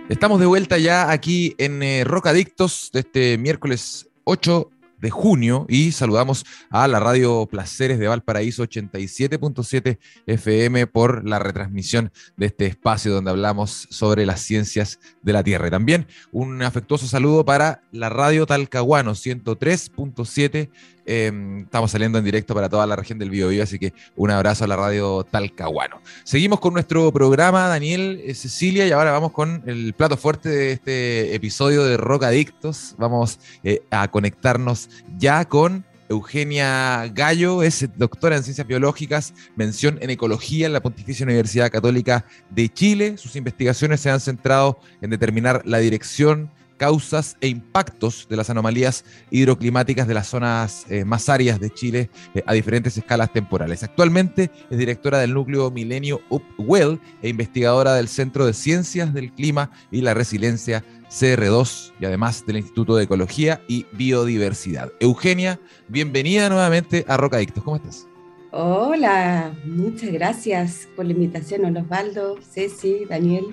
Estamos 0.08 0.40
de 0.40 0.46
vuelta 0.46 0.78
ya 0.78 1.10
aquí 1.10 1.54
en 1.58 1.82
eh, 1.82 2.04
Rocadictos 2.04 2.90
de 2.92 3.00
este 3.00 3.38
miércoles 3.38 4.08
8 4.24 4.70
de 5.02 5.10
junio 5.10 5.66
y 5.68 5.92
saludamos 5.92 6.46
a 6.70 6.86
la 6.88 7.00
radio 7.00 7.46
Placeres 7.46 7.98
de 7.98 8.06
Valparaíso 8.08 8.64
87.7 8.64 9.98
FM 10.26 10.86
por 10.86 11.28
la 11.28 11.40
retransmisión 11.40 12.12
de 12.36 12.46
este 12.46 12.66
espacio 12.66 13.12
donde 13.12 13.32
hablamos 13.32 13.88
sobre 13.90 14.24
las 14.24 14.40
ciencias 14.40 15.00
de 15.22 15.32
la 15.32 15.42
Tierra. 15.42 15.70
También 15.70 16.06
un 16.30 16.62
afectuoso 16.62 17.08
saludo 17.08 17.44
para 17.44 17.82
la 17.90 18.08
radio 18.08 18.46
Talcahuano 18.46 19.12
103.7 19.12 20.70
Em, 21.04 21.62
estamos 21.62 21.90
saliendo 21.90 22.18
en 22.18 22.24
directo 22.24 22.54
para 22.54 22.68
toda 22.68 22.86
la 22.86 22.94
región 22.94 23.18
del 23.18 23.30
Biobío, 23.30 23.62
así 23.62 23.78
que 23.78 23.92
un 24.14 24.30
abrazo 24.30 24.64
a 24.64 24.68
la 24.68 24.76
radio 24.76 25.24
Talcahuano. 25.28 26.00
Seguimos 26.22 26.60
con 26.60 26.74
nuestro 26.74 27.12
programa, 27.12 27.66
Daniel, 27.66 28.22
eh, 28.24 28.34
Cecilia, 28.34 28.86
y 28.86 28.92
ahora 28.92 29.10
vamos 29.10 29.32
con 29.32 29.64
el 29.66 29.94
plato 29.94 30.16
fuerte 30.16 30.48
de 30.48 30.72
este 30.72 31.34
episodio 31.34 31.82
de 31.84 31.96
Rock 31.96 32.24
Adictos. 32.24 32.94
Vamos 32.98 33.40
eh, 33.64 33.82
a 33.90 34.08
conectarnos 34.08 34.88
ya 35.18 35.44
con 35.44 35.84
Eugenia 36.08 37.08
Gallo, 37.14 37.62
es 37.62 37.88
doctora 37.96 38.36
en 38.36 38.42
ciencias 38.42 38.66
biológicas, 38.66 39.32
mención 39.56 39.98
en 40.02 40.10
ecología 40.10 40.66
en 40.66 40.74
la 40.74 40.82
Pontificia 40.82 41.24
Universidad 41.24 41.70
Católica 41.70 42.26
de 42.50 42.68
Chile. 42.68 43.16
Sus 43.16 43.36
investigaciones 43.36 44.00
se 44.00 44.10
han 44.10 44.20
centrado 44.20 44.78
en 45.00 45.10
determinar 45.10 45.62
la 45.64 45.78
dirección 45.78 46.50
causas 46.82 47.36
e 47.40 47.46
impactos 47.46 48.26
de 48.28 48.36
las 48.36 48.50
anomalías 48.50 49.04
hidroclimáticas 49.30 50.08
de 50.08 50.14
las 50.14 50.26
zonas 50.26 50.84
eh, 50.88 51.04
más 51.04 51.28
áreas 51.28 51.60
de 51.60 51.70
Chile 51.70 52.10
eh, 52.34 52.42
a 52.44 52.52
diferentes 52.54 52.96
escalas 52.98 53.32
temporales. 53.32 53.84
Actualmente 53.84 54.50
es 54.68 54.78
directora 54.78 55.18
del 55.18 55.32
núcleo 55.32 55.70
Milenio 55.70 56.20
UpWell 56.28 56.98
e 57.22 57.28
investigadora 57.28 57.94
del 57.94 58.08
Centro 58.08 58.46
de 58.46 58.52
Ciencias 58.52 59.14
del 59.14 59.32
Clima 59.32 59.70
y 59.92 60.00
la 60.00 60.12
Resiliencia 60.12 60.84
CR2 61.12 61.92
y 62.00 62.06
además 62.06 62.46
del 62.46 62.56
Instituto 62.56 62.96
de 62.96 63.04
Ecología 63.04 63.60
y 63.68 63.84
Biodiversidad. 63.92 64.90
Eugenia, 64.98 65.60
bienvenida 65.88 66.48
nuevamente 66.48 67.04
a 67.06 67.18
Rocadictos. 67.18 67.62
¿Cómo 67.62 67.76
estás? 67.76 68.06
Hola, 68.50 69.54
muchas 69.64 70.10
gracias 70.10 70.88
por 70.96 71.04
la 71.04 71.12
invitación, 71.12 71.76
Osvaldo, 71.76 72.38
Ceci, 72.42 73.04
Daniel. 73.04 73.44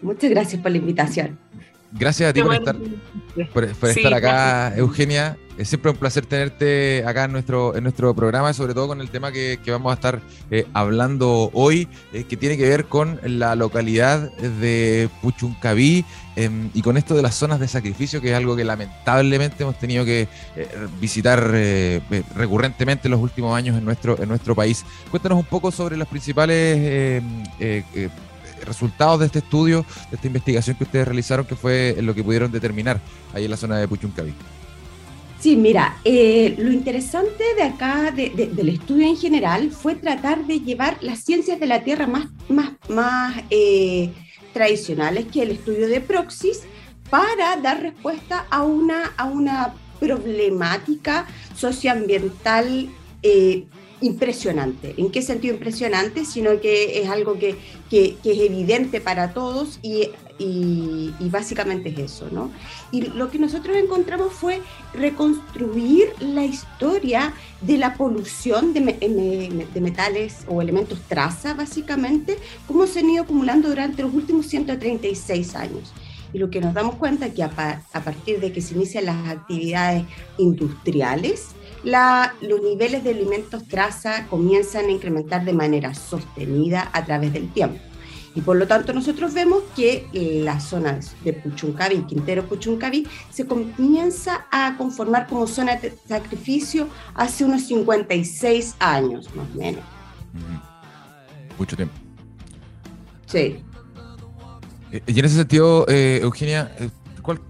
Muchas 0.00 0.30
gracias 0.30 0.62
por 0.62 0.70
la 0.70 0.78
invitación. 0.78 1.38
Gracias 1.92 2.30
a 2.30 2.32
ti 2.32 2.40
por, 2.40 2.54
estar, 2.54 2.76
por, 3.52 3.64
estar 3.64 4.14
acá, 4.14 4.76
Eugenia. 4.76 5.36
Es 5.58 5.68
siempre 5.68 5.90
un 5.90 5.96
placer 5.96 6.24
tenerte 6.24 7.04
acá 7.04 7.24
en 7.24 7.32
nuestro, 7.32 7.76
en 7.76 7.82
nuestro 7.82 8.14
programa, 8.14 8.52
sobre 8.52 8.74
todo 8.74 8.88
con 8.88 9.00
el 9.00 9.10
tema 9.10 9.32
que, 9.32 9.58
vamos 9.66 9.90
a 9.90 9.94
estar 9.94 10.20
eh, 10.50 10.66
hablando 10.72 11.50
hoy, 11.52 11.88
eh, 12.12 12.24
que 12.24 12.36
tiene 12.36 12.56
que 12.56 12.68
ver 12.68 12.86
con 12.86 13.20
la 13.24 13.56
localidad 13.56 14.32
de 14.38 15.10
Puchuncaví 15.20 16.04
em, 16.36 16.70
y 16.74 16.82
con 16.82 16.96
esto 16.96 17.14
de 17.14 17.22
las 17.22 17.34
zonas 17.34 17.60
de 17.60 17.68
sacrificio, 17.68 18.20
que 18.20 18.30
es 18.30 18.36
algo 18.36 18.56
que 18.56 18.64
lamentablemente 18.64 19.62
hemos 19.62 19.78
tenido 19.78 20.04
que 20.04 20.28
eh, 20.56 20.68
visitar 21.00 21.40
recurrentemente 22.34 23.08
en 23.08 23.12
los 23.12 23.20
últimos 23.20 23.56
años 23.56 23.76
en 23.76 23.84
nuestro, 23.84 24.20
en 24.20 24.28
nuestro 24.28 24.54
país. 24.54 24.84
Cuéntanos 25.10 25.38
un 25.38 25.44
poco 25.44 25.70
sobre 25.70 25.96
las 25.96 26.08
principales 26.08 27.22
resultados 28.64 29.20
de 29.20 29.26
este 29.26 29.38
estudio, 29.40 29.84
de 30.10 30.16
esta 30.16 30.26
investigación 30.26 30.76
que 30.76 30.84
ustedes 30.84 31.06
realizaron, 31.06 31.46
que 31.46 31.56
fue 31.56 31.96
lo 32.00 32.14
que 32.14 32.22
pudieron 32.22 32.50
determinar 32.50 33.00
ahí 33.32 33.44
en 33.44 33.50
la 33.50 33.56
zona 33.56 33.78
de 33.78 33.88
Puchuncaví. 33.88 34.32
Sí, 35.40 35.56
mira, 35.56 35.96
eh, 36.04 36.54
lo 36.58 36.70
interesante 36.70 37.42
de 37.56 37.62
acá, 37.62 38.12
del 38.12 38.68
estudio 38.68 39.06
en 39.06 39.16
general, 39.16 39.70
fue 39.70 39.94
tratar 39.94 40.46
de 40.46 40.60
llevar 40.60 40.98
las 41.00 41.20
ciencias 41.20 41.58
de 41.58 41.66
la 41.66 41.82
Tierra 41.82 42.06
más, 42.06 42.26
más, 42.50 42.72
más 42.90 43.42
eh, 43.48 44.10
tradicionales 44.52 45.26
que 45.26 45.42
el 45.42 45.52
estudio 45.52 45.88
de 45.88 46.00
Proxys 46.00 46.62
para 47.10 47.56
dar 47.56 47.82
respuesta 47.82 48.46
a 48.50 48.62
una, 48.62 49.12
a 49.16 49.24
una 49.24 49.74
problemática 49.98 51.26
socioambiental 51.56 52.88
eh, 53.22 53.66
impresionante. 54.00 54.94
¿En 54.96 55.10
qué 55.10 55.22
sentido 55.22 55.54
impresionante? 55.54 56.24
Sino 56.24 56.60
que 56.60 57.00
es 57.02 57.08
algo 57.08 57.38
que, 57.38 57.56
que, 57.90 58.16
es 58.24 58.38
evidente 58.38 59.00
para 59.00 59.32
todos 59.32 59.78
y, 59.82 60.08
y, 60.38 61.12
básicamente 61.30 61.90
es 61.90 61.98
eso, 61.98 62.28
¿no? 62.30 62.50
Y 62.90 63.02
lo 63.02 63.30
que 63.30 63.38
nosotros 63.38 63.76
encontramos 63.76 64.32
fue 64.32 64.60
reconstruir 64.94 66.08
la 66.20 66.44
historia 66.44 67.34
de 67.60 67.78
la 67.78 67.94
polución 67.94 68.72
de, 68.72 68.80
de 68.80 69.80
metales 69.80 70.44
o 70.48 70.62
elementos 70.62 70.98
traza, 71.08 71.54
básicamente, 71.54 72.38
cómo 72.66 72.86
se 72.86 73.00
han 73.00 73.10
ido 73.10 73.24
acumulando 73.24 73.68
durante 73.68 74.02
los 74.02 74.14
últimos 74.14 74.46
136 74.46 75.54
años. 75.54 75.92
Y 76.32 76.38
lo 76.38 76.48
que 76.48 76.60
nos 76.60 76.74
damos 76.74 76.94
cuenta 76.94 77.26
es 77.26 77.34
que 77.34 77.42
a, 77.42 77.82
a 77.92 78.04
partir 78.04 78.40
de 78.40 78.52
que 78.52 78.60
se 78.60 78.74
inician 78.74 79.06
las 79.06 79.28
actividades 79.28 80.04
industriales, 80.38 81.48
los 81.84 82.62
niveles 82.62 83.04
de 83.04 83.10
alimentos 83.10 83.66
traza 83.66 84.26
comienzan 84.28 84.86
a 84.86 84.90
incrementar 84.90 85.44
de 85.44 85.52
manera 85.52 85.94
sostenida 85.94 86.90
a 86.92 87.04
través 87.04 87.32
del 87.32 87.52
tiempo. 87.52 87.78
Y 88.34 88.42
por 88.42 88.56
lo 88.56 88.66
tanto 88.66 88.92
nosotros 88.92 89.34
vemos 89.34 89.62
que 89.74 90.06
la 90.44 90.60
zona 90.60 91.00
de 91.24 91.32
Puchuncaví, 91.32 92.02
Quintero 92.02 92.44
Puchuncaví, 92.46 93.06
se 93.30 93.46
comienza 93.46 94.46
a 94.52 94.76
conformar 94.76 95.26
como 95.26 95.46
zona 95.46 95.76
de 95.76 95.92
sacrificio 96.06 96.88
hace 97.14 97.44
unos 97.44 97.62
56 97.66 98.76
años, 98.78 99.34
más 99.34 99.46
o 99.52 99.58
menos. 99.58 99.84
Mucho 101.58 101.76
tiempo. 101.76 101.94
Sí. 103.26 103.62
Eh, 104.92 105.02
y 105.06 105.18
en 105.18 105.24
ese 105.24 105.36
sentido, 105.36 105.86
eh, 105.88 106.20
Eugenia, 106.22 106.72
eh, 106.78 106.90
¿cuál 107.22 107.40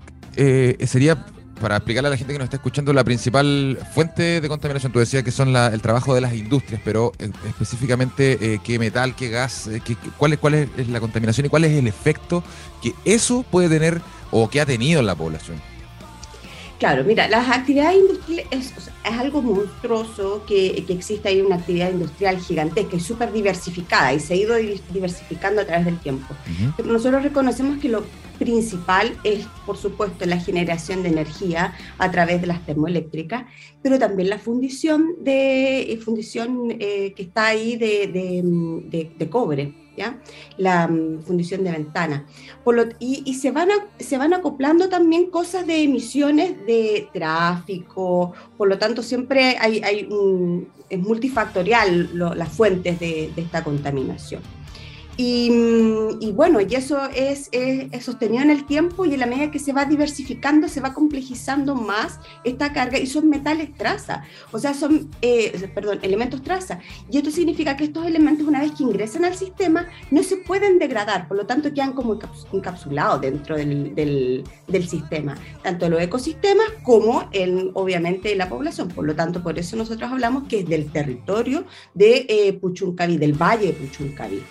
sería 0.86 1.26
para 1.60 1.76
explicarle 1.76 2.08
a 2.08 2.10
la 2.10 2.16
gente 2.16 2.32
que 2.32 2.38
nos 2.38 2.46
está 2.46 2.56
escuchando, 2.56 2.92
la 2.92 3.04
principal 3.04 3.78
fuente 3.94 4.40
de 4.40 4.48
contaminación, 4.48 4.90
tú 4.92 4.98
decías 4.98 5.22
que 5.22 5.30
son 5.30 5.54
el 5.54 5.82
trabajo 5.82 6.14
de 6.14 6.20
las 6.22 6.34
industrias, 6.34 6.80
pero 6.84 7.12
eh, 7.18 7.30
específicamente 7.48 8.54
eh, 8.54 8.60
qué 8.64 8.78
metal, 8.78 9.14
qué 9.14 9.28
gas, 9.28 9.68
eh, 9.68 9.82
cuál, 10.16 10.32
es, 10.32 10.38
cuál 10.38 10.54
es 10.54 10.88
la 10.88 11.00
contaminación 11.00 11.46
y 11.46 11.48
cuál 11.48 11.64
es 11.64 11.72
el 11.72 11.86
efecto 11.86 12.42
que 12.82 12.94
eso 13.04 13.44
puede 13.48 13.68
tener 13.68 14.00
o 14.30 14.48
que 14.48 14.60
ha 14.60 14.66
tenido 14.66 15.00
en 15.00 15.06
la 15.06 15.14
población. 15.14 15.60
Claro, 16.80 17.04
mira, 17.04 17.28
las 17.28 17.46
actividades 17.50 17.98
industriales 17.98 18.46
es, 18.50 18.90
algo 19.04 19.42
monstruoso 19.42 20.44
que, 20.46 20.82
que, 20.86 20.94
existe 20.94 21.28
ahí 21.28 21.42
una 21.42 21.56
actividad 21.56 21.92
industrial 21.92 22.38
gigantesca 22.38 22.96
y 22.96 23.00
súper 23.00 23.32
diversificada 23.32 24.14
y 24.14 24.20
se 24.20 24.32
ha 24.32 24.36
ido 24.36 24.54
diversificando 24.90 25.60
a 25.60 25.66
través 25.66 25.84
del 25.84 25.98
tiempo. 25.98 26.34
Pero 26.78 26.90
nosotros 26.90 27.22
reconocemos 27.22 27.78
que 27.78 27.90
lo 27.90 28.02
principal 28.38 29.14
es, 29.24 29.46
por 29.66 29.76
supuesto, 29.76 30.24
la 30.24 30.38
generación 30.38 31.02
de 31.02 31.10
energía 31.10 31.74
a 31.98 32.10
través 32.10 32.40
de 32.40 32.46
las 32.46 32.64
termoeléctricas, 32.64 33.44
pero 33.82 33.98
también 33.98 34.30
la 34.30 34.38
fundición, 34.38 35.16
de, 35.20 35.92
eh, 35.92 35.98
fundición 35.98 36.76
eh, 36.80 37.12
que 37.14 37.24
está 37.24 37.48
ahí 37.48 37.76
de, 37.76 38.06
de, 38.90 39.10
de 39.18 39.28
cobre 39.28 39.74
la 40.56 40.88
mm, 40.88 41.22
fundición 41.22 41.64
de 41.64 41.72
ventana. 41.72 42.26
y, 42.98 43.34
se, 43.34 43.50
van 43.50 43.68
se 43.98 44.18
van 44.18 44.34
acoplando 44.34 44.88
también 44.88 45.30
cosas 45.30 45.66
de 45.66 45.82
emisiones 45.82 46.66
de 46.66 47.08
tráfico, 47.12 48.32
por 48.56 48.68
lo 48.68 48.78
tanto 48.78 49.02
siempre 49.02 49.56
hay, 49.58 49.80
hay 49.82 50.08
es 50.88 50.98
multifactorial 50.98 52.10
las 52.36 52.48
fuentes 52.48 52.98
de 52.98 53.32
esta 53.36 53.62
contaminación. 53.62 54.42
Y, 55.22 56.32
bueno, 56.32 56.62
y 56.62 56.74
eso 56.74 56.98
es, 57.14 57.50
sostenido 58.00 58.42
en 58.42 58.48
el 58.48 58.64
tiempo 58.64 59.04
y 59.04 59.12
en 59.12 59.20
la 59.20 59.26
medida 59.26 59.50
que 59.50 59.58
se 59.58 59.74
va 59.74 59.84
diversificando, 59.84 60.66
se 60.66 60.80
va 60.80 60.94
complejizando 60.94 61.74
más 61.74 62.18
esta 62.42 62.72
carga 62.72 62.98
y 62.98 63.06
son 63.06 63.28
metales 63.28 63.74
traza, 63.74 64.24
o 64.50 64.58
sea, 64.58 64.72
son, 64.72 65.10
eh, 65.20 65.70
perdón, 65.74 65.98
elementos 66.00 66.42
traza. 66.42 66.78
Y 67.10 67.18
esto 67.18 67.30
significa 67.30 67.76
que 67.76 67.84
estos 67.84 68.06
elementos, 68.06 68.46
una 68.46 68.60
vez 68.60 68.72
que 68.72 68.82
ingresan 68.82 69.26
al 69.26 69.34
sistema, 69.34 69.86
no 70.10 70.22
se 70.22 70.38
pueden 70.38 70.78
degradar, 70.78 71.28
por 71.28 71.36
lo 71.36 71.44
tanto 71.44 71.74
quedan 71.74 71.92
como 71.92 72.18
encapsulados 72.54 73.20
dentro 73.20 73.56
del, 73.58 73.94
del, 73.94 74.88
sistema, 74.88 75.36
tanto 75.62 75.90
los 75.90 76.00
ecosistemas 76.00 76.66
como, 76.82 77.28
en, 77.32 77.72
obviamente, 77.74 78.34
la 78.36 78.48
población. 78.48 78.88
Por 78.88 79.04
lo 79.04 79.14
tanto, 79.14 79.42
por 79.42 79.58
eso 79.58 79.76
nosotros 79.76 80.10
hablamos 80.10 80.48
que 80.48 80.60
es 80.60 80.66
del 80.66 80.90
territorio 80.90 81.66
de 81.92 82.24
eh, 82.26 82.54
Puchuncaví, 82.54 83.18
del 83.18 83.34
valle 83.34 83.66
de 83.66 83.72
Puchuncaví. 83.74 84.42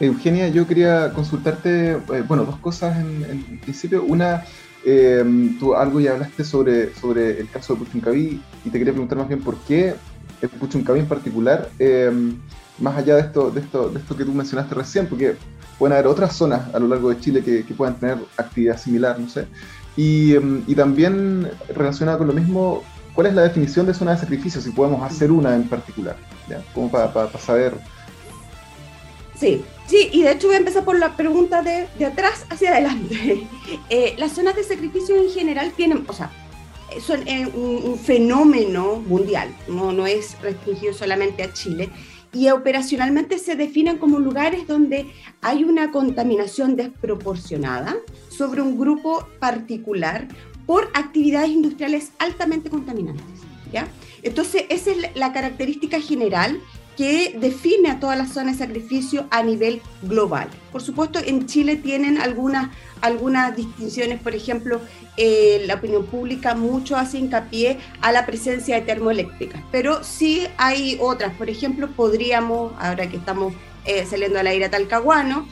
Eugenia, 0.00 0.48
yo 0.48 0.66
quería 0.66 1.12
consultarte, 1.12 1.92
eh, 1.92 2.24
bueno, 2.26 2.44
dos 2.44 2.56
cosas 2.58 2.96
en, 2.98 3.58
principio. 3.60 4.04
Una, 4.04 4.44
em, 4.84 5.58
tú 5.58 5.74
algo 5.74 6.00
ya 6.00 6.12
hablaste 6.12 6.44
sobre, 6.44 6.94
sobre 6.94 7.40
el 7.40 7.50
caso 7.50 7.74
de 7.74 7.80
Puchuncaví 7.80 8.40
y 8.64 8.70
te 8.70 8.78
quería 8.78 8.92
preguntar 8.92 9.18
más 9.18 9.28
bien 9.28 9.40
por 9.40 9.56
qué 9.66 9.94
el 10.40 10.48
Puchuncaví 10.50 11.00
en 11.00 11.08
particular, 11.08 11.68
em, 11.80 12.38
más 12.78 12.96
allá 12.96 13.16
de 13.16 13.22
esto, 13.22 13.50
de, 13.50 13.60
esto, 13.60 13.90
de 13.90 13.98
esto 13.98 14.16
que 14.16 14.24
tú 14.24 14.32
mencionaste 14.32 14.74
recién, 14.74 15.08
porque 15.08 15.36
pueden 15.78 15.94
haber 15.94 16.06
otras 16.06 16.36
zonas 16.36 16.72
a 16.72 16.78
lo 16.78 16.86
largo 16.86 17.10
de 17.10 17.18
Chile 17.18 17.42
que, 17.42 17.64
puedan 17.74 17.96
tener 17.98 18.18
actividad 18.36 18.78
similar, 18.78 19.18
no 19.18 19.28
sé. 19.28 19.46
Y, 19.96 20.36
em, 20.36 20.62
y 20.68 20.76
también 20.76 21.50
relacionado 21.74 22.18
con 22.18 22.28
lo 22.28 22.32
mismo, 22.34 22.84
¿cuál 23.14 23.26
es 23.26 23.34
la 23.34 23.42
definición 23.42 23.86
de 23.86 23.94
zona 23.94 24.12
de 24.12 24.18
sacrificio? 24.18 24.60
Si 24.60 24.70
podemos 24.70 25.02
hacer 25.02 25.32
una 25.32 25.56
en 25.56 25.68
particular, 25.68 26.16
¿ya? 26.48 26.62
como 26.72 26.88
para, 26.88 27.12
para 27.12 27.36
saber 27.38 27.74
Sí, 29.38 29.64
sí, 29.88 30.08
y 30.12 30.22
de 30.22 30.32
hecho 30.32 30.46
voy 30.46 30.56
a 30.56 30.60
empezar 30.60 30.84
por 30.84 30.98
la 30.98 31.16
pregunta 31.16 31.62
de, 31.62 31.88
de 31.98 32.06
atrás 32.06 32.46
hacia 32.50 32.70
adelante. 32.70 33.46
Eh, 33.90 34.14
las 34.16 34.32
zonas 34.32 34.56
de 34.56 34.64
sacrificio 34.64 35.14
en 35.16 35.30
general 35.30 35.72
tienen, 35.72 36.04
o 36.08 36.12
sea, 36.12 36.30
son 37.00 37.26
eh, 37.28 37.46
un, 37.46 37.98
fenómeno 37.98 38.96
mundial, 38.96 39.54
no, 39.68 39.92
no 39.92 40.06
es 40.06 40.40
restringido 40.40 40.94
solamente 40.94 41.42
a 41.42 41.52
Chile, 41.52 41.90
y 42.32 42.48
operacionalmente 42.50 43.38
se 43.38 43.56
definen 43.56 43.98
como 43.98 44.18
lugares 44.18 44.66
donde 44.66 45.06
hay 45.40 45.64
una 45.64 45.90
contaminación 45.90 46.76
desproporcionada 46.76 47.96
sobre 48.28 48.60
un 48.60 48.78
grupo 48.78 49.26
particular 49.38 50.28
por 50.66 50.90
actividades 50.94 51.50
industriales 51.50 52.12
altamente 52.18 52.68
contaminantes. 52.68 53.24
¿ya? 53.72 53.88
Entonces, 54.22 54.64
esa 54.68 54.90
es 54.90 55.16
la 55.16 55.32
característica 55.32 56.00
general 56.00 56.60
que 56.98 57.36
define 57.38 57.92
a 57.92 58.00
todas 58.00 58.18
las 58.18 58.32
zonas 58.32 58.58
de 58.58 58.66
sacrificio 58.66 59.28
a 59.30 59.44
nivel 59.44 59.80
global. 60.02 60.48
Por 60.72 60.82
supuesto, 60.82 61.20
en 61.24 61.46
Chile 61.46 61.76
tienen 61.76 62.18
algunas, 62.18 62.70
algunas 63.02 63.54
distinciones, 63.54 64.20
por 64.20 64.34
ejemplo, 64.34 64.80
eh, 65.16 65.62
la 65.66 65.76
opinión 65.76 66.06
pública 66.06 66.56
mucho 66.56 66.96
hace 66.96 67.18
hincapié 67.18 67.78
a 68.00 68.10
la 68.10 68.26
presencia 68.26 68.74
de 68.74 68.80
termoeléctricas, 68.80 69.62
pero 69.70 70.02
sí 70.02 70.48
hay 70.56 70.98
otras. 71.00 71.32
Por 71.34 71.48
ejemplo, 71.48 71.88
podríamos, 71.88 72.72
ahora 72.80 73.08
que 73.08 73.18
estamos 73.18 73.54
eh, 73.84 74.04
saliendo 74.04 74.40
al 74.40 74.48
aire 74.48 74.64
a 74.64 74.70
Talcahuano, 74.70 75.46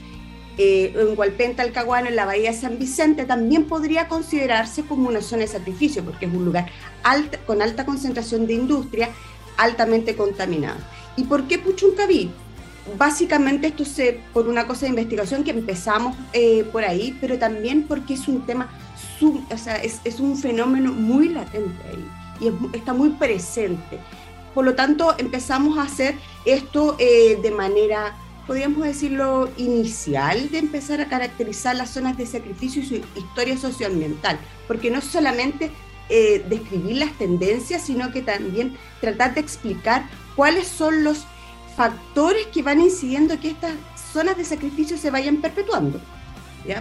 eh, 0.58 0.94
en 0.96 1.16
Hualpén, 1.16 1.54
Talcahuano, 1.54 2.08
en 2.08 2.16
la 2.16 2.24
bahía 2.24 2.50
de 2.50 2.56
San 2.56 2.76
Vicente, 2.76 3.24
también 3.24 3.66
podría 3.66 4.08
considerarse 4.08 4.82
como 4.82 5.08
una 5.08 5.22
zona 5.22 5.42
de 5.42 5.48
sacrificio, 5.48 6.04
porque 6.04 6.26
es 6.26 6.34
un 6.34 6.44
lugar 6.44 6.66
con 7.46 7.62
alta 7.62 7.86
concentración 7.86 8.48
de 8.48 8.54
industria, 8.54 9.10
altamente 9.58 10.16
contaminada. 10.16 10.78
¿Y 11.16 11.24
por 11.24 11.44
qué 11.48 11.58
Puchuncaví? 11.58 12.30
Básicamente 12.96 13.68
esto 13.68 13.82
es 13.82 14.16
por 14.32 14.48
una 14.48 14.66
cosa 14.66 14.82
de 14.82 14.90
investigación 14.90 15.42
que 15.42 15.50
empezamos 15.50 16.16
por 16.70 16.84
ahí, 16.84 17.16
pero 17.20 17.36
también 17.36 17.82
porque 17.82 18.14
es 18.14 18.28
un 18.28 18.46
tema 18.46 18.70
o 19.50 19.58
sea, 19.58 19.76
es, 19.76 20.00
es, 20.04 20.20
un 20.20 20.36
fenómeno 20.36 20.92
muy 20.92 21.30
latente 21.30 21.82
ahí 21.88 22.04
y 22.40 22.76
está 22.76 22.92
muy 22.92 23.10
presente. 23.10 23.98
Por 24.54 24.64
lo 24.64 24.74
tanto, 24.74 25.14
empezamos 25.18 25.78
a 25.78 25.82
hacer 25.82 26.14
esto 26.44 26.96
eh, 26.98 27.38
de 27.42 27.50
manera, 27.50 28.16
podríamos 28.46 28.84
decirlo, 28.84 29.50
inicial, 29.56 30.50
de 30.50 30.58
empezar 30.58 31.00
a 31.00 31.08
caracterizar 31.08 31.76
las 31.76 31.90
zonas 31.90 32.16
de 32.16 32.26
sacrificio 32.26 32.82
y 32.82 32.86
su 32.86 32.94
historia 33.16 33.56
socioambiental, 33.56 34.38
porque 34.66 34.90
no 34.90 35.00
solamente 35.00 35.70
eh, 36.08 36.44
describir 36.48 36.96
las 36.98 37.12
tendencias, 37.18 37.82
sino 37.86 38.12
que 38.12 38.22
también 38.22 38.76
tratar 39.00 39.34
de 39.34 39.40
explicar 39.40 40.08
cuáles 40.34 40.68
son 40.68 41.04
los 41.04 41.24
factores 41.76 42.46
que 42.46 42.62
van 42.62 42.80
incidiendo 42.80 43.38
que 43.40 43.48
estas 43.50 43.74
zonas 44.12 44.36
de 44.36 44.44
sacrificio 44.44 44.96
se 44.96 45.10
vayan 45.10 45.42
perpetuando 45.42 46.00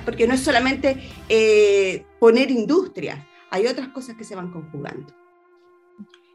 porque 0.03 0.27
no 0.27 0.33
es 0.33 0.41
solamente 0.41 1.09
eh, 1.29 2.05
poner 2.19 2.51
industria, 2.51 3.27
hay 3.49 3.67
otras 3.67 3.89
cosas 3.89 4.15
que 4.15 4.23
se 4.23 4.35
van 4.35 4.51
conjugando. 4.51 5.13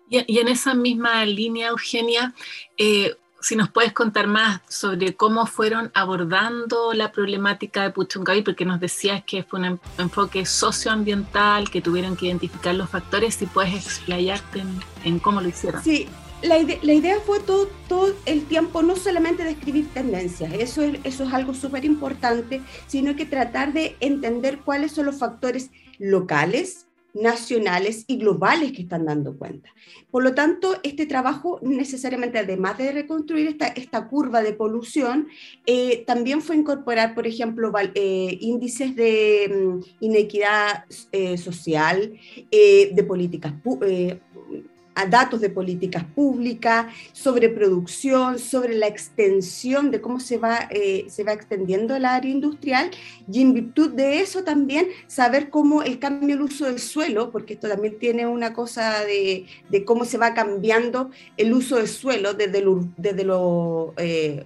Y, 0.09 0.39
en 0.39 0.49
esa 0.49 0.75
misma 0.75 1.25
línea, 1.25 1.69
Eugenia, 1.69 2.35
eh, 2.77 3.15
si 3.41 3.57
nos 3.57 3.71
puedes 3.71 3.93
contar 3.93 4.27
más 4.27 4.61
sobre 4.69 5.15
cómo 5.15 5.47
fueron 5.47 5.91
abordando 5.95 6.93
la 6.93 7.13
problemática 7.13 7.83
de 7.83 7.91
Puchuncaví, 7.91 8.43
porque 8.43 8.65
nos 8.65 8.81
decías 8.81 9.23
que 9.25 9.43
fue 9.43 9.61
un 9.61 9.81
enfoque 9.99 10.45
socioambiental, 10.47 11.71
que 11.71 11.81
tuvieron 11.81 12.17
que 12.17 12.27
identificar 12.27 12.75
los 12.75 12.91
factores, 12.91 13.35
si 13.35 13.47
puedes 13.47 13.75
explayarte 13.75 14.61
en, 14.61 14.81
en 15.05 15.19
cómo 15.19 15.41
lo 15.41 15.49
hicieron. 15.49 15.83
Sí, 15.83 16.07
la, 16.43 16.59
idea 16.59 17.19
fue 17.21 17.41
todo, 17.41 17.69
todo 17.89 18.15
el 18.25 18.45
tiempo 18.47 18.83
no 18.83 18.97
solamente 18.97 19.45
describir 19.45 19.93
tendencias, 19.93 20.53
eso 20.55 20.83
es, 20.83 20.99
eso 21.05 21.25
es 21.25 21.33
algo 21.33 21.55
súper 21.55 21.85
importante, 21.85 22.63
sino 22.87 23.15
que 23.15 23.27
tratar 23.27 23.73
de 23.73 23.97
entender 24.01 24.61
cuáles 24.61 24.93
son 24.93 25.07
los 25.07 25.19
factores 25.19 25.71
locales, 25.99 26.87
nacionales 27.15 28.05
y 28.07 28.17
globales 28.17 28.73
que 28.73 28.83
están 28.83 29.07
dando 29.07 29.37
cuenta. 29.37 29.71
Por 30.11 30.23
lo 30.23 30.35
tanto, 30.35 30.77
este 30.83 31.07
trabajo 31.07 31.59
necesariamente, 31.63 32.39
además 32.39 32.79
de 32.79 32.93
reconstruir 32.93 33.49
esta, 33.49 33.69
esta 33.69 34.09
curva 34.09 34.43
de 34.43 34.53
polución, 34.53 35.29
eh, 35.67 36.05
también 36.07 36.43
fue 36.43 36.57
incorporar, 36.57 37.15
por 37.15 37.27
ejemplo, 37.27 37.73
eh, 37.95 38.39
índices 38.41 38.97
de 38.97 39.51
mm, 39.51 40.05
inequidad 40.05 40.85
eh, 41.13 41.39
social, 41.39 42.19
de 42.51 43.05
políticas 43.07 43.53
a 45.01 45.07
datos 45.07 45.41
de 45.41 45.49
políticas 45.49 46.05
públicas, 46.05 46.87
sobre 47.13 47.49
producción, 47.49 48.39
sobre 48.39 48.75
la 48.75 48.87
extensión 48.87 49.91
de 49.91 50.01
cómo 50.01 50.21
se 50.21 50.37
va, 50.39 50.69
eh, 50.71 51.07
se 51.09 51.25
va 51.25 51.33
extendiendo 51.33 51.97
el 51.97 52.05
área 52.05 52.31
industrial 52.31 52.91
y 53.31 53.41
en 53.41 53.55
virtud 53.55 53.91
de 53.91 54.21
eso 54.21 54.45
también 54.45 54.89
saber 55.07 55.51
cómo 55.51 55.83
el 55.83 55.99
cambio 55.99 56.37
del 56.37 56.43
uso 56.43 56.67
del 56.67 56.79
suelo, 56.79 57.31
porque 57.31 57.55
esto 57.55 57.69
también 57.69 57.99
tiene 57.99 58.27
una 58.27 58.53
cosa 58.53 59.05
de, 59.05 59.47
de 59.71 59.85
cómo 59.85 60.05
se 60.05 60.19
va 60.19 60.35
cambiando 60.35 61.11
el 61.37 61.53
uso 61.53 61.77
del 61.77 61.89
suelo 61.89 62.35
desde 62.35 62.61
lo, 62.61 62.87
desde 62.97 63.25
lo 63.25 63.95
eh, 63.97 64.45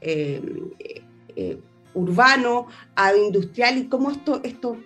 eh, 1.37 1.59
urbano 1.95 2.67
a 2.95 3.15
industrial 3.17 3.79
y 3.79 3.85
cómo 3.89 4.11
esto, 4.11 4.41
estos 4.43 4.79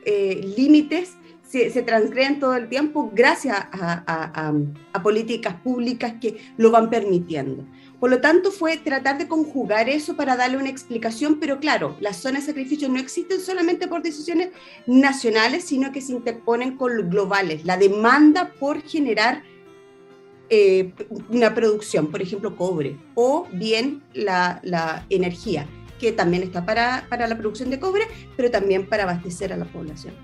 límites 0.57 1.16
se, 1.48 1.70
se, 1.70 1.82
transgreden 1.82 2.40
todo 2.40 2.54
el 2.54 2.68
tiempo 2.68 3.11
gracias 3.14 3.56
a, 3.58 4.52
políticas 5.02 5.54
públicas 5.54 6.14
que 6.20 6.37
lo 6.56 6.70
van 6.70 6.90
permitiendo. 6.90 7.64
Por 7.98 8.11
lo 8.11 8.20
tanto, 8.20 8.50
fue 8.50 8.76
tratar 8.76 9.16
de 9.16 9.28
conjugar 9.28 9.88
eso 9.88 10.14
para 10.14 10.37
darle 10.37 10.58
una 10.58 10.68
explicación, 10.68 11.38
pero 11.40 11.58
claro, 11.58 11.96
las 12.00 12.18
zonas 12.18 12.42
de 12.42 12.52
sacrificio 12.52 12.88
no 12.88 12.98
existen 12.98 13.40
solamente 13.40 13.88
por 13.88 14.02
decisiones 14.02 14.50
nacionales, 14.87 15.64
sino 15.64 15.90
que 15.90 16.02
se 16.02 16.12
interponen 16.12 16.76
con 16.76 17.08
globales. 17.08 17.64
La 17.64 17.78
demanda 17.78 18.52
por 18.61 18.82
generar 18.82 19.42
eh, 20.50 20.92
una 21.30 21.54
producción, 21.54 22.11
por 22.11 22.20
ejemplo, 22.20 22.56
cobre, 22.56 22.98
o 23.14 23.46
bien 23.52 24.02
la, 24.12 24.61
la 24.64 25.06
energía, 25.08 25.66
que 25.98 26.12
también 26.12 26.42
está 26.42 26.66
para, 26.66 27.06
para 27.08 27.26
la 27.26 27.38
producción 27.38 27.70
de 27.70 27.80
cobre, 27.80 28.04
pero 28.37 28.50
también 28.50 28.87
para 28.87 29.04
abastecer 29.04 29.52
a 29.52 29.56
la 29.56 29.64
población. 29.64 30.14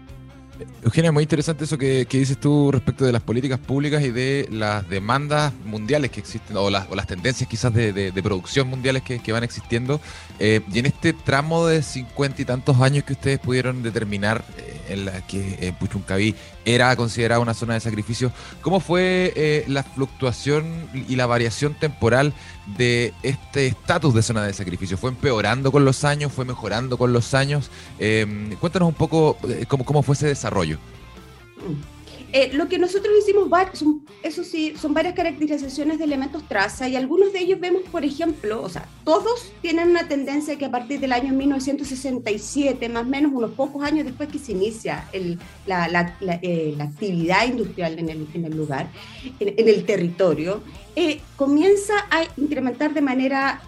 Eugenia, 0.85 1.11
muy 1.13 1.23
interesante 1.23 1.65
eso 1.65 1.79
que, 1.79 2.07
dices 2.11 2.39
tú 2.39 2.71
respecto 2.71 3.05
de 3.05 3.13
las 3.13 3.23
políticas 3.23 3.59
públicas 3.59 4.03
y 4.03 4.11
de 4.11 4.49
las 4.51 4.89
demandas 4.89 5.53
mundiales 5.65 6.11
que 6.11 6.21
existen, 6.21 6.57
o 6.57 6.71
las, 6.71 7.07
tendencias 7.07 7.49
quizás 7.49 7.73
de, 7.75 8.13
producción 8.23 8.69
mundiales 8.69 9.03
que, 9.03 9.33
van 9.33 9.45
existiendo. 9.45 10.01
Eh, 10.39 10.61
y 10.73 10.79
en 10.79 10.87
este 10.87 11.13
tramo 11.13 11.67
de 11.67 11.83
cincuenta 11.83 12.43
y 12.43 12.45
tantos 12.45 12.81
años 12.81 13.05
que 13.05 13.15
ustedes 13.15 13.39
pudieron 13.39 13.83
determinar 13.83 14.45
eh, 14.59 14.81
en 14.91 15.05
la 15.07 15.27
que 15.27 15.59
eh, 15.61 15.73
Puchuncaví 15.79 16.35
era 16.65 16.95
considerada 16.97 17.41
una 17.41 17.55
zona 17.55 17.75
de 17.75 17.81
sacrificio, 17.81 18.33
¿cómo 18.63 18.81
fue 18.81 19.65
la 19.69 19.83
fluctuación 19.83 20.89
y 21.09 21.17
la 21.17 21.27
variación 21.27 21.75
temporal 21.75 22.33
de 22.79 23.13
este 23.23 23.67
estatus 23.67 24.15
de 24.15 24.23
zona 24.23 24.45
de 24.45 24.53
sacrificio? 24.53 24.97
¿Fue 24.97 25.11
empeorando 25.11 25.71
con 25.73 25.85
los 25.85 26.05
años? 26.05 26.33
¿Fue 26.33 26.45
mejorando 26.45 26.97
con 26.99 27.13
los 27.13 27.35
años? 27.35 27.71
cuéntanos 28.61 28.89
un 28.89 28.95
poco 28.95 29.37
cómo, 29.69 29.85
cómo 29.85 30.03
fue 30.03 30.15
ese 30.15 30.27
desarrollo? 30.27 30.79
Eh, 32.37 32.51
lo 32.53 32.67
que 32.67 32.81
nosotros 32.81 33.15
hicimos, 33.17 33.49
son, 33.75 34.05
eso 34.25 34.43
sí, 34.43 34.75
son 34.77 34.93
varias 34.93 35.15
caracterizaciones 35.15 35.99
de 35.99 36.05
elementos 36.05 36.43
traza 36.49 36.89
y 36.89 36.97
algunos 36.97 37.33
de 37.33 37.39
ellos 37.39 37.61
vemos, 37.61 37.83
por 37.93 38.05
ejemplo, 38.05 38.61
o 38.61 38.69
sea, 38.69 38.89
todos 39.05 39.53
tienen 39.63 39.91
una 39.91 40.09
tendencia 40.09 40.59
que 40.59 40.65
a 40.65 40.71
partir 40.73 40.99
del 40.99 41.13
año 41.13 41.33
1967, 41.33 42.89
más 42.89 43.05
o 43.05 43.07
menos 43.07 43.31
unos 43.33 43.53
pocos 43.53 43.85
años 43.85 44.05
después 44.05 44.31
que 44.31 44.41
se 44.41 44.51
inicia 44.51 45.09
el, 45.13 45.39
la, 45.65 45.87
la, 45.87 46.41
eh, 46.43 46.77
actividad 46.81 47.47
industrial 47.47 48.01
en 48.01 48.09
el, 48.09 48.27
en 48.35 48.45
el 48.47 48.57
lugar, 48.57 48.89
en, 49.39 49.69
el 49.69 49.85
territorio, 49.87 50.61
eh, 50.97 51.21
comienza 51.37 51.95
a 52.11 52.25
incrementar 52.37 52.95
de 52.95 53.01
manera 53.01 53.63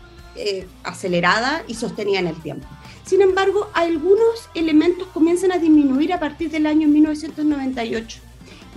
acelerada 0.82 1.62
y 1.68 1.74
sostenida 1.74 2.18
en 2.18 2.26
el 2.26 2.42
tiempo. 2.42 2.66
Sin 3.04 3.22
embargo, 3.22 3.70
algunos 3.74 4.50
elementos 4.56 5.06
comienzan 5.14 5.52
a 5.52 5.58
disminuir 5.58 6.12
a 6.12 6.18
partir 6.18 6.50
del 6.50 6.66
año 6.66 6.88
1998. 6.88 8.25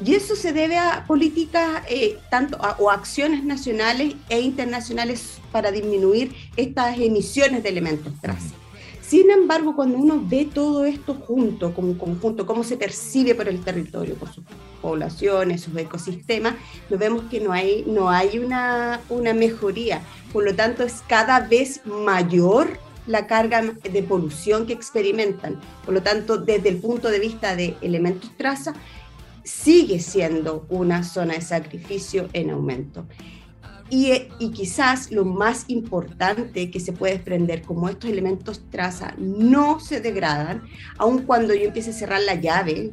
Y 0.04 0.16
eso 0.16 0.36
se 0.36 0.54
debe 0.54 0.78
a 0.78 1.04
políticas 1.06 1.84
eh, 1.90 2.18
tanto 2.30 2.58
o 2.78 2.90
acciones 2.90 3.44
nacionales 3.44 4.16
e 4.30 4.40
internacionales 4.40 5.40
para 5.52 5.72
disminuir 5.72 6.34
estas 6.56 6.98
emisiones 6.98 7.64
de 7.64 7.70
elementos 7.70 8.14
traza. 8.22 8.56
Sin 9.02 9.32
embargo, 9.32 9.76
cuando 9.76 9.98
uno 9.98 10.24
ve 10.24 10.48
todo 10.54 10.86
esto 10.86 11.16
junto, 11.16 11.74
como 11.74 11.88
un 11.88 11.96
conjunto, 11.96 12.46
cómo 12.46 12.64
se 12.64 12.78
percibe 12.78 13.34
por 13.34 13.50
el 13.50 13.60
territorio, 13.62 14.14
por 14.14 14.32
sus 14.32 14.44
poblaciones, 14.84 15.62
sus 15.62 15.76
ecosistemas, 15.76 16.54
nos 16.92 17.00
vemos 17.00 17.24
que 17.24 17.40
no 17.40 17.52
hay, 17.52 17.84
no 17.88 18.10
hay 18.10 18.38
una, 18.38 19.02
una 19.10 19.34
mejoría. 19.34 20.02
Por 20.32 20.46
lo 20.46 20.56
tanto, 20.56 20.84
es 20.84 21.02
cada 21.08 21.40
vez 21.40 21.82
mayor 21.86 22.80
la 23.08 23.26
carga 23.26 23.64
de 23.64 24.04
polución 24.04 24.68
que 24.68 24.74
experimentan. 24.74 25.60
Por 25.84 25.96
lo 25.96 26.04
tanto, 26.04 26.38
desde 26.38 26.70
el 26.70 26.78
punto 26.78 27.10
de 27.10 27.18
vista 27.18 27.56
de 27.56 27.76
elementos 27.82 28.30
traza, 28.38 28.76
sigue 29.50 30.00
siendo 30.00 30.66
una 30.70 31.04
zona 31.04 31.34
de 31.34 31.42
sacrificio 31.42 32.30
en 32.34 32.52
aumento. 32.52 33.06
Y, 33.90 34.12
y, 34.38 34.52
quizás 34.52 35.12
lo 35.12 35.26
más 35.26 35.66
importante 35.68 36.70
que 36.70 36.80
se 36.80 36.94
puede 36.94 37.14
desprender, 37.14 37.64
como 37.64 37.90
estos 37.90 38.12
elementos 38.12 38.62
traza 38.70 39.16
no 39.18 39.80
se 39.80 40.00
degradan, 40.00 40.62
aun 41.00 41.24
cuando 41.24 41.56
yo 41.56 41.64
empiece 41.64 41.90
a 41.90 41.94
cerrar 41.94 42.22
la 42.22 42.36
llave, 42.36 42.92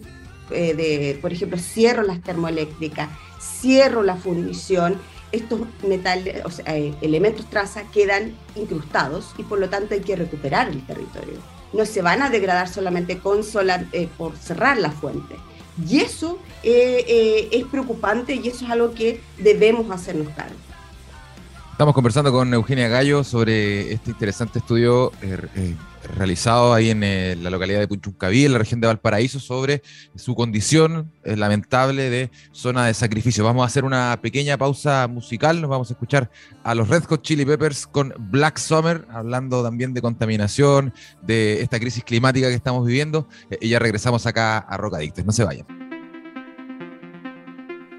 eh, 0.50 0.74
de, 0.74 1.18
por 1.20 1.34
ejemplo, 1.34 1.58
cierro 1.58 2.02
las 2.02 2.22
termoeléctricas, 2.22 3.10
cierro 3.38 4.02
la 4.02 4.16
fundición, 4.16 4.96
estos 5.32 5.60
metales, 5.86 6.42
o 6.46 6.50
sea, 6.50 6.74
eh, 6.74 6.94
elementos 7.02 7.50
traza 7.50 7.82
quedan 7.92 8.34
incrustados 8.54 9.34
y 9.36 9.42
por 9.42 9.58
lo 9.58 9.68
tanto 9.68 9.92
hay 9.92 10.00
que 10.00 10.16
recuperar 10.16 10.70
el 10.70 10.86
territorio. 10.86 11.34
No 11.74 11.84
se 11.84 12.00
van 12.00 12.22
a 12.22 12.30
degradar 12.30 12.68
solamente 12.68 13.18
con 13.18 13.44
solar, 13.44 13.84
eh, 13.92 14.08
por 14.16 14.34
cerrar 14.38 14.78
la 14.78 14.90
fuente. 14.90 15.36
Y 15.88 16.00
eso 16.00 16.38
es 16.62 17.64
preocupante 17.66 18.34
y 18.34 18.48
eso 18.48 18.64
es 18.64 18.70
algo 18.70 18.92
que 18.92 19.20
debemos 19.38 19.90
hacernos 19.90 20.28
cargo. 20.34 20.54
Estamos 21.72 21.94
conversando 21.94 22.32
con 22.32 22.54
Eugenia 22.54 22.88
Gallo 22.88 23.22
sobre 23.22 23.92
este 23.92 24.10
interesante 24.10 24.60
estudio 24.60 25.12
realizado 26.06 26.74
ahí 26.74 26.90
en 26.90 27.02
eh, 27.02 27.36
la 27.36 27.50
localidad 27.50 27.80
de 27.80 27.88
Punchuncaví, 27.88 28.44
en 28.44 28.52
la 28.52 28.58
región 28.58 28.80
de 28.80 28.86
Valparaíso, 28.86 29.40
sobre 29.40 29.82
su 30.14 30.34
condición 30.34 31.12
eh, 31.24 31.36
lamentable 31.36 32.10
de 32.10 32.30
zona 32.52 32.86
de 32.86 32.94
sacrificio. 32.94 33.44
Vamos 33.44 33.62
a 33.62 33.66
hacer 33.66 33.84
una 33.84 34.18
pequeña 34.22 34.56
pausa 34.56 35.06
musical, 35.08 35.60
nos 35.60 35.70
vamos 35.70 35.90
a 35.90 35.94
escuchar 35.94 36.30
a 36.64 36.74
los 36.74 36.88
Red 36.88 37.04
Hot 37.04 37.22
Chili 37.22 37.44
Peppers 37.44 37.86
con 37.86 38.14
Black 38.18 38.58
Summer, 38.58 39.06
hablando 39.10 39.62
también 39.62 39.94
de 39.94 40.02
contaminación, 40.02 40.92
de 41.22 41.62
esta 41.62 41.78
crisis 41.78 42.04
climática 42.04 42.48
que 42.48 42.54
estamos 42.54 42.86
viviendo, 42.86 43.28
eh, 43.50 43.58
y 43.60 43.68
ya 43.70 43.78
regresamos 43.78 44.26
acá 44.26 44.58
a 44.58 44.76
Rocadictes. 44.76 45.24
No 45.24 45.32
se 45.32 45.44
vayan. 45.44 45.85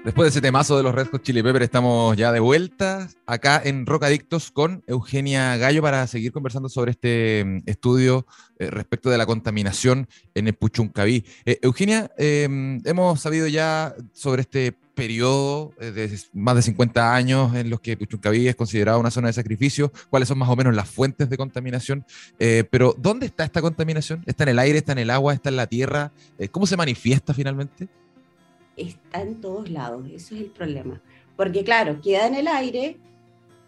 Después 0.08 0.24
de 0.24 0.30
ese 0.30 0.40
temazo 0.40 0.74
de 0.74 0.82
los 0.82 0.94
Red 0.94 1.08
Hot 1.08 1.22
Chili 1.22 1.42
Peppers, 1.42 1.64
estamos 1.64 2.16
ya 2.16 2.32
de 2.32 2.40
vuelta 2.40 3.10
acá 3.26 3.60
en 3.62 3.84
Rocadictos 3.84 4.50
con 4.50 4.82
Eugenia 4.86 5.58
Gallo 5.58 5.82
para 5.82 6.06
seguir 6.06 6.32
conversando 6.32 6.70
sobre 6.70 6.92
este 6.92 7.44
mm, 7.44 7.58
estudio 7.66 8.24
eh, 8.58 8.70
respecto 8.70 9.10
de 9.10 9.18
la 9.18 9.26
contaminación 9.26 10.08
en 10.34 10.46
el 10.46 10.54
Puchuncaví. 10.54 11.26
Eh, 11.44 11.58
Eugenia, 11.60 12.10
em, 12.16 12.80
hemos 12.86 13.20
sabido 13.20 13.48
ya 13.48 13.94
sobre 14.14 14.40
este 14.40 14.72
periodo 14.94 15.74
eh, 15.78 15.90
de 15.90 16.18
más 16.32 16.56
de 16.56 16.62
50 16.62 17.14
años 17.14 17.54
en 17.54 17.68
los 17.68 17.80
que 17.80 17.98
Puchuncaví 17.98 18.48
es 18.48 18.56
considerado 18.56 19.00
una 19.00 19.10
zona 19.10 19.26
de 19.26 19.34
sacrificio, 19.34 19.92
cuáles 20.08 20.26
son 20.26 20.38
más 20.38 20.48
o 20.48 20.56
menos 20.56 20.74
las 20.74 20.88
fuentes 20.88 21.28
de 21.28 21.36
contaminación, 21.36 22.06
pero 22.70 22.94
¿dónde 22.96 23.26
está 23.26 23.44
esta 23.44 23.60
contaminación? 23.60 24.22
¿Está 24.24 24.44
en 24.44 24.48
el 24.48 24.58
aire, 24.58 24.78
está 24.78 24.92
en 24.92 25.00
el 25.00 25.10
agua, 25.10 25.34
está 25.34 25.50
en 25.50 25.56
la 25.56 25.66
tierra? 25.66 26.12
¿Cómo 26.50 26.66
se 26.66 26.78
manifiesta 26.78 27.34
finalmente? 27.34 27.88
Está 28.78 29.22
en 29.22 29.40
todos 29.40 29.70
lados, 29.70 30.06
eso 30.12 30.34
es 30.34 30.42
el 30.42 30.50
problema. 30.50 31.00
Porque 31.36 31.62
claro, 31.64 32.00
queda 32.00 32.26
en 32.26 32.34
el 32.34 32.48
aire, 32.48 32.98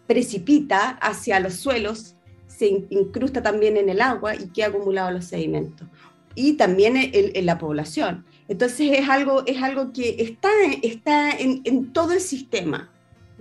precipita 0.07 0.89
hacia 1.01 1.39
los 1.39 1.53
suelos, 1.53 2.15
se 2.47 2.85
incrusta 2.89 3.41
también 3.41 3.77
en 3.77 3.89
el 3.89 4.01
agua 4.01 4.35
y 4.35 4.49
queda 4.49 4.67
acumulado 4.67 5.11
los 5.11 5.25
sedimentos. 5.25 5.87
Y 6.35 6.53
también 6.53 6.95
en, 6.97 7.45
la 7.45 7.57
población. 7.57 8.25
Entonces 8.47 8.91
es 8.91 9.09
algo, 9.09 9.45
es 9.45 9.61
algo 9.61 9.91
que 9.93 10.17
está, 10.19 10.49
está 10.81 11.31
en, 11.31 11.91
todo 11.91 12.13
el 12.13 12.21
sistema, 12.21 12.89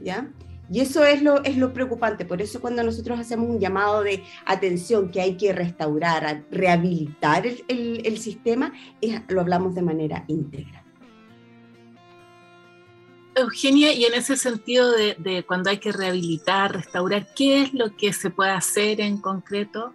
¿ya? 0.02 0.28
Y 0.72 0.80
eso 0.80 1.04
es 1.04 1.22
lo, 1.22 1.42
es 1.42 1.56
lo 1.56 1.72
preocupante. 1.72 2.24
Por 2.24 2.40
eso 2.40 2.60
cuando 2.60 2.84
nosotros 2.84 3.18
hacemos 3.18 3.50
un 3.50 3.58
llamado 3.58 4.04
de 4.04 4.22
atención 4.46 5.10
que 5.10 5.20
hay 5.20 5.36
que 5.36 5.52
restaurar, 5.52 6.44
rehabilitar 6.50 7.44
el 7.46 8.18
sistema, 8.18 8.72
lo 9.28 9.40
hablamos 9.40 9.74
de 9.74 9.82
manera 9.82 10.24
íntegra. 10.28 10.79
Eugenia, 13.34 13.92
y 13.92 14.04
en 14.04 14.14
ese 14.14 14.36
sentido 14.36 14.90
de, 14.92 15.44
cuando 15.46 15.70
hay 15.70 15.78
que 15.78 15.92
rehabilitar, 15.92 16.74
restaurar, 16.74 17.28
¿qué 17.34 17.62
es 17.62 17.74
lo 17.74 17.96
que 17.96 18.12
se 18.12 18.30
puede 18.30 18.50
hacer 18.50 19.00
en 19.00 19.18
concreto? 19.18 19.92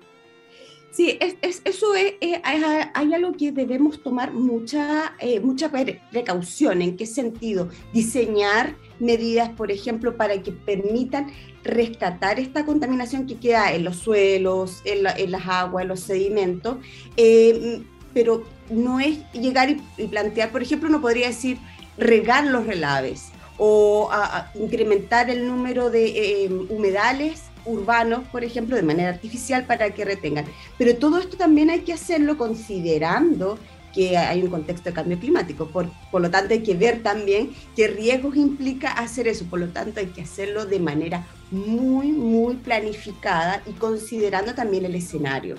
Sí, 0.91 1.17
es, 1.19 1.61
eso 1.65 1.93
es, 1.93 2.13
hay 2.43 3.13
algo 3.13 3.33
que 3.33 3.51
debemos 3.51 4.01
tomar 4.01 4.31
mucha, 4.31 5.13
eh, 5.19 5.41
mucha 5.41 5.69
precaución. 5.69 6.81
¿En 6.81 6.95
qué 6.95 7.05
sentido? 7.05 7.67
Diseñar 7.91 8.77
medidas, 8.99 9.49
por 9.49 9.71
ejemplo, 9.71 10.15
para 10.15 10.41
que 10.41 10.53
permitan 10.53 11.33
rescatar 11.65 12.39
esta 12.39 12.65
contaminación 12.65 13.25
que 13.25 13.35
queda 13.35 13.73
en 13.73 13.83
los 13.83 13.97
suelos, 13.97 14.81
en, 14.85 15.03
las 15.03 15.47
aguas, 15.47 15.81
en 15.81 15.89
los 15.89 15.99
sedimentos, 15.99 16.77
eh, 17.17 17.81
pero 18.13 18.45
no 18.69 18.99
es 18.99 19.19
llegar 19.33 19.69
y, 19.69 20.07
plantear, 20.07 20.51
por 20.51 20.61
ejemplo, 20.61 20.87
uno 20.89 21.01
podría 21.01 21.27
decir 21.27 21.57
regar 21.97 22.45
los 22.45 22.65
relaves 22.65 23.29
o 23.57 24.09
incrementar 24.55 25.29
el 25.29 25.47
número 25.47 25.89
de 25.89 26.43
eh, 26.43 26.49
humedales 26.69 27.43
urbanos, 27.65 28.27
por 28.31 28.43
ejemplo, 28.43 28.75
de 28.75 28.83
manera 28.83 29.09
artificial 29.09 29.65
para 29.65 29.91
que 29.91 30.05
retengan. 30.05 30.45
Pero 30.77 30.95
todo 30.97 31.19
esto 31.19 31.37
también 31.37 31.69
hay 31.69 31.81
que 31.81 31.93
hacerlo 31.93 32.37
considerando 32.37 33.57
que 33.93 34.17
hay 34.17 34.43
un 34.43 34.49
contexto 34.49 34.89
de 34.89 34.93
cambio 34.93 35.17
climático. 35.17 35.67
Por, 35.67 35.89
por, 36.11 36.21
lo 36.21 36.29
tanto, 36.29 36.53
hay 36.53 36.61
que 36.61 36.75
ver 36.75 37.01
también 37.01 37.55
qué 37.75 37.87
riesgos 37.87 38.35
implica 38.35 38.91
hacer 38.91 39.27
eso. 39.27 39.45
Por 39.45 39.59
lo 39.59 39.69
tanto, 39.69 40.01
hay 40.01 40.07
que 40.07 40.21
hacerlo 40.21 40.65
de 40.65 40.79
manera 40.79 41.25
muy, 41.49 42.11
muy 42.11 42.55
planificada 42.55 43.61
y 43.65 43.71
considerando 43.71 44.53
también 44.53 44.83
el 44.83 44.95
escenario. 44.95 45.55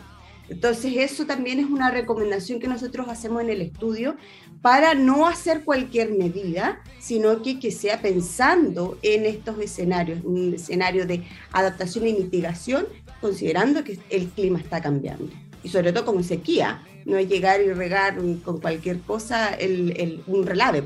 Entonces, 0.48 0.92
eso 0.96 1.26
también 1.26 1.58
es 1.58 1.66
una 1.66 1.90
recomendación 1.90 2.60
que 2.60 2.68
nosotros 2.68 3.08
hacemos 3.08 3.42
en 3.42 3.50
el 3.50 3.60
estudio 3.60 4.16
para 4.62 4.94
no 4.94 5.26
hacer 5.26 5.64
cualquier 5.64 6.12
medida, 6.12 6.80
sino 6.98 7.42
que, 7.42 7.58
que 7.58 7.70
sea 7.70 8.00
pensando 8.00 8.98
en 9.02 9.26
estos 9.26 9.58
escenarios, 9.58 10.20
un 10.24 10.54
escenario 10.54 11.06
de 11.06 11.24
adaptación 11.52 12.06
y 12.06 12.12
mitigación, 12.12 12.86
considerando 13.20 13.82
que 13.82 13.98
el 14.10 14.28
clima 14.28 14.58
está 14.58 14.80
cambiando. 14.80 15.28
Y 15.62 15.68
sobre 15.68 15.92
todo 15.92 16.04
con 16.04 16.22
sequía, 16.22 16.82
no 17.04 17.16
es 17.16 17.28
llegar 17.28 17.60
y 17.60 17.72
regar 17.72 18.16
con 18.44 18.60
cualquier 18.60 19.00
cosa 19.00 19.52
el, 19.54 20.22
un 20.26 20.46
relave, 20.46 20.84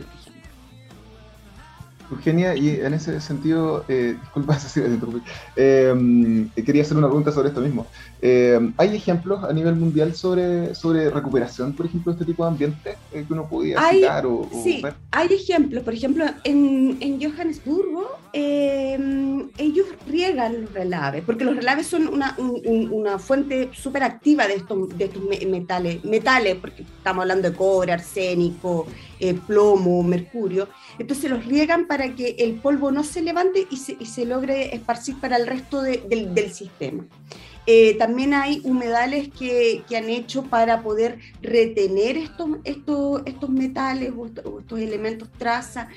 Eugenia, 2.10 2.56
y 2.56 2.70
en 2.70 2.92
ese 2.92 3.20
sentido, 3.20 3.84
eh, 3.88 4.16
disculpa, 4.20 4.58
eh, 5.56 6.48
quería 6.66 6.82
hacer 6.82 6.96
una 6.96 7.06
pregunta 7.06 7.30
sobre 7.30 7.48
esto 7.48 7.60
mismo. 7.60 7.86
Eh, 8.22 8.72
¿Hay 8.76 8.94
ejemplos 8.94 9.42
a 9.44 9.52
nivel 9.52 9.76
mundial 9.76 10.14
sobre, 10.14 10.74
sobre 10.74 11.08
recuperación, 11.08 11.72
por 11.72 11.86
ejemplo, 11.86 12.12
de 12.12 12.18
este 12.18 12.30
tipo 12.30 12.44
de 12.44 12.50
ambiente 12.50 12.96
eh, 13.12 13.24
que 13.26 13.32
uno 13.32 13.48
podía 13.48 13.80
citar 13.90 14.26
o, 14.26 14.48
sí, 14.62 14.82
hay 15.10 15.28
ejemplos. 15.32 15.82
Por 15.82 15.94
ejemplo, 15.94 16.26
en, 16.44 16.98
en 17.00 17.20
Johannesburgo, 17.20 18.18
ellos 18.32 19.86
riegan 20.06 20.62
los 20.62 20.72
relaves, 20.72 21.24
porque 21.24 21.44
los 21.44 21.56
relaves 21.56 21.86
son 21.86 22.08
una, 22.08 22.36
una 22.38 23.18
fuente 23.18 23.70
súper 23.72 24.02
activa 24.02 24.46
de 24.46 24.54
estos, 24.54 24.96
de 24.96 25.06
estos 25.06 25.22
metales, 25.48 26.04
metales, 26.04 26.56
porque 26.56 26.82
estamos 26.82 27.22
hablando 27.22 27.50
de 27.50 27.56
cobre, 27.56 27.92
arsénico, 27.92 28.86
plomo, 29.46 30.02
mercurio. 30.02 30.68
Entonces 30.98 31.30
los 31.30 31.44
riegan 31.46 31.86
para 31.86 32.14
que 32.14 32.36
el 32.38 32.54
polvo 32.54 32.90
no 32.90 33.02
se 33.04 33.22
levante 33.22 33.66
y 33.70 33.76
se, 33.76 33.96
y 33.98 34.06
se 34.06 34.24
logre 34.26 34.74
esparcir 34.74 35.18
para 35.20 35.36
el 35.36 35.46
resto 35.46 35.82
de, 35.82 36.02
del, 36.08 36.34
del, 36.34 36.52
sistema. 36.52 37.04
Eh, 37.66 37.94
también 37.98 38.34
hay 38.34 38.60
humedales 38.64 39.28
que, 39.28 39.82
que, 39.88 39.96
han 39.96 40.08
hecho 40.08 40.44
para 40.44 40.82
poder 40.82 41.18
retener 41.42 42.16
estos, 42.16 42.48
estos, 42.64 43.22
estos 43.26 43.50
metales 43.50 44.12
o 44.16 44.26
estos, 44.26 44.80
elementos 44.80 45.28
traza. 45.38 45.88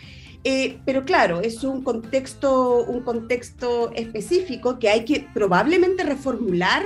Eh, 0.44 0.80
pero 0.86 1.06
claro, 1.06 1.42
es 1.42 1.64
un 1.64 1.84
contexto, 1.84 2.84
un 2.84 3.02
contexto 3.02 3.92
específico 3.94 4.78
que 4.78 4.90
hay 4.90 5.06
que 5.06 5.26
probablemente 5.34 6.04
reformular 6.04 6.84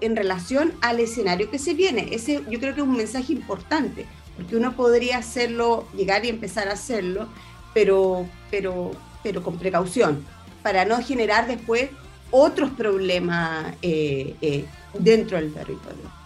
en 0.00 0.16
relación 0.16 0.72
al 0.80 1.00
escenario 1.00 1.50
que 1.50 1.58
se 1.58 1.74
viene. 1.74 2.08
Ese 2.12 2.42
yo 2.50 2.58
creo 2.58 2.74
que 2.74 2.80
es 2.80 2.86
un 2.86 2.96
mensaje 2.96 3.32
importante 3.32 4.06
porque 4.38 4.56
uno 4.56 4.76
podría 4.76 5.18
hacerlo, 5.18 5.88
llegar 5.96 6.24
y 6.24 6.28
empezar 6.28 6.68
a 6.68 6.74
hacerlo, 6.74 7.26
pero, 7.74 8.24
pero, 8.52 8.92
pero 9.24 9.42
con 9.42 9.58
precaución, 9.58 10.24
para 10.62 10.84
no 10.84 11.02
generar 11.02 11.48
después 11.48 11.90
otros 12.30 12.70
problemas 12.70 13.74
eh, 13.82 14.34
eh, 14.40 14.64
dentro 14.98 15.38
del 15.38 15.52
territorio. 15.52 16.18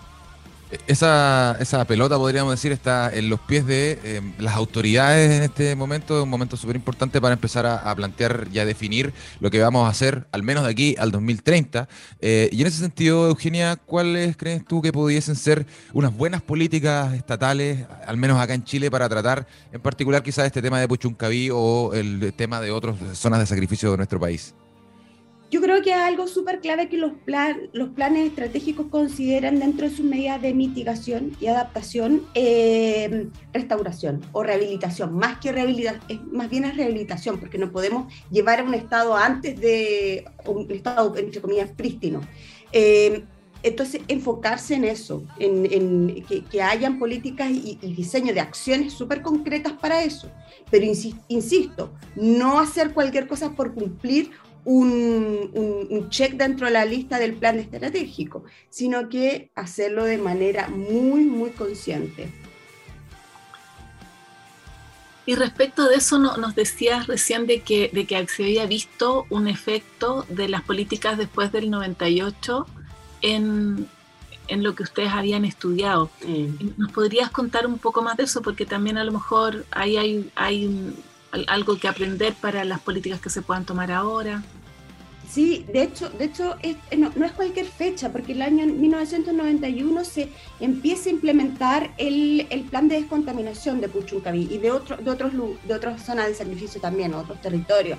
Esa, 0.87 1.55
esa, 1.61 1.85
pelota, 1.85 2.17
podríamos 2.17 2.55
decir, 2.55 2.73
está 2.73 3.13
en 3.13 3.29
los 3.29 3.39
pies 3.41 3.67
de 3.67 3.99
em, 4.05 4.33
las 4.39 4.57
autoridades 4.57 5.31
en 5.31 5.43
este 5.43 5.77
momento, 5.77 6.23
un 6.23 6.31
momento 6.31 6.57
súper 6.57 6.77
importante 6.77 7.21
para 7.21 7.35
empezar 7.35 7.67
a, 7.67 7.95
plantear 7.95 8.49
y 8.51 8.59
a 8.59 8.65
definir 8.65 9.13
lo 9.41 9.51
que 9.51 9.61
vamos 9.61 9.87
a 9.87 9.91
hacer, 9.91 10.27
al 10.33 10.43
menos 10.43 10.65
de 10.65 10.71
aquí 10.71 10.97
al 10.99 11.11
2030. 11.11 11.89
Eh, 12.23 12.49
y 12.53 12.63
en 12.63 12.67
ese 12.67 12.79
sentido, 12.79 13.29
Eugenia, 13.29 13.77
¿cuáles 13.77 14.35
crees 14.39 14.65
tú 14.65 14.81
que 14.81 14.93
pudiesen 14.93 15.37
ser 15.37 15.67
unas 15.93 16.17
buenas 16.17 16.41
políticas 16.41 17.13
estatales, 17.13 17.85
al 18.07 18.17
menos 18.17 18.41
acá 18.41 18.55
en 18.55 18.65
Chile, 18.65 18.91
para 18.91 19.11
tratar 19.11 19.47
en 19.73 19.81
particular 19.83 20.23
quizás 20.23 20.47
este 20.47 20.63
tema 20.63 20.81
de 20.81 20.89
Puchuncaví 20.89 21.51
o 21.53 21.93
el 21.93 22.33
tema 22.35 22.63
de 22.63 22.71
otras 22.71 22.97
zonas 23.13 23.41
de 23.41 23.47
sacrificio 23.47 23.91
de 23.91 23.99
nuestro 23.99 24.19
país? 24.19 24.55
Yo 25.53 25.61
creo 25.61 25.83
que 25.83 25.91
es 25.91 25.97
algo 25.97 26.27
súper 26.27 26.61
clave 26.61 26.89
que 26.89 26.97
los, 26.97 27.13
plan, 27.13 27.69
los 27.75 27.91
planes 27.91 28.27
estratégicos 28.27 28.87
consideran 28.87 29.61
dentro 29.61 29.87
de 29.87 29.95
sus 29.95 30.07
medidas 30.07 30.41
de 30.41 30.55
mitigación 30.55 31.37
y 31.41 31.47
adaptación 31.47 32.23
eh, 32.35 33.29
restauración 33.53 34.23
o 34.33 34.43
rehabilitación, 34.43 35.13
más 35.13 35.37
que 35.41 35.53
rehabilitación, 35.53 36.31
más 36.33 36.49
bien 36.49 36.65
es 36.65 36.75
rehabilitación, 36.75 37.39
porque 37.39 37.59
no 37.59 37.71
podemos 37.71 38.11
llevar 38.31 38.61
a 38.61 38.63
un 38.63 38.73
estado 38.73 39.15
antes 39.15 39.61
de 39.61 40.25
un 40.47 40.71
estado, 40.71 41.15
entre 41.19 41.43
comillas, 41.43 41.71
prístino. 41.77 42.23
Eh, 42.73 43.23
entonces, 43.63 44.01
enfocarse 44.09 44.75
en 44.75 44.85
eso, 44.85 45.23
en, 45.39 46.25
que, 46.25 46.63
hayan 46.63 46.99
políticas 46.99 47.51
y, 47.51 47.79
y, 47.81 47.93
diseño 47.93 48.33
de 48.33 48.41
acciones 48.41 48.95
súper 48.95 49.21
concretas 49.21 49.75
para 49.75 50.03
eso. 50.03 50.31
Pero 50.71 50.87
insisto, 51.29 51.93
no 52.17 52.59
hacer 52.59 52.93
cualquier 52.93 53.29
cosa 53.29 53.51
por 53.51 53.75
cumplir 53.75 54.31
un, 54.65 56.09
check 56.11 56.35
dentro 56.35 56.67
de 56.67 56.73
la 56.73 56.85
lista 56.85 57.19
del 57.19 57.35
plan 57.35 57.59
estratégico, 57.59 58.45
sino 58.69 59.09
que 59.09 59.51
hacerlo 59.55 60.05
de 60.05 60.19
manera 60.19 60.69
muy, 60.69 61.23
muy 61.23 61.51
consciente. 61.51 62.29
Y 65.25 65.37
respecto 65.37 65.89
de 65.89 65.97
eso, 65.97 66.19
nos 66.19 66.55
decías 66.55 67.07
recién 67.07 67.47
de 67.47 67.61
que, 67.61 67.91
de 67.93 68.07
que 68.07 68.27
se 68.27 68.43
había 68.43 68.67
visto 68.67 69.27
un 69.31 69.47
efecto 69.47 70.27
de 70.29 70.49
las 70.49 70.63
políticas 70.63 71.17
después 71.17 71.53
del 71.53 71.71
98 71.71 72.67
en, 73.23 73.89
en 74.49 74.63
lo 74.63 74.75
que 74.75 74.83
ustedes 74.83 75.13
habían 75.13 75.45
estudiado. 75.45 76.11
¿Nos 76.77 76.91
podrías 76.93 77.31
contar 77.31 77.67
un 77.67 77.79
poco 77.79 78.03
más 78.03 78.17
de 78.17 78.25
eso? 78.25 78.43
Porque 78.43 78.67
también 78.67 78.99
a 78.99 79.05
lo 79.05 79.13
mejor 79.13 79.65
ahí 79.71 79.97
hay, 79.97 80.31
hay 80.35 80.95
algo 81.47 81.79
que 81.79 81.89
aprender 81.89 82.35
para 82.35 82.65
las 82.65 82.81
políticas 82.81 83.21
que 83.21 83.31
se 83.31 83.43
puedan 83.43 83.65
tomar 83.65 83.91
ahora. 83.91 84.43
Sí, 85.33 85.65
de 85.73 85.85
hecho, 85.85 86.11
de 86.11 86.27
hecho 86.27 86.57
eh, 86.63 86.77
no, 86.99 87.25
es 87.25 87.33
cualquier 87.33 87.65
fecha, 87.65 88.13
porque 88.13 88.33
el 88.33 88.43
año 88.43 88.67
1991 88.67 90.05
se 90.05 90.29
empieza 90.61 91.09
a 91.09 91.13
implementar 91.13 91.95
el, 91.97 92.47
plan 92.71 92.87
de 92.87 92.97
descontaminación 92.97 93.81
de 93.81 93.89
Puchuncaví 93.89 94.47
y 94.51 94.59
de, 94.59 94.71
otro, 94.71 94.99
de, 94.99 95.11
otros, 95.11 95.33
de 95.67 95.75
otras 95.75 96.05
zonas 96.05 96.27
de 96.27 96.35
sacrificio 96.35 96.83
también, 96.83 97.15
otros 97.15 97.41
territorios. 97.41 97.99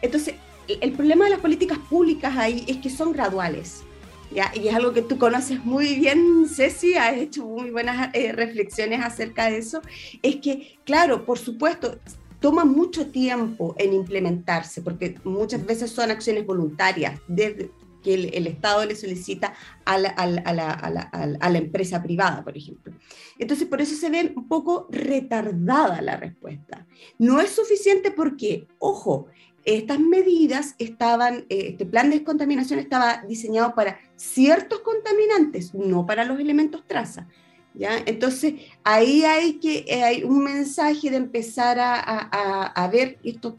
Entonces, 0.00 0.36
el 0.68 0.92
problema 0.92 1.24
de 1.24 1.30
las 1.30 1.40
políticas 1.40 1.78
públicas 1.78 2.36
ahí 2.36 2.64
es 2.68 2.76
que 2.76 2.88
son 2.88 3.10
graduales. 3.10 3.82
¿ya? 4.30 4.52
Y 4.54 4.68
es 4.68 4.74
algo 4.74 4.92
que 4.92 5.02
tú 5.02 5.18
conoces 5.18 5.64
muy 5.64 5.96
bien, 5.96 6.46
Ceci, 6.48 6.94
has 6.94 7.16
hecho 7.16 7.44
muy 7.44 7.70
buenas 7.70 8.14
eh, 8.14 8.30
reflexiones 8.30 9.00
acerca 9.02 9.50
de 9.50 9.58
eso. 9.58 9.82
Es 10.22 10.36
que, 10.36 10.78
claro, 10.84 11.24
por 11.24 11.38
supuesto, 11.38 11.98
toma 12.40 12.64
mucho 12.64 13.06
tiempo 13.06 13.74
en 13.78 13.92
implementarse, 13.92 14.82
porque 14.82 15.16
muchas 15.24 15.64
veces 15.64 15.90
son 15.90 16.10
acciones 16.10 16.46
voluntarias 16.46 17.20
desde 17.28 17.70
que 18.02 18.14
el, 18.14 18.46
Estado 18.46 18.84
le 18.86 18.96
solicita 18.96 19.52
a 19.84 19.98
la, 19.98 20.08
a, 20.08 21.50
la, 21.50 21.58
empresa 21.58 22.02
privada, 22.02 22.42
por 22.42 22.56
ejemplo. 22.56 22.94
Entonces, 23.38 23.68
por 23.68 23.80
eso 23.80 23.94
se 23.94 24.08
ve 24.08 24.32
un 24.34 24.48
poco 24.48 24.88
retardada 24.90 26.00
la 26.00 26.16
respuesta. 26.16 26.86
No 27.18 27.40
es 27.40 27.50
suficiente 27.50 28.10
porque, 28.10 28.66
ojo, 28.78 29.26
estas 29.64 30.00
medidas 30.00 30.74
estaban, 30.78 31.44
eh, 31.50 31.68
este 31.72 31.84
plan 31.84 32.08
de 32.08 32.16
descontaminación 32.16 32.78
estaba 32.78 33.22
diseñado 33.28 33.74
para 33.74 33.98
ciertos 34.16 34.80
contaminantes, 34.80 35.74
no 35.74 36.06
para 36.06 36.24
los 36.24 36.40
elementos 36.40 36.86
traza. 36.86 37.28
¿Ya? 37.74 37.98
Entonces, 38.06 38.54
ahí 38.84 39.24
hay, 39.24 39.54
que, 39.54 39.84
eh, 39.88 40.02
hay 40.02 40.22
un 40.24 40.42
mensaje 40.44 41.10
de 41.10 41.16
empezar 41.16 41.78
a, 41.78 41.94
a, 41.98 42.66
a 42.66 42.88
ver 42.88 43.18
estos 43.24 43.54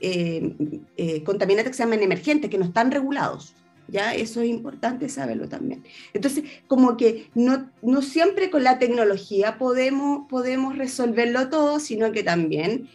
eh, 0.00 0.54
eh, 0.96 1.22
contaminantes 1.24 1.70
que 1.72 1.76
se 1.76 1.82
llaman 1.82 2.02
emergentes, 2.02 2.50
que 2.50 2.58
no 2.58 2.64
están 2.64 2.90
regulados. 2.90 3.54
¿ya? 3.88 4.14
Eso 4.14 4.40
es 4.40 4.48
importante 4.48 5.08
saberlo 5.08 5.48
también. 5.48 5.84
Entonces, 6.12 6.44
como 6.66 6.96
que 6.96 7.28
no, 7.34 7.70
no 7.82 8.02
siempre 8.02 8.50
con 8.50 8.64
la 8.64 8.78
tecnología 8.78 9.58
podemos, 9.58 10.28
podemos 10.28 10.76
resolverlo 10.76 11.48
todo, 11.48 11.78
sino 11.78 12.10
que 12.12 12.22
también, 12.22 12.88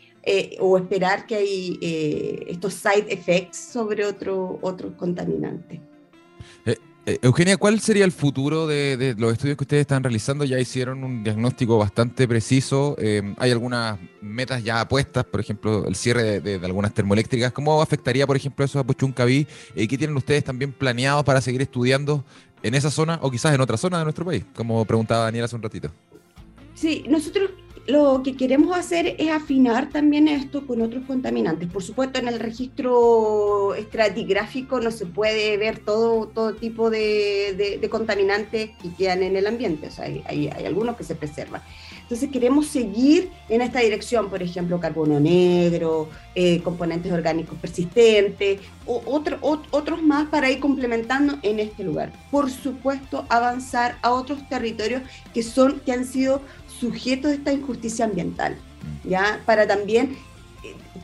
o 0.59 0.77
esperar 0.77 1.25
que 1.25 1.35
hay 1.35 1.79
estos 2.47 2.75
side 2.75 3.11
effects 3.11 3.57
sobre 3.57 4.05
otro, 4.05 4.59
otros 4.61 4.93
contaminantes. 4.95 5.79
Eh, 6.65 6.77
Eugenia, 7.05 7.57
¿cuál 7.57 7.79
sería 7.79 8.05
el 8.05 8.11
futuro 8.11 8.67
de, 8.67 9.15
los 9.17 9.33
estudios 9.33 9.57
que 9.57 9.63
ustedes 9.63 9.81
están 9.81 10.03
realizando? 10.03 10.45
Ya 10.45 10.59
hicieron 10.59 11.03
un 11.03 11.23
diagnóstico 11.23 11.79
bastante 11.79 12.27
preciso. 12.27 12.95
Eh, 12.99 13.33
¿Hay 13.37 13.49
algunas 13.49 13.97
metas 14.21 14.63
ya 14.63 14.87
puestas? 14.87 15.25
Por 15.25 15.39
ejemplo, 15.39 15.87
el 15.87 15.95
cierre 15.95 16.41
de, 16.41 16.55
algunas 16.63 16.93
termoeléctricas. 16.93 17.51
¿Cómo 17.53 17.81
afectaría, 17.81 18.27
por 18.27 18.35
ejemplo, 18.35 18.63
eso 18.63 18.77
a 18.77 18.83
Puchuncaví? 18.83 19.47
¿Y 19.75 19.87
qué 19.87 19.97
tienen 19.97 20.15
ustedes 20.15 20.43
también 20.43 20.71
planeado 20.71 21.23
para 21.23 21.41
seguir 21.41 21.63
estudiando 21.63 22.23
en 22.61 22.75
esa 22.75 22.91
zona 22.91 23.17
o 23.23 23.31
quizás 23.31 23.55
en 23.55 23.61
otra 23.61 23.77
zona 23.77 23.97
de 23.97 24.03
nuestro 24.03 24.23
país? 24.23 24.45
Como 24.53 24.85
preguntaba 24.85 25.23
Daniel 25.23 25.45
hace 25.45 25.55
un 25.55 25.63
ratito. 25.63 25.91
Sí, 26.75 27.03
nosotros 27.09 27.49
lo 27.91 28.23
que 28.23 28.37
queremos 28.37 28.75
hacer 28.75 29.15
es 29.17 29.29
afinar 29.29 29.89
también 29.89 30.27
esto 30.29 30.65
con 30.65 30.81
otros 30.81 31.03
contaminantes. 31.05 31.69
Por 31.69 31.83
supuesto, 31.83 32.19
en 32.19 32.29
el 32.29 32.39
registro 32.39 33.75
estratigráfico 33.75 34.79
no 34.79 34.91
se 34.91 35.05
puede 35.05 35.57
ver 35.57 35.79
todo, 35.79 36.27
todo 36.27 36.53
tipo 36.53 36.89
de, 36.89 37.79
contaminantes 37.91 38.71
que 38.81 38.93
quedan 38.97 39.23
en 39.23 39.35
el 39.35 39.45
ambiente, 39.45 39.87
o 39.87 39.91
sea, 39.91 40.05
hay, 40.05 40.23
hay, 40.25 40.65
algunos 40.65 40.95
que 40.95 41.03
se 41.03 41.15
preservan. 41.15 41.61
Entonces 42.01 42.29
queremos 42.29 42.67
seguir 42.67 43.29
en 43.47 43.61
esta 43.61 43.79
dirección, 43.79 44.29
por 44.29 44.43
ejemplo, 44.43 44.79
carbono 44.79 45.19
negro, 45.19 46.09
eh, 46.35 46.61
componentes 46.61 47.11
orgánicos 47.11 47.57
persistentes, 47.59 48.59
o 48.85 49.01
otro, 49.05 49.37
otros 49.41 50.01
más 50.01 50.27
para 50.27 50.49
ir 50.49 50.59
complementando 50.59 51.37
en 51.41 51.59
este 51.59 51.83
lugar. 51.83 52.11
Por 52.29 52.49
supuesto, 52.49 53.25
avanzar 53.29 53.97
a 54.01 54.11
otros 54.11 54.47
territorios 54.49 55.03
que, 55.33 55.43
son, 55.43 55.79
que 55.79 55.93
han 55.93 56.05
sido 56.05 56.41
sujetos 56.81 57.29
de 57.29 57.37
esta 57.37 57.53
injusticia 57.53 58.05
ambiental, 58.05 58.57
¿ya? 59.03 59.39
Para 59.45 59.67
también, 59.67 60.17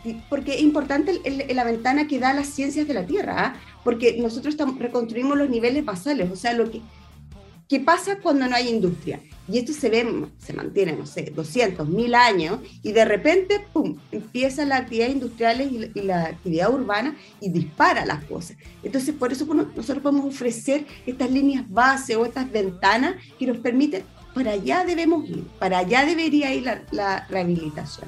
eh, 0.03 0.19
porque 0.27 0.55
es 0.55 0.61
importante 0.61 1.21
la 1.53 1.63
ventana 1.63 2.07
que 2.07 2.19
da 2.19 2.33
las 2.33 2.47
ciencias 2.47 2.87
de 2.87 2.95
la 2.95 3.05
Tierra, 3.05 3.35
¿ah? 3.37 3.55
porque 3.83 4.17
nosotros 4.19 4.57
reconstruimos 4.79 5.37
los 5.37 5.49
niveles 5.49 5.85
basales, 5.85 6.31
o 6.31 6.35
sea, 6.35 6.53
lo 6.53 6.71
que, 6.71 6.81
¿qué 7.69 7.79
pasa 7.79 8.17
cuando 8.19 8.47
no 8.47 8.55
hay 8.55 8.69
industria? 8.69 9.21
Y 9.49 9.59
esto 9.59 9.71
se 9.71 9.89
ve, 9.89 10.25
se 10.39 10.51
mantiene, 10.51 10.93
no 10.93 11.05
sé, 11.05 11.31
200, 11.33 11.87
1000 11.87 12.15
años, 12.15 12.59
y 12.81 12.91
de 12.91 13.05
repente, 13.05 13.65
¡pum!, 13.71 13.97
empieza 14.11 14.65
la 14.65 14.77
actividad 14.77 15.09
industrial 15.09 15.61
y 15.61 16.01
la, 16.01 16.23
actividad 16.23 16.73
urbana 16.73 17.15
y 17.39 17.49
dispara 17.49 18.05
las 18.05 18.25
cosas. 18.25 18.57
Entonces, 18.83 19.15
por 19.15 19.31
eso 19.31 19.45
nosotros 19.45 19.99
podemos 19.99 20.25
ofrecer 20.25 20.85
estas 21.05 21.31
líneas 21.31 21.69
base 21.69 22.15
o 22.15 22.25
estas 22.25 22.51
ventanas 22.51 23.15
que 23.39 23.45
nos 23.45 23.57
permiten 23.57 24.03
para 24.37 24.51
allá 24.51 24.85
debemos 24.85 25.27
ir, 25.27 25.43
para 25.57 25.79
allá 25.79 26.05
debería 26.05 26.53
ir 26.53 26.63
la, 26.91 27.25
rehabilitación. 27.27 28.07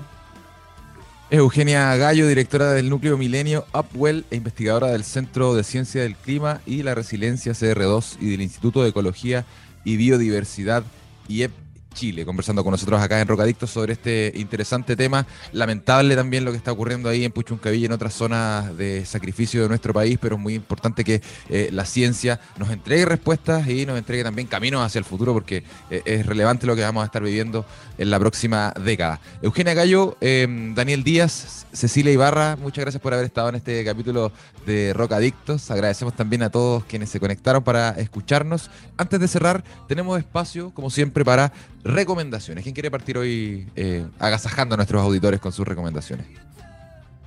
Eugenia 1.31 1.95
Gallo, 1.95 2.27
directora 2.27 2.71
del 2.73 2.87
Núcleo 2.87 3.17
Milenio 3.17 3.65
Upwell 3.73 4.25
e 4.29 4.35
investigadora 4.35 4.91
del 4.91 5.03
Centro 5.03 5.55
de 5.55 5.63
Ciencia 5.63 6.03
del 6.03 6.15
Clima 6.15 6.61
y 6.67 6.83
la 6.83 6.93
Resiliencia 6.93 7.53
CR2 7.53 8.17
y 8.19 8.29
del 8.29 8.41
Instituto 8.41 8.83
de 8.83 8.89
Ecología 8.89 9.43
y 9.83 9.97
Biodiversidad 9.97 10.83
IEP 11.27 11.51
Chile, 11.93 12.25
conversando 12.25 12.63
con 12.63 12.71
nosotros 12.71 13.01
acá 13.01 13.19
en 13.19 13.27
Rocadictos 13.27 13.69
sobre 13.69 13.93
este 13.93 14.31
interesante 14.35 14.95
tema. 14.95 15.25
Lamentable 15.51 16.15
también 16.15 16.45
lo 16.45 16.51
que 16.51 16.57
está 16.57 16.71
ocurriendo 16.71 17.09
ahí 17.09 17.25
en 17.25 17.31
Puchuncaví 17.31 17.79
y 17.79 17.85
en 17.85 17.91
otras 17.91 18.13
zonas 18.13 18.75
de 18.77 19.05
sacrificio 19.05 19.63
de 19.63 19.69
nuestro 19.69 19.93
país, 19.93 20.17
pero 20.21 20.35
es 20.35 20.41
muy 20.41 20.53
importante 20.53 21.03
que 21.03 21.21
eh, 21.49 21.69
la 21.71 21.85
ciencia 21.85 22.39
nos 22.57 22.69
entregue 22.69 23.05
respuestas 23.05 23.67
y 23.67 23.85
nos 23.85 23.97
entregue 23.97 24.23
también 24.23 24.47
caminos 24.47 24.85
hacia 24.85 24.99
el 24.99 25.05
futuro, 25.05 25.33
porque 25.33 25.63
eh, 25.89 26.01
es 26.05 26.25
relevante 26.25 26.67
lo 26.67 26.75
que 26.75 26.81
vamos 26.81 27.03
a 27.03 27.05
estar 27.05 27.23
viviendo 27.23 27.65
en 27.97 28.09
la 28.09 28.19
próxima 28.19 28.73
década. 28.83 29.19
Eugenia 29.41 29.73
Gallo, 29.73 30.17
em, 30.21 30.73
Daniel 30.75 31.03
Díaz, 31.03 31.65
Cecilia 31.73 32.11
Ibarra, 32.11 32.55
muchas 32.55 32.83
gracias 32.83 33.01
por 33.01 33.13
haber 33.13 33.25
estado 33.25 33.49
en 33.49 33.55
este 33.55 33.83
capítulo 33.83 34.31
de 34.65 34.93
Rocadictos. 34.93 35.69
Agradecemos 35.71 36.15
también 36.15 36.43
a 36.43 36.49
todos 36.49 36.83
quienes 36.85 37.09
se 37.09 37.19
conectaron 37.19 37.63
para 37.63 37.89
escucharnos. 37.91 38.69
Antes 38.97 39.19
de 39.19 39.27
cerrar, 39.27 39.63
tenemos 39.87 40.17
espacio, 40.17 40.71
como 40.71 40.89
siempre, 40.89 41.25
para 41.25 41.51
recomendaciones. 41.83 42.63
¿Quién 42.63 42.73
quiere 42.73 42.91
partir 42.91 43.17
hoy 43.17 43.67
eh, 43.75 44.05
agasajando 44.19 44.75
a 44.75 44.77
nuestros 44.77 45.01
auditores 45.01 45.39
con 45.39 45.51
sus 45.51 45.67
recomendaciones? 45.67 46.25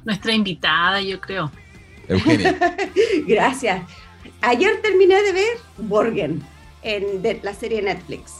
Nuestra 0.05 0.33
invitada, 0.33 1.01
yo 1.01 1.21
creo. 1.21 1.51
Eugenia. 2.09 2.57
Gracias. 3.27 3.83
Ayer 4.41 4.81
terminé 4.83 5.23
de 5.23 5.33
ver 5.33 5.57
Borgen 5.79 6.43
en 6.83 7.23
la 7.43 7.55
serie 7.55 7.83
Netflix. 7.83 8.33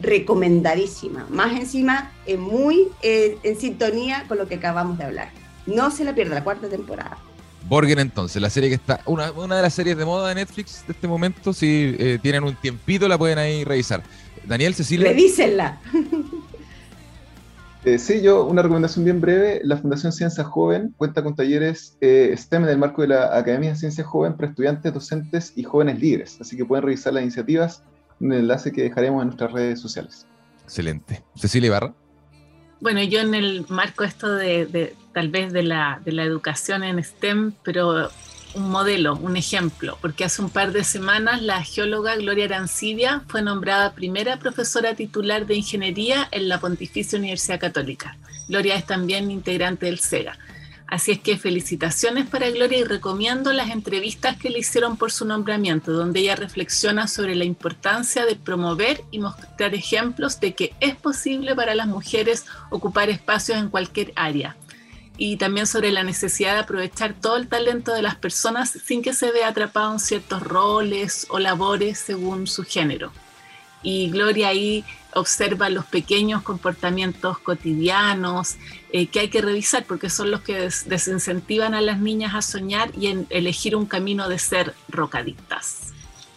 Recomendadísima. 0.00 1.26
Más 1.28 1.52
encima, 1.52 2.10
muy 2.38 2.88
eh, 3.02 3.36
en 3.42 3.60
sintonía 3.60 4.24
con 4.28 4.38
lo 4.38 4.48
que 4.48 4.54
acabamos 4.54 4.96
de 4.96 5.04
hablar. 5.04 5.30
No 5.66 5.90
se 5.90 6.04
la 6.04 6.14
pierda, 6.14 6.34
la 6.36 6.44
cuarta 6.44 6.68
temporada. 6.68 7.18
Borgen 7.68 7.98
entonces, 7.98 8.40
la 8.40 8.50
serie 8.50 8.70
que 8.70 8.76
está, 8.76 9.02
una, 9.04 9.30
de 9.30 9.62
las 9.62 9.74
series 9.74 9.96
de 9.96 10.04
moda 10.04 10.28
de 10.28 10.34
Netflix 10.34 10.84
de 10.86 10.92
este 10.92 11.06
momento, 11.06 11.52
si 11.52 11.94
eh, 11.98 12.18
tienen 12.22 12.44
un 12.44 12.54
tiempito 12.56 13.06
la 13.06 13.18
pueden 13.18 13.38
ahí 13.38 13.64
revisar. 13.64 14.02
Daniel, 14.46 14.74
Cecilia. 14.74 15.08
Revísenla. 15.08 15.80
Eh, 17.82 17.98
sí, 17.98 18.20
yo 18.20 18.44
una 18.44 18.60
recomendación 18.60 19.06
bien 19.06 19.22
breve. 19.22 19.62
La 19.64 19.78
Fundación 19.78 20.12
Ciencia 20.12 20.44
Joven 20.44 20.92
cuenta 20.98 21.22
con 21.22 21.34
talleres 21.34 21.96
eh, 22.02 22.34
STEM 22.36 22.64
en 22.64 22.68
el 22.68 22.78
marco 22.78 23.00
de 23.00 23.08
la 23.08 23.34
Academia 23.34 23.70
de 23.70 23.76
Ciencia 23.76 24.04
Joven 24.04 24.34
para 24.34 24.50
estudiantes, 24.50 24.92
docentes 24.92 25.54
y 25.56 25.62
jóvenes 25.62 25.98
líderes. 25.98 26.38
Así 26.42 26.58
que 26.58 26.66
pueden 26.66 26.84
revisar 26.84 27.14
las 27.14 27.22
iniciativas 27.22 27.82
en 28.20 28.32
el 28.32 28.40
enlace 28.40 28.70
que 28.70 28.82
dejaremos 28.82 29.22
en 29.22 29.28
nuestras 29.28 29.52
redes 29.52 29.80
sociales. 29.80 30.26
Excelente. 30.64 31.24
Cecilia 31.34 31.68
Ibarra. 31.68 31.94
Bueno, 32.80 33.02
yo 33.02 33.20
en 33.20 33.34
el 33.34 33.64
marco 33.68 34.04
esto 34.04 34.34
de, 34.34 34.94
tal 35.14 35.30
vez 35.30 35.52
de 35.52 35.62
la, 35.62 36.02
de 36.04 36.12
la 36.12 36.24
educación 36.24 36.82
en 36.82 37.02
STEM, 37.02 37.52
pero 37.62 38.10
un 38.54 38.70
modelo, 38.70 39.16
un 39.16 39.36
ejemplo, 39.36 39.98
porque 40.00 40.24
hace 40.24 40.42
un 40.42 40.50
par 40.50 40.72
de 40.72 40.84
semanas 40.84 41.42
la 41.42 41.62
geóloga 41.62 42.16
Gloria 42.16 42.46
Arancibia 42.46 43.22
fue 43.28 43.42
nombrada 43.42 43.92
primera 43.92 44.38
profesora 44.38 44.94
titular 44.94 45.46
de 45.46 45.56
ingeniería 45.56 46.28
en 46.30 46.48
la 46.48 46.60
Pontificia 46.60 47.18
Universidad 47.18 47.60
Católica. 47.60 48.16
Gloria 48.48 48.74
es 48.74 48.86
también 48.86 49.30
integrante 49.30 49.86
del 49.86 50.00
SEGA. 50.00 50.38
Así 50.86 51.12
es 51.12 51.20
que 51.20 51.38
felicitaciones 51.38 52.28
para 52.28 52.50
Gloria 52.50 52.78
y 52.78 52.84
recomiendo 52.84 53.52
las 53.52 53.70
entrevistas 53.70 54.36
que 54.36 54.50
le 54.50 54.58
hicieron 54.58 54.96
por 54.96 55.12
su 55.12 55.24
nombramiento, 55.24 55.92
donde 55.92 56.18
ella 56.18 56.34
reflexiona 56.34 57.06
sobre 57.06 57.36
la 57.36 57.44
importancia 57.44 58.26
de 58.26 58.34
promover 58.34 59.02
y 59.12 59.20
mostrar 59.20 59.72
ejemplos 59.74 60.40
de 60.40 60.54
que 60.54 60.74
es 60.80 60.96
posible 60.96 61.54
para 61.54 61.76
las 61.76 61.86
mujeres 61.86 62.44
ocupar 62.70 63.08
espacios 63.08 63.58
en 63.58 63.68
cualquier 63.68 64.12
área 64.16 64.56
y 65.22 65.36
también 65.36 65.66
sobre 65.66 65.90
la 65.90 66.02
necesidad 66.02 66.54
de 66.54 66.60
aprovechar 66.60 67.12
todo 67.12 67.36
el 67.36 67.46
talento 67.46 67.92
de 67.92 68.00
las 68.00 68.14
personas 68.14 68.70
sin 68.70 69.02
que 69.02 69.12
se 69.12 69.30
vea 69.30 69.48
atrapado 69.48 69.92
en 69.92 69.98
ciertos 69.98 70.42
roles 70.42 71.26
o 71.28 71.38
labores 71.38 71.98
según 71.98 72.46
su 72.46 72.64
género. 72.64 73.12
Y 73.82 74.08
Gloria 74.08 74.48
ahí 74.48 74.82
observa 75.12 75.68
los 75.68 75.84
pequeños 75.84 76.40
comportamientos 76.40 77.38
cotidianos 77.38 78.56
eh, 78.94 79.08
que 79.08 79.20
hay 79.20 79.28
que 79.28 79.42
revisar 79.42 79.84
porque 79.84 80.08
son 80.08 80.30
los 80.30 80.40
que 80.40 80.70
desincentivan 80.86 81.74
a 81.74 81.82
las 81.82 81.98
niñas 81.98 82.34
a 82.34 82.40
soñar 82.40 82.90
y 82.98 83.08
en 83.08 83.26
elegir 83.28 83.76
un 83.76 83.84
camino 83.84 84.26
de 84.26 84.38
ser 84.38 84.74
rocadictas. 84.88 85.92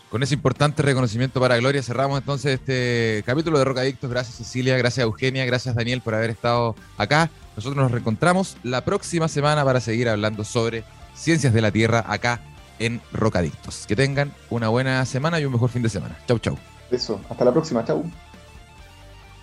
Con 0.10 0.24
ese 0.24 0.34
importante 0.34 0.84
reconocimiento 0.84 1.40
para 1.40 1.56
Gloria 1.56 1.82
cerramos 1.82 2.20
entonces 2.20 2.60
este 2.60 3.24
capítulo 3.26 3.60
de 3.60 3.66
Rocadictos. 3.66 4.10
Gracias 4.10 4.36
Cecilia, 4.36 4.78
gracias 4.78 5.06
Eugenia, 5.06 5.46
gracias 5.46 5.74
Daniel 5.74 6.02
por 6.02 6.16
haber 6.16 6.32
estado 6.32 6.76
acá. 6.98 7.32
Nosotros 7.56 7.82
nos 7.82 7.92
reencontramos 7.92 8.58
la 8.64 8.84
próxima 8.84 9.28
semana 9.28 9.64
para 9.64 9.80
seguir 9.80 10.10
hablando 10.10 10.44
sobre 10.44 10.84
ciencias 11.14 11.54
de 11.54 11.62
la 11.62 11.72
Tierra 11.72 12.04
acá 12.08 12.42
en 12.80 13.02
Rocadictos. 13.12 13.86
Que 13.88 13.96
tengan 13.96 14.34
una 14.50 14.70
buena 14.70 15.06
semana 15.06 15.40
y 15.40 15.46
un 15.46 15.54
mejor 15.54 15.70
fin 15.70 15.84
de 15.84 15.90
semana. 15.90 16.18
Chau, 16.28 16.40
chau. 16.40 16.58
Eso, 16.90 17.22
hasta 17.30 17.46
la 17.46 17.52
próxima, 17.52 17.86
chau. 17.86 18.04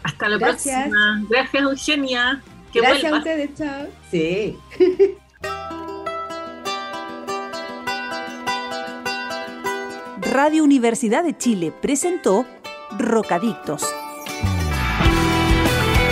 Hasta 0.02 0.28
la 0.28 0.38
próxima. 0.38 1.22
Gracias, 1.28 1.62
Eugenia. 1.62 2.42
Que 2.72 2.80
Gracias 2.80 3.12
a 3.12 3.18
ustedes, 3.18 3.50
chao. 3.56 3.86
Sí. 4.10 4.56
Radio 10.32 10.62
Universidad 10.62 11.24
de 11.24 11.36
Chile 11.36 11.72
presentó 11.80 12.46
Rocadictos 12.96 13.82